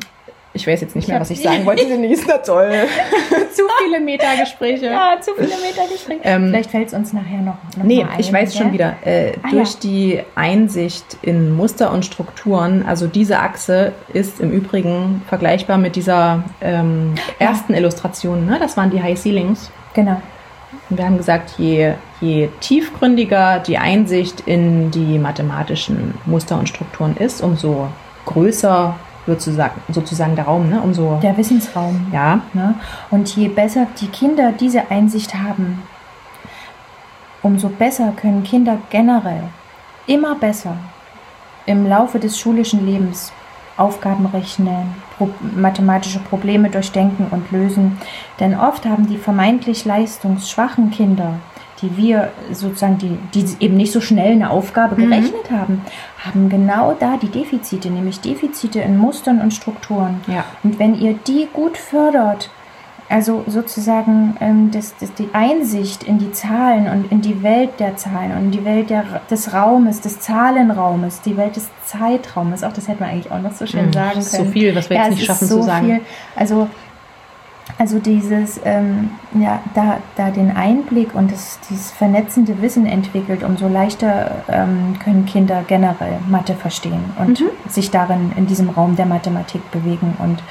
ich 0.55 0.67
weiß 0.67 0.81
jetzt 0.81 0.95
nicht 0.95 1.07
mehr, 1.07 1.19
was 1.19 1.31
ich 1.31 1.41
sagen 1.41 1.65
wollte, 1.65 1.85
Denise. 1.87 2.25
Na 2.27 2.37
toll. 2.37 2.71
zu 3.53 3.63
viele 3.83 3.99
Metagespräche. 3.99 4.85
Ja, 4.85 5.15
zu 5.19 5.31
viele 5.35 5.49
Metagespräche. 5.49 6.21
Ähm, 6.23 6.49
Vielleicht 6.49 6.71
fällt 6.71 6.87
es 6.87 6.93
uns 6.93 7.11
nachher 7.11 7.41
noch, 7.41 7.57
noch 7.75 7.83
Nee, 7.83 8.03
ein, 8.03 8.19
ich 8.19 8.31
weiß 8.31 8.55
schon 8.55 8.71
wieder. 8.71 8.95
Äh, 9.03 9.33
ah, 9.41 9.49
durch 9.49 9.71
ja. 9.73 9.79
die 9.81 10.19
Einsicht 10.35 11.17
in 11.23 11.55
Muster 11.55 11.91
und 11.91 12.05
Strukturen, 12.05 12.85
also 12.85 13.07
diese 13.07 13.39
Achse 13.39 13.93
ist 14.13 14.39
im 14.39 14.51
Übrigen 14.51 15.23
vergleichbar 15.27 15.77
mit 15.77 15.95
dieser 15.95 16.43
ähm, 16.61 17.15
ersten 17.39 17.73
ja. 17.73 17.79
Illustration. 17.79 18.45
Ne? 18.45 18.57
Das 18.59 18.77
waren 18.77 18.91
die 18.91 19.01
High 19.01 19.19
Ceilings. 19.19 19.71
Genau. 19.95 20.21
Und 20.89 20.97
wir 20.97 21.05
haben 21.05 21.17
gesagt, 21.17 21.55
je, 21.57 21.93
je 22.21 22.49
tiefgründiger 22.59 23.59
die 23.59 23.79
Einsicht 23.79 24.41
in 24.41 24.91
die 24.91 25.17
mathematischen 25.17 26.13
Muster 26.25 26.59
und 26.59 26.69
Strukturen 26.69 27.17
ist, 27.17 27.41
umso 27.41 27.87
größer 28.25 28.95
sozusagen, 29.27 29.81
sozusagen 29.89 30.35
der 30.35 30.45
Raum, 30.45 30.69
ne? 30.69 30.81
Umso 30.81 31.19
der 31.21 31.37
Wissensraum. 31.37 32.07
Ja. 32.11 32.41
Ne? 32.53 32.75
Und 33.09 33.35
je 33.35 33.47
besser 33.47 33.87
die 33.99 34.07
Kinder 34.07 34.51
diese 34.51 34.91
Einsicht 34.91 35.33
haben, 35.35 35.83
umso 37.41 37.69
besser 37.69 38.13
können 38.15 38.43
Kinder 38.43 38.77
generell 38.89 39.43
immer 40.07 40.35
besser 40.35 40.75
im 41.65 41.87
Laufe 41.87 42.19
des 42.19 42.37
schulischen 42.37 42.85
Lebens 42.85 43.31
Aufgaben 43.75 44.27
rechnen, 44.27 44.93
pro 45.17 45.29
mathematische 45.55 46.19
Probleme 46.19 46.69
durchdenken 46.69 47.27
und 47.31 47.51
lösen. 47.51 47.97
Denn 48.39 48.57
oft 48.57 48.85
haben 48.85 49.07
die 49.07 49.17
vermeintlich 49.17 49.83
leistungsschwachen 49.85 50.91
Kinder 50.91 51.39
die 51.83 51.95
wir 51.97 52.31
sozusagen, 52.51 52.97
die, 52.97 53.17
die 53.33 53.63
eben 53.63 53.77
nicht 53.77 53.91
so 53.91 54.01
schnell 54.01 54.31
eine 54.31 54.49
Aufgabe 54.49 54.95
mhm. 54.95 55.09
gerechnet 55.09 55.51
haben, 55.51 55.81
haben 56.17 56.49
genau 56.49 56.95
da 56.99 57.17
die 57.17 57.27
Defizite, 57.27 57.89
nämlich 57.89 58.21
Defizite 58.21 58.79
in 58.79 58.97
Mustern 58.97 59.41
und 59.41 59.53
Strukturen. 59.53 60.21
Ja. 60.27 60.45
Und 60.63 60.79
wenn 60.79 60.99
ihr 60.99 61.13
die 61.27 61.47
gut 61.53 61.77
fördert, 61.77 62.49
also 63.09 63.43
sozusagen 63.47 64.35
ähm, 64.39 64.71
das, 64.71 64.95
das, 64.99 65.13
die 65.13 65.29
Einsicht 65.33 66.03
in 66.03 66.17
die 66.17 66.31
Zahlen 66.31 66.87
und 66.87 67.11
in 67.11 67.21
die 67.21 67.43
Welt 67.43 67.79
der 67.79 67.95
Zahlen 67.97 68.31
und 68.31 68.45
in 68.45 68.51
die 68.51 68.65
Welt 68.65 68.89
der, 68.89 69.03
des 69.29 69.53
Raumes, 69.53 70.01
des 70.01 70.19
Zahlenraumes, 70.19 71.21
die 71.21 71.37
Welt 71.37 71.55
des 71.55 71.69
Zeitraumes, 71.85 72.63
auch 72.63 72.73
das 72.73 72.87
hätte 72.87 73.01
man 73.01 73.11
eigentlich 73.11 73.31
auch 73.31 73.41
noch 73.41 73.51
so 73.51 73.67
schön 73.67 73.87
mhm, 73.87 73.93
sagen 73.93 74.11
können. 74.13 74.23
So 74.23 74.45
viel, 74.45 74.75
was 74.75 74.89
wir 74.89 74.97
ja, 74.97 75.03
jetzt 75.03 75.15
nicht 75.15 75.25
schaffen 75.25 75.47
so 75.47 75.59
zu 75.59 75.63
sagen. 75.63 75.85
Viel, 75.85 76.01
also 76.35 76.69
also 77.77 77.99
dieses, 77.99 78.59
ähm, 78.65 79.11
ja, 79.33 79.61
da, 79.73 79.99
da 80.15 80.29
den 80.29 80.55
Einblick 80.55 81.15
und 81.15 81.31
das, 81.31 81.59
dieses 81.69 81.91
vernetzende 81.91 82.61
Wissen 82.61 82.85
entwickelt, 82.85 83.43
umso 83.43 83.67
leichter 83.67 84.43
ähm, 84.47 84.97
können 85.03 85.25
Kinder 85.25 85.63
generell 85.67 86.19
Mathe 86.29 86.53
verstehen 86.53 87.03
und 87.19 87.41
mhm. 87.41 87.49
sich 87.69 87.91
darin 87.91 88.31
in 88.35 88.47
diesem 88.47 88.69
Raum 88.69 88.95
der 88.95 89.05
Mathematik 89.05 89.69
bewegen. 89.71 90.15
Und 90.19 90.43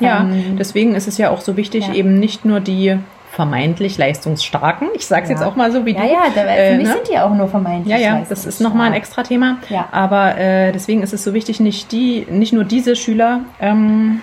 ja, 0.00 0.20
ähm, 0.20 0.56
deswegen 0.56 0.94
ist 0.94 1.08
es 1.08 1.18
ja 1.18 1.30
auch 1.30 1.40
so 1.40 1.56
wichtig, 1.56 1.88
ja. 1.88 1.94
eben 1.94 2.18
nicht 2.18 2.44
nur 2.44 2.60
die 2.60 2.98
vermeintlich 3.32 3.96
leistungsstarken. 3.96 4.88
Ich 4.94 5.06
sage 5.06 5.22
es 5.22 5.30
ja. 5.30 5.36
jetzt 5.36 5.44
auch 5.44 5.56
mal 5.56 5.72
so 5.72 5.86
wie 5.86 5.94
ja, 5.94 6.02
du. 6.02 6.06
Ja, 6.06 6.24
ja, 6.26 6.30
für 6.32 6.40
äh, 6.40 6.76
mich 6.76 6.86
ne? 6.86 6.92
sind 6.92 7.08
die 7.10 7.18
auch 7.18 7.34
nur 7.34 7.48
vermeintlich. 7.48 7.98
Ja, 7.98 7.98
ja, 7.98 8.22
das 8.28 8.44
ist 8.44 8.60
nochmal 8.60 8.88
ein 8.88 8.92
extra 8.92 9.22
Thema. 9.22 9.56
Ja. 9.70 9.88
Aber 9.90 10.36
äh, 10.36 10.70
deswegen 10.70 11.02
ist 11.02 11.14
es 11.14 11.24
so 11.24 11.32
wichtig, 11.32 11.58
nicht 11.58 11.92
die, 11.92 12.26
nicht 12.30 12.52
nur 12.52 12.64
diese 12.64 12.94
Schüler 12.94 13.40
ähm, 13.58 14.20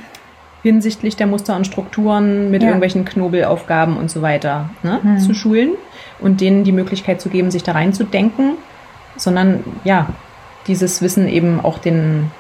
hinsichtlich 0.64 1.16
der 1.16 1.28
Muster 1.28 1.56
und 1.56 1.66
Strukturen 1.66 2.52
mit 2.52 2.62
ja. 2.62 2.70
irgendwelchen 2.70 3.06
Knobelaufgaben 3.06 3.98
und 3.98 4.12
so 4.12 4.22
weiter 4.22 4.70
ne, 4.84 5.00
mhm. 5.02 5.20
zu 5.20 5.34
schulen 5.34 5.72
und 6.20 6.42
denen 6.42 6.64
die 6.64 6.72
Möglichkeit 6.72 7.22
zu 7.22 7.30
geben, 7.30 7.52
sich 7.52 7.64
da 7.64 7.72
reinzudenken, 7.72 8.58
sondern 9.16 9.64
ja, 9.84 10.08
dieses 10.68 11.02
Wissen 11.02 11.28
eben 11.28 11.60
auch 11.62 11.80
den, 11.80 12.32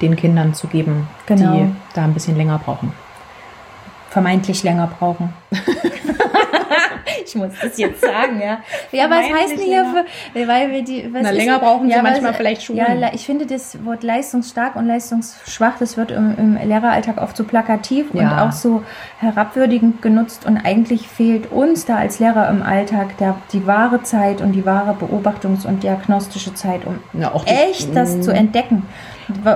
den 0.00 0.16
Kindern 0.16 0.54
zu 0.54 0.68
geben, 0.68 1.08
genau. 1.26 1.54
die 1.54 1.74
da 1.94 2.04
ein 2.04 2.14
bisschen 2.14 2.36
länger 2.36 2.60
brauchen. 2.64 2.92
Vermeintlich 4.10 4.62
länger 4.62 4.88
brauchen. 4.98 5.32
ich 7.24 7.34
muss 7.34 7.52
das 7.60 7.78
jetzt 7.78 8.00
sagen, 8.00 8.40
ja. 8.40 8.60
Ja, 8.90 9.10
was 9.10 9.24
heißt 9.24 9.58
denn 9.58 9.64
hier 9.64 9.84
für, 9.84 10.46
weil 10.46 10.70
wir 10.70 10.82
die, 10.82 11.08
Na, 11.12 11.30
länger 11.30 11.58
brauchen 11.58 11.88
sie 11.88 11.94
ja, 11.94 12.02
manchmal 12.02 12.30
was, 12.30 12.36
vielleicht 12.36 12.62
schon. 12.62 12.76
Ja, 12.76 12.86
ich 13.12 13.26
finde 13.26 13.46
das 13.46 13.84
Wort 13.84 14.02
leistungsstark 14.02 14.76
und 14.76 14.86
leistungsschwach, 14.86 15.78
das 15.78 15.96
wird 15.96 16.10
im, 16.10 16.34
im 16.36 16.68
Lehreralltag 16.68 17.20
oft 17.20 17.36
so 17.36 17.44
plakativ 17.44 18.06
ja. 18.12 18.22
und 18.22 18.38
auch 18.38 18.52
so 18.52 18.82
herabwürdigend 19.18 20.02
genutzt 20.02 20.46
und 20.46 20.58
eigentlich 20.58 21.08
fehlt 21.08 21.50
uns 21.50 21.84
da 21.84 21.96
als 21.96 22.18
Lehrer 22.18 22.48
im 22.48 22.62
Alltag 22.62 23.16
der, 23.18 23.36
die 23.52 23.66
wahre 23.66 24.02
Zeit 24.02 24.40
und 24.40 24.52
die 24.52 24.66
wahre 24.66 24.92
Beobachtungs- 24.92 25.66
und 25.66 25.82
diagnostische 25.82 26.54
Zeit, 26.54 26.82
um 26.86 26.98
ja, 27.18 27.32
echt 27.46 27.94
das 27.94 28.20
zu 28.20 28.32
entdecken. 28.32 28.84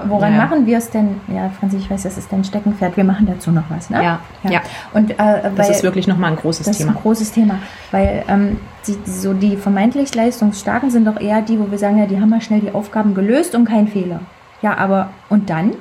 Woran 0.08 0.32
ja. 0.32 0.38
machen 0.38 0.66
wir 0.66 0.78
es 0.78 0.90
denn? 0.90 1.20
Ja, 1.28 1.50
Franzi, 1.58 1.76
ich 1.76 1.90
weiß, 1.90 2.02
das 2.02 2.18
ist 2.18 2.32
dein 2.32 2.44
Steckenpferd. 2.44 2.96
Wir 2.96 3.04
machen 3.04 3.26
dazu 3.26 3.50
noch 3.50 3.64
was, 3.68 3.90
ne? 3.90 4.02
Ja. 4.02 4.20
ja. 4.44 4.50
ja. 4.50 4.60
Und, 4.92 5.10
äh, 5.10 5.16
weil, 5.18 5.52
das 5.56 5.70
ist 5.70 5.82
wirklich 5.82 6.06
nochmal 6.06 6.32
ein 6.32 6.36
großes 6.36 6.66
das 6.66 6.78
Thema. 6.78 6.92
Das 6.92 6.94
ist 6.94 7.00
ein 7.00 7.02
großes 7.02 7.32
Thema. 7.32 7.58
Weil 7.90 8.24
ähm, 8.28 8.58
die, 8.86 8.96
so 9.10 9.32
die 9.32 9.56
vermeintlich 9.56 10.14
Leistungsstarken 10.14 10.90
sind 10.90 11.06
doch 11.06 11.20
eher 11.20 11.42
die, 11.42 11.58
wo 11.58 11.70
wir 11.70 11.78
sagen, 11.78 11.98
ja, 11.98 12.06
die 12.06 12.20
haben 12.20 12.30
mal 12.30 12.40
schnell 12.40 12.60
die 12.60 12.72
Aufgaben 12.72 13.14
gelöst 13.14 13.54
und 13.54 13.64
kein 13.64 13.88
Fehler. 13.88 14.20
Ja, 14.62 14.76
aber 14.76 15.10
und 15.28 15.50
dann? 15.50 15.72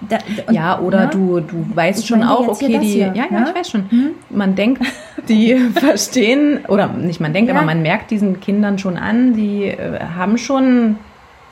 Da, 0.00 0.18
und, 0.46 0.54
ja, 0.54 0.78
oder 0.78 0.98
na, 0.98 1.04
ne? 1.06 1.10
du, 1.10 1.40
du 1.40 1.66
weißt 1.74 2.06
schon 2.06 2.22
auch, 2.22 2.48
okay, 2.48 2.78
die, 2.78 2.86
hier, 2.86 3.12
ja, 3.14 3.26
ja, 3.30 3.40
ne? 3.40 3.46
ich 3.48 3.54
weiß 3.54 3.70
schon. 3.70 3.90
Hm? 3.90 4.10
Man 4.30 4.54
denkt, 4.54 4.82
die 5.28 5.56
verstehen, 5.74 6.60
oder 6.68 6.88
nicht 6.88 7.20
man 7.20 7.32
denkt, 7.32 7.50
ja. 7.50 7.56
aber 7.56 7.66
man 7.66 7.82
merkt 7.82 8.10
diesen 8.10 8.40
Kindern 8.40 8.78
schon 8.78 8.96
an, 8.96 9.34
die 9.34 9.64
äh, 9.66 10.00
haben 10.16 10.38
schon 10.38 10.96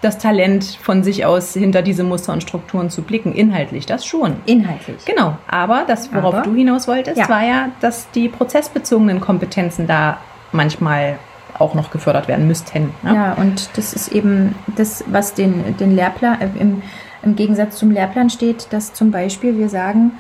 das 0.03 0.19
Talent 0.19 0.65
von 0.65 1.05
sich 1.05 1.25
aus 1.25 1.55
hinter 1.55 1.81
diese 1.81 2.03
Muster 2.03 2.33
und 2.33 2.43
Strukturen 2.43 2.91
zu 2.91 3.03
blicken. 3.03 3.33
Inhaltlich, 3.33 3.87
das 3.87 4.05
schon. 4.05 4.35
Inhaltlich. 4.47 5.05
Genau. 5.05 5.39
Aber 5.47 5.85
das, 5.87 6.13
worauf 6.13 6.35
Aber, 6.35 6.43
du 6.43 6.55
hinaus 6.55 6.89
wolltest, 6.89 7.17
ja. 7.17 7.29
war 7.29 7.45
ja, 7.45 7.69
dass 7.81 8.11
die 8.11 8.29
prozessbezogenen 8.29 9.21
Kompetenzen 9.21 9.87
da 9.87 10.19
manchmal 10.51 11.19
auch 11.59 11.75
noch 11.75 11.91
gefördert 11.91 12.27
werden 12.27 12.49
müssten. 12.49 12.93
Ne? 13.03 13.15
Ja, 13.15 13.33
und 13.35 13.71
das 13.77 13.93
ist 13.93 14.09
eben 14.09 14.57
das, 14.77 15.05
was 15.07 15.35
den, 15.35 15.77
den 15.77 15.95
Lehrplan, 15.95 16.41
äh, 16.41 16.49
im, 16.59 16.83
im 17.23 17.37
Gegensatz 17.37 17.77
zum 17.77 17.93
Lehrplan 17.93 18.29
steht, 18.29 18.73
dass 18.73 18.93
zum 18.95 19.13
Beispiel 19.13 19.57
wir 19.57 19.69
sagen, 19.69 20.13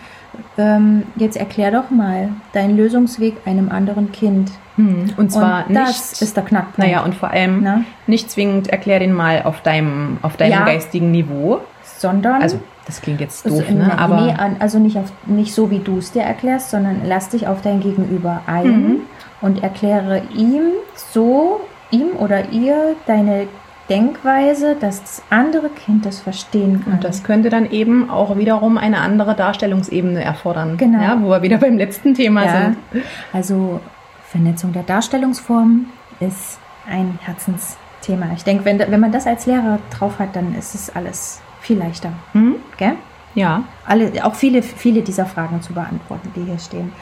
ähm, 0.59 1.05
jetzt 1.16 1.37
erklär 1.37 1.70
doch 1.70 1.91
mal 1.91 2.30
deinen 2.53 2.76
Lösungsweg 2.76 3.37
einem 3.47 3.70
anderen 3.70 4.12
Kind. 4.12 4.51
Hm. 4.76 5.11
Und 5.16 5.30
zwar 5.30 5.66
und 5.68 5.74
das 5.74 6.12
nicht, 6.12 6.22
ist 6.22 6.37
der 6.37 6.45
Knackpunkt. 6.45 6.78
Naja, 6.78 7.03
und 7.03 7.14
vor 7.14 7.30
allem 7.30 7.62
Na? 7.62 7.85
nicht 8.07 8.30
zwingend 8.30 8.68
erklär 8.68 8.99
den 8.99 9.12
mal 9.12 9.43
auf 9.43 9.61
deinem, 9.62 10.18
auf 10.22 10.37
deinem 10.37 10.53
ja, 10.53 10.64
geistigen 10.64 11.11
Niveau. 11.11 11.61
Sondern. 11.83 12.43
Also, 12.43 12.59
das 12.87 13.01
klingt 13.01 13.20
jetzt 13.20 13.47
doof, 13.47 13.62
also, 13.66 13.78
ne? 13.78 13.99
Aber 13.99 14.20
nee, 14.22 14.35
also 14.59 14.78
nicht, 14.78 14.99
auf, 14.99 15.12
nicht 15.26 15.55
so, 15.55 15.70
wie 15.70 15.78
du 15.78 15.99
es 15.99 16.11
dir 16.12 16.22
erklärst, 16.22 16.70
sondern 16.70 17.03
lass 17.05 17.28
dich 17.28 17.47
auf 17.47 17.62
dein 17.62 17.80
Gegenüber 17.80 18.43
ein 18.47 18.66
mhm. 18.66 19.01
und 19.41 19.62
erkläre 19.62 20.22
ihm 20.35 20.62
so, 20.95 21.61
ihm 21.93 22.16
oder 22.18 22.51
ihr 22.51 22.97
deine 23.07 23.47
Denkweise, 23.93 24.74
dass 24.80 25.03
das 25.03 25.22
andere 25.28 25.68
Kind 25.68 26.07
das 26.07 26.20
verstehen 26.20 26.82
kann. 26.82 26.95
Und 26.95 27.05
das 27.05 27.22
könnte 27.22 27.51
dann 27.51 27.70
eben 27.70 28.09
auch 28.09 28.38
wiederum 28.38 28.78
eine 28.78 29.01
andere 29.01 29.34
Darstellungsebene 29.34 30.22
erfordern. 30.22 30.78
Genau. 30.78 31.03
Ja, 31.03 31.20
wo 31.20 31.28
wir 31.28 31.43
wieder 31.43 31.59
beim 31.59 31.76
letzten 31.76 32.14
Thema 32.14 32.45
ja. 32.47 32.53
sind. 32.62 32.76
Also 33.32 33.80
Vernetzung 34.24 34.72
der 34.72 34.82
Darstellungsformen 34.82 35.90
ist 36.20 36.59
ein 36.88 37.18
Herzensthema. 37.22 38.30
Ich 38.34 38.45
denke, 38.45 38.64
wenn, 38.64 38.78
wenn 38.78 39.01
man 39.01 39.12
das 39.12 39.26
als 39.26 39.45
Lehrer 39.45 39.78
drauf 39.90 40.18
hat, 40.18 40.34
dann 40.36 40.55
ist 40.55 40.74
es 40.74 40.88
alles 40.97 41.43
viel 41.61 41.76
leichter. 41.76 42.12
Mhm. 42.32 42.57
Gell? 42.78 42.95
Ja. 43.34 43.64
Alle, 43.86 44.11
auch 44.24 44.34
viele, 44.34 44.62
viele 44.62 45.03
dieser 45.03 45.26
Fragen 45.26 45.61
zu 45.61 45.74
beantworten, 45.74 46.32
die 46.34 46.45
hier 46.45 46.59
stehen. 46.59 46.93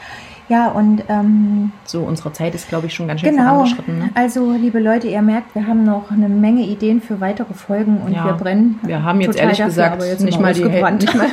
Ja, 0.51 0.67
und 0.67 1.01
ähm, 1.07 1.71
so 1.85 2.01
unsere 2.01 2.33
Zeit 2.33 2.53
ist, 2.55 2.67
glaube 2.67 2.87
ich, 2.87 2.93
schon 2.93 3.07
ganz 3.07 3.21
schön 3.21 3.29
genau. 3.33 3.51
vorangeschritten. 3.53 3.99
Ne? 3.99 4.09
Also, 4.15 4.51
liebe 4.51 4.79
Leute, 4.81 5.07
ihr 5.07 5.21
merkt, 5.21 5.55
wir 5.55 5.65
haben 5.65 5.85
noch 5.85 6.11
eine 6.11 6.27
Menge 6.27 6.63
Ideen 6.63 7.01
für 7.01 7.21
weitere 7.21 7.53
Folgen 7.53 8.01
und 8.05 8.11
Ja. 8.11 8.25
wir 8.25 8.33
brennen. 8.33 8.77
Wir 8.83 9.01
haben 9.01 9.21
jetzt 9.21 9.39
ehrlich 9.39 9.59
dafür, 9.59 9.69
gesagt 9.69 10.03
jetzt 10.03 10.23
nicht 10.25 10.41
mal 10.41 10.53
die 10.53 10.65
ausgebrannt. 10.65 11.01
nicht 11.03 11.15
mal 11.15 11.27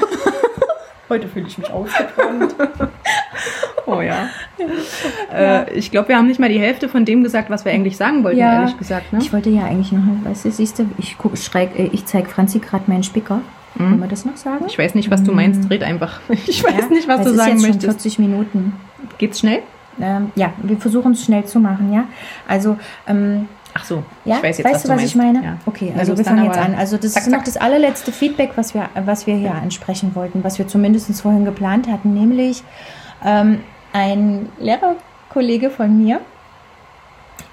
Heute 1.09 1.27
fühle 1.27 1.47
ich 1.49 1.59
mich 1.59 1.69
ausgebrannt. 1.71 2.55
Oh 3.91 4.03
ja. 4.03 4.29
Äh, 5.35 5.73
ich 5.73 5.91
glaube, 5.91 6.09
wir 6.09 6.19
haben 6.19 6.27
nicht 6.27 6.39
mal 6.39 6.51
die 6.51 6.61
Hälfte 6.61 6.91
von 6.91 7.07
dem 7.07 7.23
gesagt, 7.23 7.49
was 7.49 7.65
wir 7.65 7.73
eigentlich 7.73 7.97
sagen 7.97 8.23
wollten, 8.23 8.39
Ja. 8.39 8.61
ehrlich 8.61 8.77
gesagt. 8.77 9.15
Ne? 9.15 9.19
Ich 9.23 9.33
wollte 9.33 9.49
ja 9.49 9.63
eigentlich 9.65 9.93
noch, 9.93 10.03
weißt 10.25 10.45
du, 10.45 10.51
siehst 10.51 10.79
du, 10.79 10.85
ich, 10.99 11.17
guck, 11.17 11.39
schreck, 11.39 11.71
äh, 11.79 11.89
ich 11.93 12.05
zeige 12.05 12.29
Franzi 12.29 12.59
gerade 12.59 12.85
meinen 12.87 13.03
Spicker. 13.03 13.41
Wollen 13.77 13.99
wir 14.01 14.09
das 14.09 14.27
noch 14.27 14.37
sagen? 14.37 14.65
Ich 14.67 14.77
weiß 14.79 14.95
nicht, 14.95 15.11
was 15.11 15.23
du 15.23 15.33
meinst. 15.33 15.71
Red 15.71 15.83
einfach. 15.85 16.21
Ich 16.47 16.63
weiß 16.63 16.75
Ja, 16.83 16.89
nicht, 16.89 17.09
was 17.09 17.23
du 17.25 17.33
sagen 17.33 17.53
jetzt 17.53 17.61
schon 17.63 17.71
möchtest. 17.71 18.03
40 18.03 18.19
Minuten. 18.19 18.75
Geht's 19.19 19.41
schnell? 19.41 19.63
Ähm, 20.01 20.33
ja, 20.35 20.53
wir 20.59 20.77
versuchen 20.79 21.13
es 21.13 21.25
schnell 21.25 21.45
zu 21.45 21.59
machen, 21.59 21.93
ja. 21.93 22.05
Also, 22.47 22.77
ähm, 23.07 23.49
Ach 23.75 23.85
so. 23.85 24.03
ja, 24.25 24.37
ich 24.37 24.43
weiß 24.43 24.59
jetzt, 24.59 24.67
weißt 24.67 24.75
was 24.75 24.83
du, 24.83 24.89
was 24.89 24.97
meinst. 24.97 25.15
ich 25.15 25.17
meine? 25.17 25.45
Ja. 25.45 25.57
Okay, 25.67 25.93
also 25.97 26.17
wir 26.17 26.25
fangen 26.25 26.45
jetzt 26.45 26.59
an. 26.59 26.75
Also 26.75 26.97
das 26.97 27.13
zack, 27.13 27.23
ist 27.25 27.29
noch 27.29 27.39
zack. 27.39 27.47
das 27.47 27.57
allerletzte 27.57 28.13
Feedback, 28.13 28.53
was 28.57 28.75
wir, 28.75 28.89
was 29.05 29.27
wir 29.27 29.35
hier 29.37 29.55
ansprechen 29.55 30.15
wollten, 30.15 30.43
was 30.45 30.59
wir 30.59 30.69
zumindest 30.69 31.21
vorhin 31.21 31.45
geplant 31.45 31.89
hatten, 31.89 32.15
nämlich 32.15 32.63
ähm, 33.25 33.61
ein 33.93 34.49
Lehrerkollege 34.59 35.71
von 35.71 35.97
mir, 35.97 36.21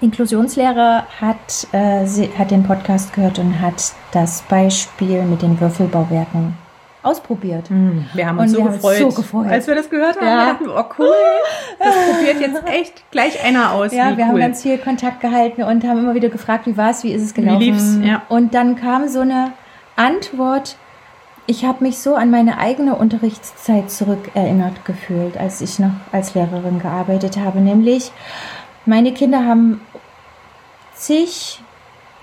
Inklusionslehrer, 0.00 1.06
hat, 1.20 1.66
äh, 1.72 2.06
sie, 2.06 2.28
hat 2.36 2.50
den 2.50 2.64
Podcast 2.64 3.12
gehört 3.12 3.38
und 3.38 3.60
hat 3.60 3.92
das 4.12 4.42
Beispiel 4.42 5.22
mit 5.22 5.42
den 5.42 5.58
Würfelbauwerken 5.60 6.54
ausprobiert. 7.06 7.68
Hm, 7.70 8.04
Wir 8.14 8.26
haben 8.26 8.38
uns 8.38 8.52
so 8.52 8.58
wir 8.58 8.64
haben 8.64 8.72
uns 8.74 8.82
gefreut, 8.82 8.98
so 8.98 9.08
gefreut. 9.22 9.46
als 9.48 9.66
wir 9.66 9.74
das 9.74 9.88
gehört 9.88 10.16
haben. 10.16 10.26
Ja. 10.26 10.46
Wir 10.46 10.52
dachten, 10.52 10.68
oh 10.68 10.94
cool, 10.98 11.14
das 11.78 11.94
probiert 11.94 12.40
jetzt 12.40 12.62
echt 12.72 13.10
gleich 13.10 13.42
einer 13.44 13.72
aus. 13.72 13.92
Ja, 13.92 14.12
Wie 14.12 14.16
wir 14.18 14.24
cool. 14.24 14.30
haben 14.32 14.38
ganz 14.40 14.62
viel 14.62 14.78
Kontakt 14.78 15.20
gehalten 15.20 15.62
und 15.62 15.84
haben 15.84 15.98
immer 16.00 16.14
wieder 16.14 16.28
gefragt, 16.28 16.66
wie 16.66 16.76
war 16.76 16.90
es, 16.90 17.02
wie 17.04 17.12
ist 17.12 17.22
es 17.22 17.32
gelaufen. 17.34 17.60
lief's? 17.60 17.98
Ja. 18.02 18.22
Und 18.28 18.54
dann 18.54 18.76
kam 18.76 19.08
so 19.08 19.20
eine 19.20 19.52
Antwort, 19.96 20.76
ich 21.46 21.64
habe 21.64 21.84
mich 21.84 21.98
so 21.98 22.16
an 22.16 22.30
meine 22.30 22.58
eigene 22.58 22.96
Unterrichtszeit 22.96 23.90
zurückerinnert 23.90 24.84
gefühlt, 24.84 25.38
als 25.38 25.60
ich 25.60 25.78
noch 25.78 25.92
als 26.12 26.34
Lehrerin 26.34 26.80
gearbeitet 26.80 27.38
habe. 27.38 27.60
Nämlich, 27.60 28.10
meine 28.84 29.12
Kinder 29.12 29.44
haben 29.46 29.80
zig 30.94 31.60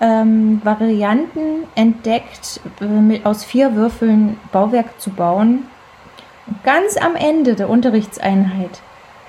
ähm, 0.04 0.60
Varianten 0.64 1.64
entdeckt, 1.74 2.60
äh, 2.80 2.84
mit, 2.84 3.24
aus 3.24 3.42
vier 3.42 3.74
Würfeln 3.74 4.36
Bauwerk 4.52 5.00
zu 5.00 5.10
bauen. 5.10 5.64
Und 6.46 6.62
ganz 6.62 6.98
am 6.98 7.16
Ende 7.16 7.54
der 7.54 7.70
Unterrichtseinheit 7.70 8.82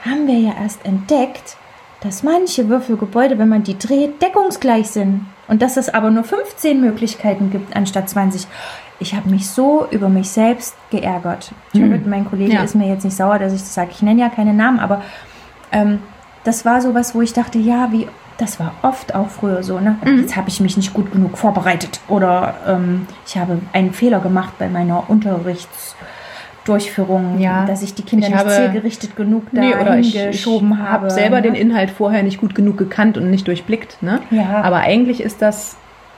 haben 0.03 0.27
wir 0.27 0.37
ja 0.37 0.51
erst 0.61 0.85
entdeckt, 0.85 1.55
dass 2.01 2.23
manche 2.23 2.67
Würfelgebäude, 2.67 3.37
wenn 3.39 3.47
man 3.47 3.63
die 3.63 3.79
dreht, 3.79 4.21
deckungsgleich 4.21 4.87
sind. 4.89 5.25
Und 5.47 5.61
dass 5.61 5.77
es 5.77 5.93
aber 5.93 6.11
nur 6.11 6.23
15 6.23 6.81
Möglichkeiten 6.81 7.51
gibt 7.51 7.75
anstatt 7.75 8.09
20. 8.09 8.45
Ich 8.99 9.13
habe 9.15 9.29
mich 9.29 9.47
so 9.49 9.87
über 9.91 10.09
mich 10.09 10.29
selbst 10.29 10.75
geärgert. 10.89 11.51
Ich 11.71 11.81
hoffe, 11.81 12.01
mein 12.05 12.25
Kollege 12.29 12.53
Ja. 12.53 12.63
ist 12.63 12.75
mir 12.75 12.87
jetzt 12.87 13.05
nicht 13.05 13.15
sauer, 13.15 13.39
dass 13.39 13.53
ich 13.53 13.61
das 13.61 13.73
sage. 13.73 13.91
Ich 13.91 14.01
nenne 14.01 14.21
ja 14.21 14.29
keine 14.29 14.53
Namen, 14.53 14.79
aber 14.79 15.03
ähm, 15.71 15.99
das 16.43 16.65
war 16.65 16.81
sowas, 16.81 17.15
wo 17.15 17.21
ich 17.21 17.33
dachte, 17.33 17.59
ja, 17.59 17.91
wie, 17.91 18.07
das 18.37 18.59
war 18.59 18.73
oft 18.81 19.15
auch 19.15 19.29
früher 19.29 19.63
so. 19.63 19.79
Ne? 19.79 19.95
Jetzt 20.17 20.35
habe 20.35 20.49
ich 20.49 20.59
mich 20.59 20.75
nicht 20.77 20.93
gut 20.93 21.11
genug 21.11 21.37
vorbereitet 21.37 21.99
oder 22.09 22.55
ähm, 22.67 23.07
ich 23.25 23.37
habe 23.37 23.59
einen 23.73 23.93
Fehler 23.93 24.19
gemacht 24.19 24.53
bei 24.59 24.67
meiner 24.67 25.09
Unterrichtsdurchführung, 25.09 27.39
Ja. 27.39 27.65
dass 27.65 27.81
ich 27.81 27.93
die 27.93 28.03
Kinder 28.03 28.27
Ich 28.27 28.33
nicht 28.33 28.39
habe- 28.41 28.51
zielgerichtet 28.53 29.15
genug 29.15 29.43
da 29.51 29.61
Nee, 29.61 29.75
oder 29.75 29.97
ich, 29.97 30.15
ich 30.15 30.45
habe. 30.45 30.77
habe 30.79 31.09
selber 31.09 31.37
ne? 31.37 31.43
den 31.43 31.55
Inhalt 31.55 31.89
vorher 31.91 32.23
nicht 32.23 32.39
gut 32.39 32.55
genug 32.55 32.77
gekannt 32.77 33.17
und 33.17 33.29
nicht 33.29 33.47
durchblickt. 33.47 34.01
Ne? 34.01 34.21
Ja. 34.31 34.61
Aber 34.63 34.77
eigentlich 34.77 35.21
ist 35.21 35.41
das 35.41 35.77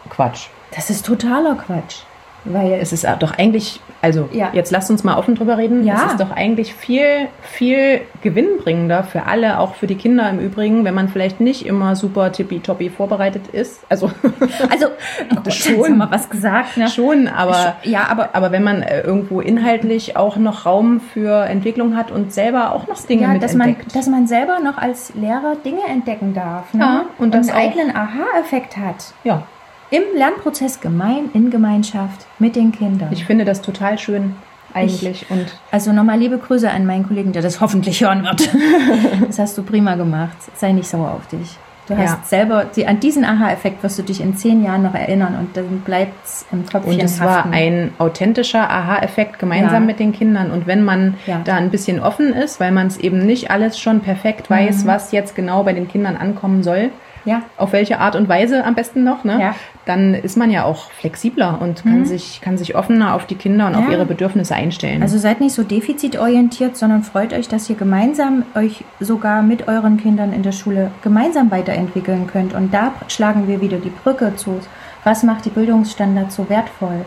Quatsch. 0.09 0.47
Das 0.75 0.89
ist 0.89 1.05
totaler 1.05 1.55
Quatsch. 1.55 1.97
Weil 2.45 2.73
Es 2.73 2.93
ist 2.93 3.05
doch 3.19 3.37
eigentlich, 3.37 3.81
also 4.01 4.29
Ja. 4.31 4.49
jetzt 4.53 4.71
lasst 4.71 4.89
uns 4.91 5.03
mal 5.03 5.17
offen 5.17 5.35
drüber 5.35 5.57
reden. 5.57 5.85
Ja. 5.85 5.95
Es 6.05 6.11
ist 6.13 6.19
doch 6.21 6.31
eigentlich 6.31 6.73
viel, 6.73 7.27
viel 7.41 8.01
gewinnbringender 8.21 9.03
für 9.03 9.25
alle, 9.25 9.59
auch 9.59 9.75
für 9.75 9.87
die 9.87 9.95
Kinder 9.95 10.29
im 10.29 10.39
Übrigen, 10.39 10.85
wenn 10.85 10.93
man 10.93 11.09
vielleicht 11.09 11.39
nicht 11.39 11.65
immer 11.65 11.95
super 11.95 12.31
tippitoppi 12.31 12.89
vorbereitet 12.89 13.47
ist. 13.47 13.81
Also 13.89 14.11
also 14.69 14.87
Das 15.43 15.55
schon 15.55 15.97
wir 15.97 16.11
was 16.11 16.29
gesagt, 16.29 16.77
ne? 16.77 16.87
schon, 16.89 17.27
aber 17.27 17.75
ja, 17.83 18.07
aber 18.09 18.29
aber 18.33 18.51
wenn 18.51 18.63
man 18.63 18.81
äh, 18.81 19.01
irgendwo 19.01 19.41
inhaltlich 19.41 20.17
auch 20.17 20.37
noch 20.37 20.65
Raum 20.65 20.99
für 20.99 21.45
Entwicklung 21.45 21.95
hat 21.95 22.11
und 22.11 22.33
selber 22.33 22.73
auch 22.73 22.87
noch 22.87 22.99
Dinge 23.05 23.23
ja, 23.23 23.27
mit 23.29 23.43
dass 23.43 23.53
man, 23.53 23.75
dass 23.93 24.07
man 24.07 24.27
selber 24.27 24.59
noch 24.59 24.77
als 24.77 25.13
Lehrer 25.15 25.55
Dinge 25.63 25.85
entdecken 25.87 26.33
darf, 26.33 26.73
ne? 26.73 26.79
Ja, 26.83 27.05
und 27.17 27.33
und 27.33 27.35
einen 27.35 27.49
eigenen 27.49 27.95
Aha-Effekt 27.95 28.77
hat. 28.77 29.13
ja, 29.23 29.43
Im 29.89 30.01
Lernprozess 30.15 30.81
gemein, 30.81 31.29
in 31.33 31.49
Gemeinschaft 31.49 32.25
mit 32.39 32.55
den 32.55 32.71
Kindern. 32.71 33.09
ich 33.11 33.25
finde 33.25 33.45
das 33.45 33.61
total 33.61 33.97
schön 33.97 34.35
eigentlich 34.73 35.25
und 35.29 35.45
also 35.71 35.93
nochmal 35.93 36.19
liebe 36.19 36.37
Grüße 36.37 36.69
an 36.69 36.85
meinen 36.85 37.07
Kollegen, 37.07 37.31
der 37.31 37.41
das 37.41 37.61
hoffentlich 37.61 38.01
hören 38.01 38.23
wird. 38.23 38.49
das 39.27 39.39
hast 39.39 39.57
du 39.57 39.63
prima 39.63 39.95
gemacht. 39.95 40.35
Sei 40.55 40.73
nicht 40.73 40.87
sauer 40.89 41.11
auf 41.11 41.25
dich. 41.27 41.57
Du 41.87 41.95
hast 41.95 42.11
Ja. 42.11 42.19
selber, 42.25 42.65
die, 42.75 42.85
an 42.85 42.99
diesen 42.99 43.23
Aha-Effekt 43.23 43.81
wirst 43.81 43.97
du 43.97 44.03
dich 44.03 44.19
in 44.19 44.35
zehn 44.35 44.61
Jahren 44.61 44.83
noch 44.83 44.93
erinnern 44.93 45.35
und 45.39 45.55
dann 45.55 45.79
bleibt 45.85 46.13
es 46.25 46.45
im 46.51 46.65
Köpfchen 46.65 46.91
Und 46.95 47.01
es 47.01 47.21
war 47.21 47.45
ein 47.49 47.91
authentischer 47.97 48.69
Aha-Effekt 48.69 49.39
gemeinsam 49.39 49.73
Ja. 49.83 49.87
mit 49.87 49.99
den 50.01 50.11
Kindern. 50.11 50.51
Und 50.51 50.67
wenn 50.67 50.83
man 50.83 51.15
Ja. 51.25 51.39
da 51.45 51.55
ein 51.55 51.69
bisschen 51.71 52.01
offen 52.01 52.33
ist, 52.33 52.59
weil 52.59 52.73
man 52.73 52.87
es 52.87 52.97
eben 52.97 53.25
nicht 53.25 53.51
alles 53.51 53.79
schon 53.79 54.01
perfekt 54.01 54.49
weiß, 54.49 54.83
Mhm. 54.83 54.87
was 54.87 55.13
jetzt 55.13 55.33
genau 55.33 55.63
bei 55.63 55.71
den 55.71 55.87
Kindern 55.87 56.17
ankommen 56.17 56.61
soll, 56.61 56.89
ja. 57.27 57.43
auf 57.57 57.73
welche 57.73 57.99
Art 57.99 58.15
und 58.15 58.27
Weise 58.27 58.63
am 58.65 58.73
besten 58.73 59.03
noch, 59.03 59.23
ne? 59.23 59.39
Ja. 59.39 59.55
dann 59.85 60.13
ist 60.15 60.35
man 60.37 60.49
ja 60.49 60.63
auch 60.63 60.91
flexibler 60.91 61.61
und 61.61 61.83
kann, 61.83 62.05
sich, 62.05 62.41
kann 62.41 62.57
sich 62.57 62.75
offener 62.75 63.13
auf 63.13 63.25
die 63.25 63.35
Kinder 63.35 63.67
und 63.67 63.75
auf 63.75 63.85
Ja. 63.85 63.91
ihre 63.91 64.05
Bedürfnisse 64.05 64.55
einstellen. 64.55 65.01
Also 65.01 65.17
seid 65.17 65.39
nicht 65.39 65.53
so 65.53 65.63
defizitorientiert, 65.63 66.75
sondern 66.75 67.03
freut 67.03 67.33
euch, 67.33 67.47
dass 67.47 67.69
ihr 67.69 67.75
gemeinsam 67.75 68.43
euch 68.55 68.83
sogar 68.99 69.41
mit 69.43 69.67
euren 69.67 69.97
Kindern 69.97 70.33
in 70.33 70.41
der 70.43 70.51
Schule 70.51 70.91
gemeinsam 71.03 71.51
weiterentwickeln 71.51 72.27
könnt. 72.27 72.53
Und 72.53 72.73
da 72.73 72.93
schlagen 73.07 73.47
wir 73.47 73.61
wieder 73.61 73.77
die 73.77 73.91
Brücke 73.91 74.35
zu. 74.35 74.59
Was 75.03 75.23
macht 75.23 75.45
die 75.45 75.49
Bildungsstandards 75.51 76.35
so 76.35 76.49
wertvoll? 76.49 77.05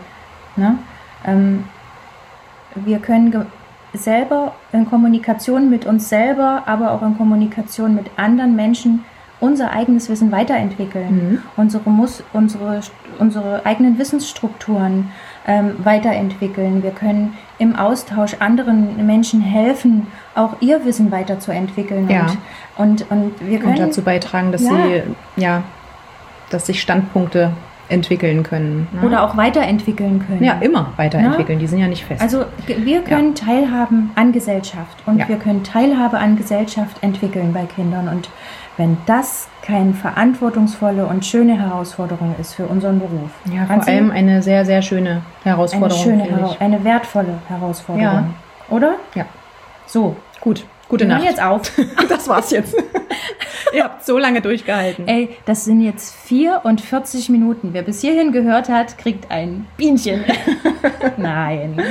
Ne? 0.55 0.75
Ähm, 1.25 1.65
wir 2.75 2.99
können 2.99 3.45
selber 3.93 4.53
in 4.71 4.89
Kommunikation 4.89 5.69
mit 5.69 5.85
uns 5.85 6.09
selber, 6.09 6.63
aber 6.65 6.91
auch 6.91 7.01
in 7.01 7.17
Kommunikation 7.17 7.93
mit 7.95 8.07
anderen 8.17 8.55
Menschen 8.55 9.03
unser 9.41 9.71
eigenes 9.71 10.07
Wissen 10.09 10.31
weiterentwickeln, 10.31 11.43
unsere, 11.57 11.89
Mus 11.89 12.23
unsere, 12.31 12.79
unsere 13.19 13.65
eigenen 13.65 13.97
Wissensstrukturen 13.97 15.11
ähm, 15.47 15.71
weiterentwickeln. 15.83 16.83
Wir 16.83 16.91
können 16.91 17.33
im 17.57 17.75
Austausch 17.75 18.35
anderen 18.39 19.05
Menschen 19.05 19.41
helfen, 19.41 20.07
auch 20.35 20.55
ihr 20.61 20.85
Wissen 20.85 21.11
weiterzuentwickeln. 21.11 22.09
Ja. 22.09 22.27
Und, 22.77 23.01
und, 23.09 23.11
und 23.11 23.33
wir 23.49 23.59
können 23.59 23.73
und 23.73 23.79
dazu 23.79 24.01
beitragen, 24.03 24.51
dass 24.51 24.61
Ja. 24.63 24.69
sie, 24.69 25.03
ja, 25.41 25.63
dass 26.51 26.67
sich 26.67 26.79
Standpunkte 26.81 27.51
entwickeln 27.89 28.43
können. 28.43 28.87
Ne? 28.93 29.05
oder 29.05 29.21
auch 29.23 29.35
weiterentwickeln 29.35 30.23
können. 30.25 30.41
ja, 30.43 30.53
immer 30.61 30.93
weiterentwickeln. 30.95 31.59
Die 31.59 31.67
sind 31.67 31.79
ja 31.79 31.87
nicht 31.87 32.05
fest. 32.05 32.21
Also 32.21 32.45
wir 32.65 33.01
können 33.01 33.35
teilhaben 33.35 34.11
an 34.15 34.31
Gesellschaft 34.31 34.97
und 35.05 35.19
Ja. 35.19 35.27
wir 35.27 35.35
können 35.35 35.63
Teilhabe 35.63 36.17
an 36.17 36.37
Gesellschaft 36.37 36.97
entwickeln 37.01 37.51
bei 37.53 37.65
Kindern. 37.65 38.07
Und 38.07 38.29
wenn 38.77 38.97
das 39.05 39.47
keine 39.61 39.93
verantwortungsvolle 39.93 41.05
und 41.05 41.25
schöne 41.25 41.59
Herausforderung 41.59 42.35
ist 42.39 42.53
für 42.55 42.65
unseren 42.65 42.99
Beruf, 42.99 43.29
ja, 43.45 43.59
vor 43.65 43.67
Franzi, 43.67 43.91
allem 43.91 44.11
eine 44.11 44.41
sehr, 44.41 44.65
sehr 44.65 44.81
schöne 44.81 45.09
eine 45.43 45.55
Herausforderung. 45.55 46.03
schöne, 46.03 46.23
finde 46.25 46.41
Hera- 46.41 46.55
eine 46.59 46.83
wertvolle 46.83 47.39
Herausforderung, 47.47 48.33
Ja. 48.69 48.75
oder? 48.75 48.95
Ja. 49.15 49.25
So, 49.85 50.15
Gut, 50.39 50.65
gute 50.89 51.05
Nacht. 51.05 51.23
jetzt 51.23 51.41
auf. 51.41 51.61
Das 52.09 52.27
war's 52.27 52.49
jetzt. 52.51 52.75
Ihr 53.73 53.83
habt 53.85 54.05
so 54.05 54.17
lange 54.17 54.41
durchgehalten. 54.41 55.07
Ey, 55.07 55.29
das 55.45 55.63
sind 55.65 55.81
jetzt 55.81 56.13
44 56.25 57.29
Minuten. 57.29 57.69
Wer 57.73 57.83
bis 57.83 58.01
hierhin 58.01 58.31
gehört 58.33 58.67
hat, 58.69 58.97
kriegt 58.97 59.29
ein 59.31 59.65
Bienchen. 59.77 60.25
Nein. 61.17 61.81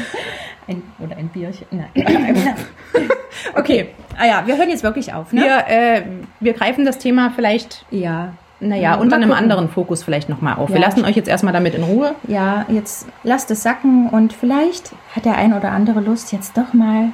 Ein, 0.68 0.82
oder 0.98 1.16
ein 1.16 1.28
Bierchen. 1.28 1.66
Nein. 1.70 1.88
okay. 3.54 3.88
Ah 4.20 4.26
ja, 4.26 4.42
wir 4.46 4.58
hören 4.58 4.68
jetzt 4.68 4.82
wirklich 4.82 5.14
auf. 5.14 5.32
Ne? 5.32 5.40
Wir, 5.40 5.66
äh, 5.66 6.02
wir 6.40 6.52
greifen 6.52 6.84
das 6.84 6.98
Thema 6.98 7.32
vielleicht. 7.34 7.86
Ja. 7.90 8.34
Naja, 8.62 8.96
unter 8.96 9.16
einem 9.16 9.32
anderen 9.32 9.70
Fokus 9.70 10.02
vielleicht 10.02 10.28
nochmal 10.28 10.56
auf. 10.56 10.68
Ja. 10.68 10.74
Wir 10.74 10.82
lassen 10.82 11.06
euch 11.06 11.16
jetzt 11.16 11.28
erstmal 11.28 11.54
damit 11.54 11.74
in 11.74 11.82
Ruhe. 11.82 12.14
Ja, 12.28 12.66
jetzt 12.68 13.06
lasst 13.22 13.50
es 13.50 13.62
sacken 13.62 14.10
und 14.10 14.34
vielleicht 14.34 14.92
hat 15.16 15.24
der 15.24 15.36
ein 15.36 15.54
oder 15.54 15.70
andere 15.70 16.00
Lust, 16.00 16.30
jetzt 16.32 16.58
doch 16.58 16.74
mal 16.74 17.08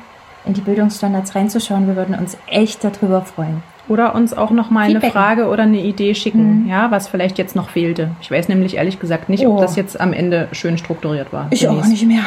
in 0.44 0.54
die 0.54 0.60
Bildungsstandards 0.60 1.36
reinzuschauen. 1.36 1.86
Wir 1.86 1.94
würden 1.94 2.16
uns 2.16 2.36
echt 2.48 2.82
darüber 2.82 3.22
freuen. 3.22 3.62
Oder 3.86 4.16
uns 4.16 4.34
auch 4.34 4.50
nochmal 4.50 4.90
eine 4.90 5.00
Frage 5.00 5.46
oder 5.46 5.62
eine 5.62 5.78
Idee 5.78 6.16
schicken, 6.16 6.64
mhm. 6.64 6.68
ja, 6.68 6.90
was 6.90 7.06
vielleicht 7.06 7.38
jetzt 7.38 7.54
noch 7.54 7.68
fehlte. 7.68 8.10
Ich 8.20 8.32
weiß 8.32 8.48
nämlich 8.48 8.74
ehrlich 8.74 8.98
gesagt 8.98 9.28
nicht, 9.28 9.46
ob 9.46 9.58
oh. 9.58 9.60
das 9.60 9.76
jetzt 9.76 10.00
am 10.00 10.12
Ende 10.12 10.48
schön 10.50 10.76
strukturiert 10.76 11.32
war. 11.32 11.46
Ich 11.50 11.60
Denise. 11.60 11.80
auch 11.80 11.86
nicht 11.86 12.04
mehr. 12.04 12.22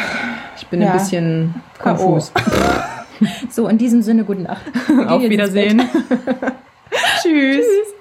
Ich 0.56 0.66
bin 0.68 0.82
ja. 0.82 0.92
ein 0.92 0.98
bisschen 0.98 1.56
konfus. 1.78 2.32
So, 3.50 3.68
in 3.68 3.78
diesem 3.78 4.02
Sinne, 4.02 4.24
guten 4.24 4.44
Nacht. 4.44 4.66
Auf 5.08 5.22
Wiedersehen. 5.22 5.80
Tschüss. 7.22 7.66
Tschüss. 7.66 7.94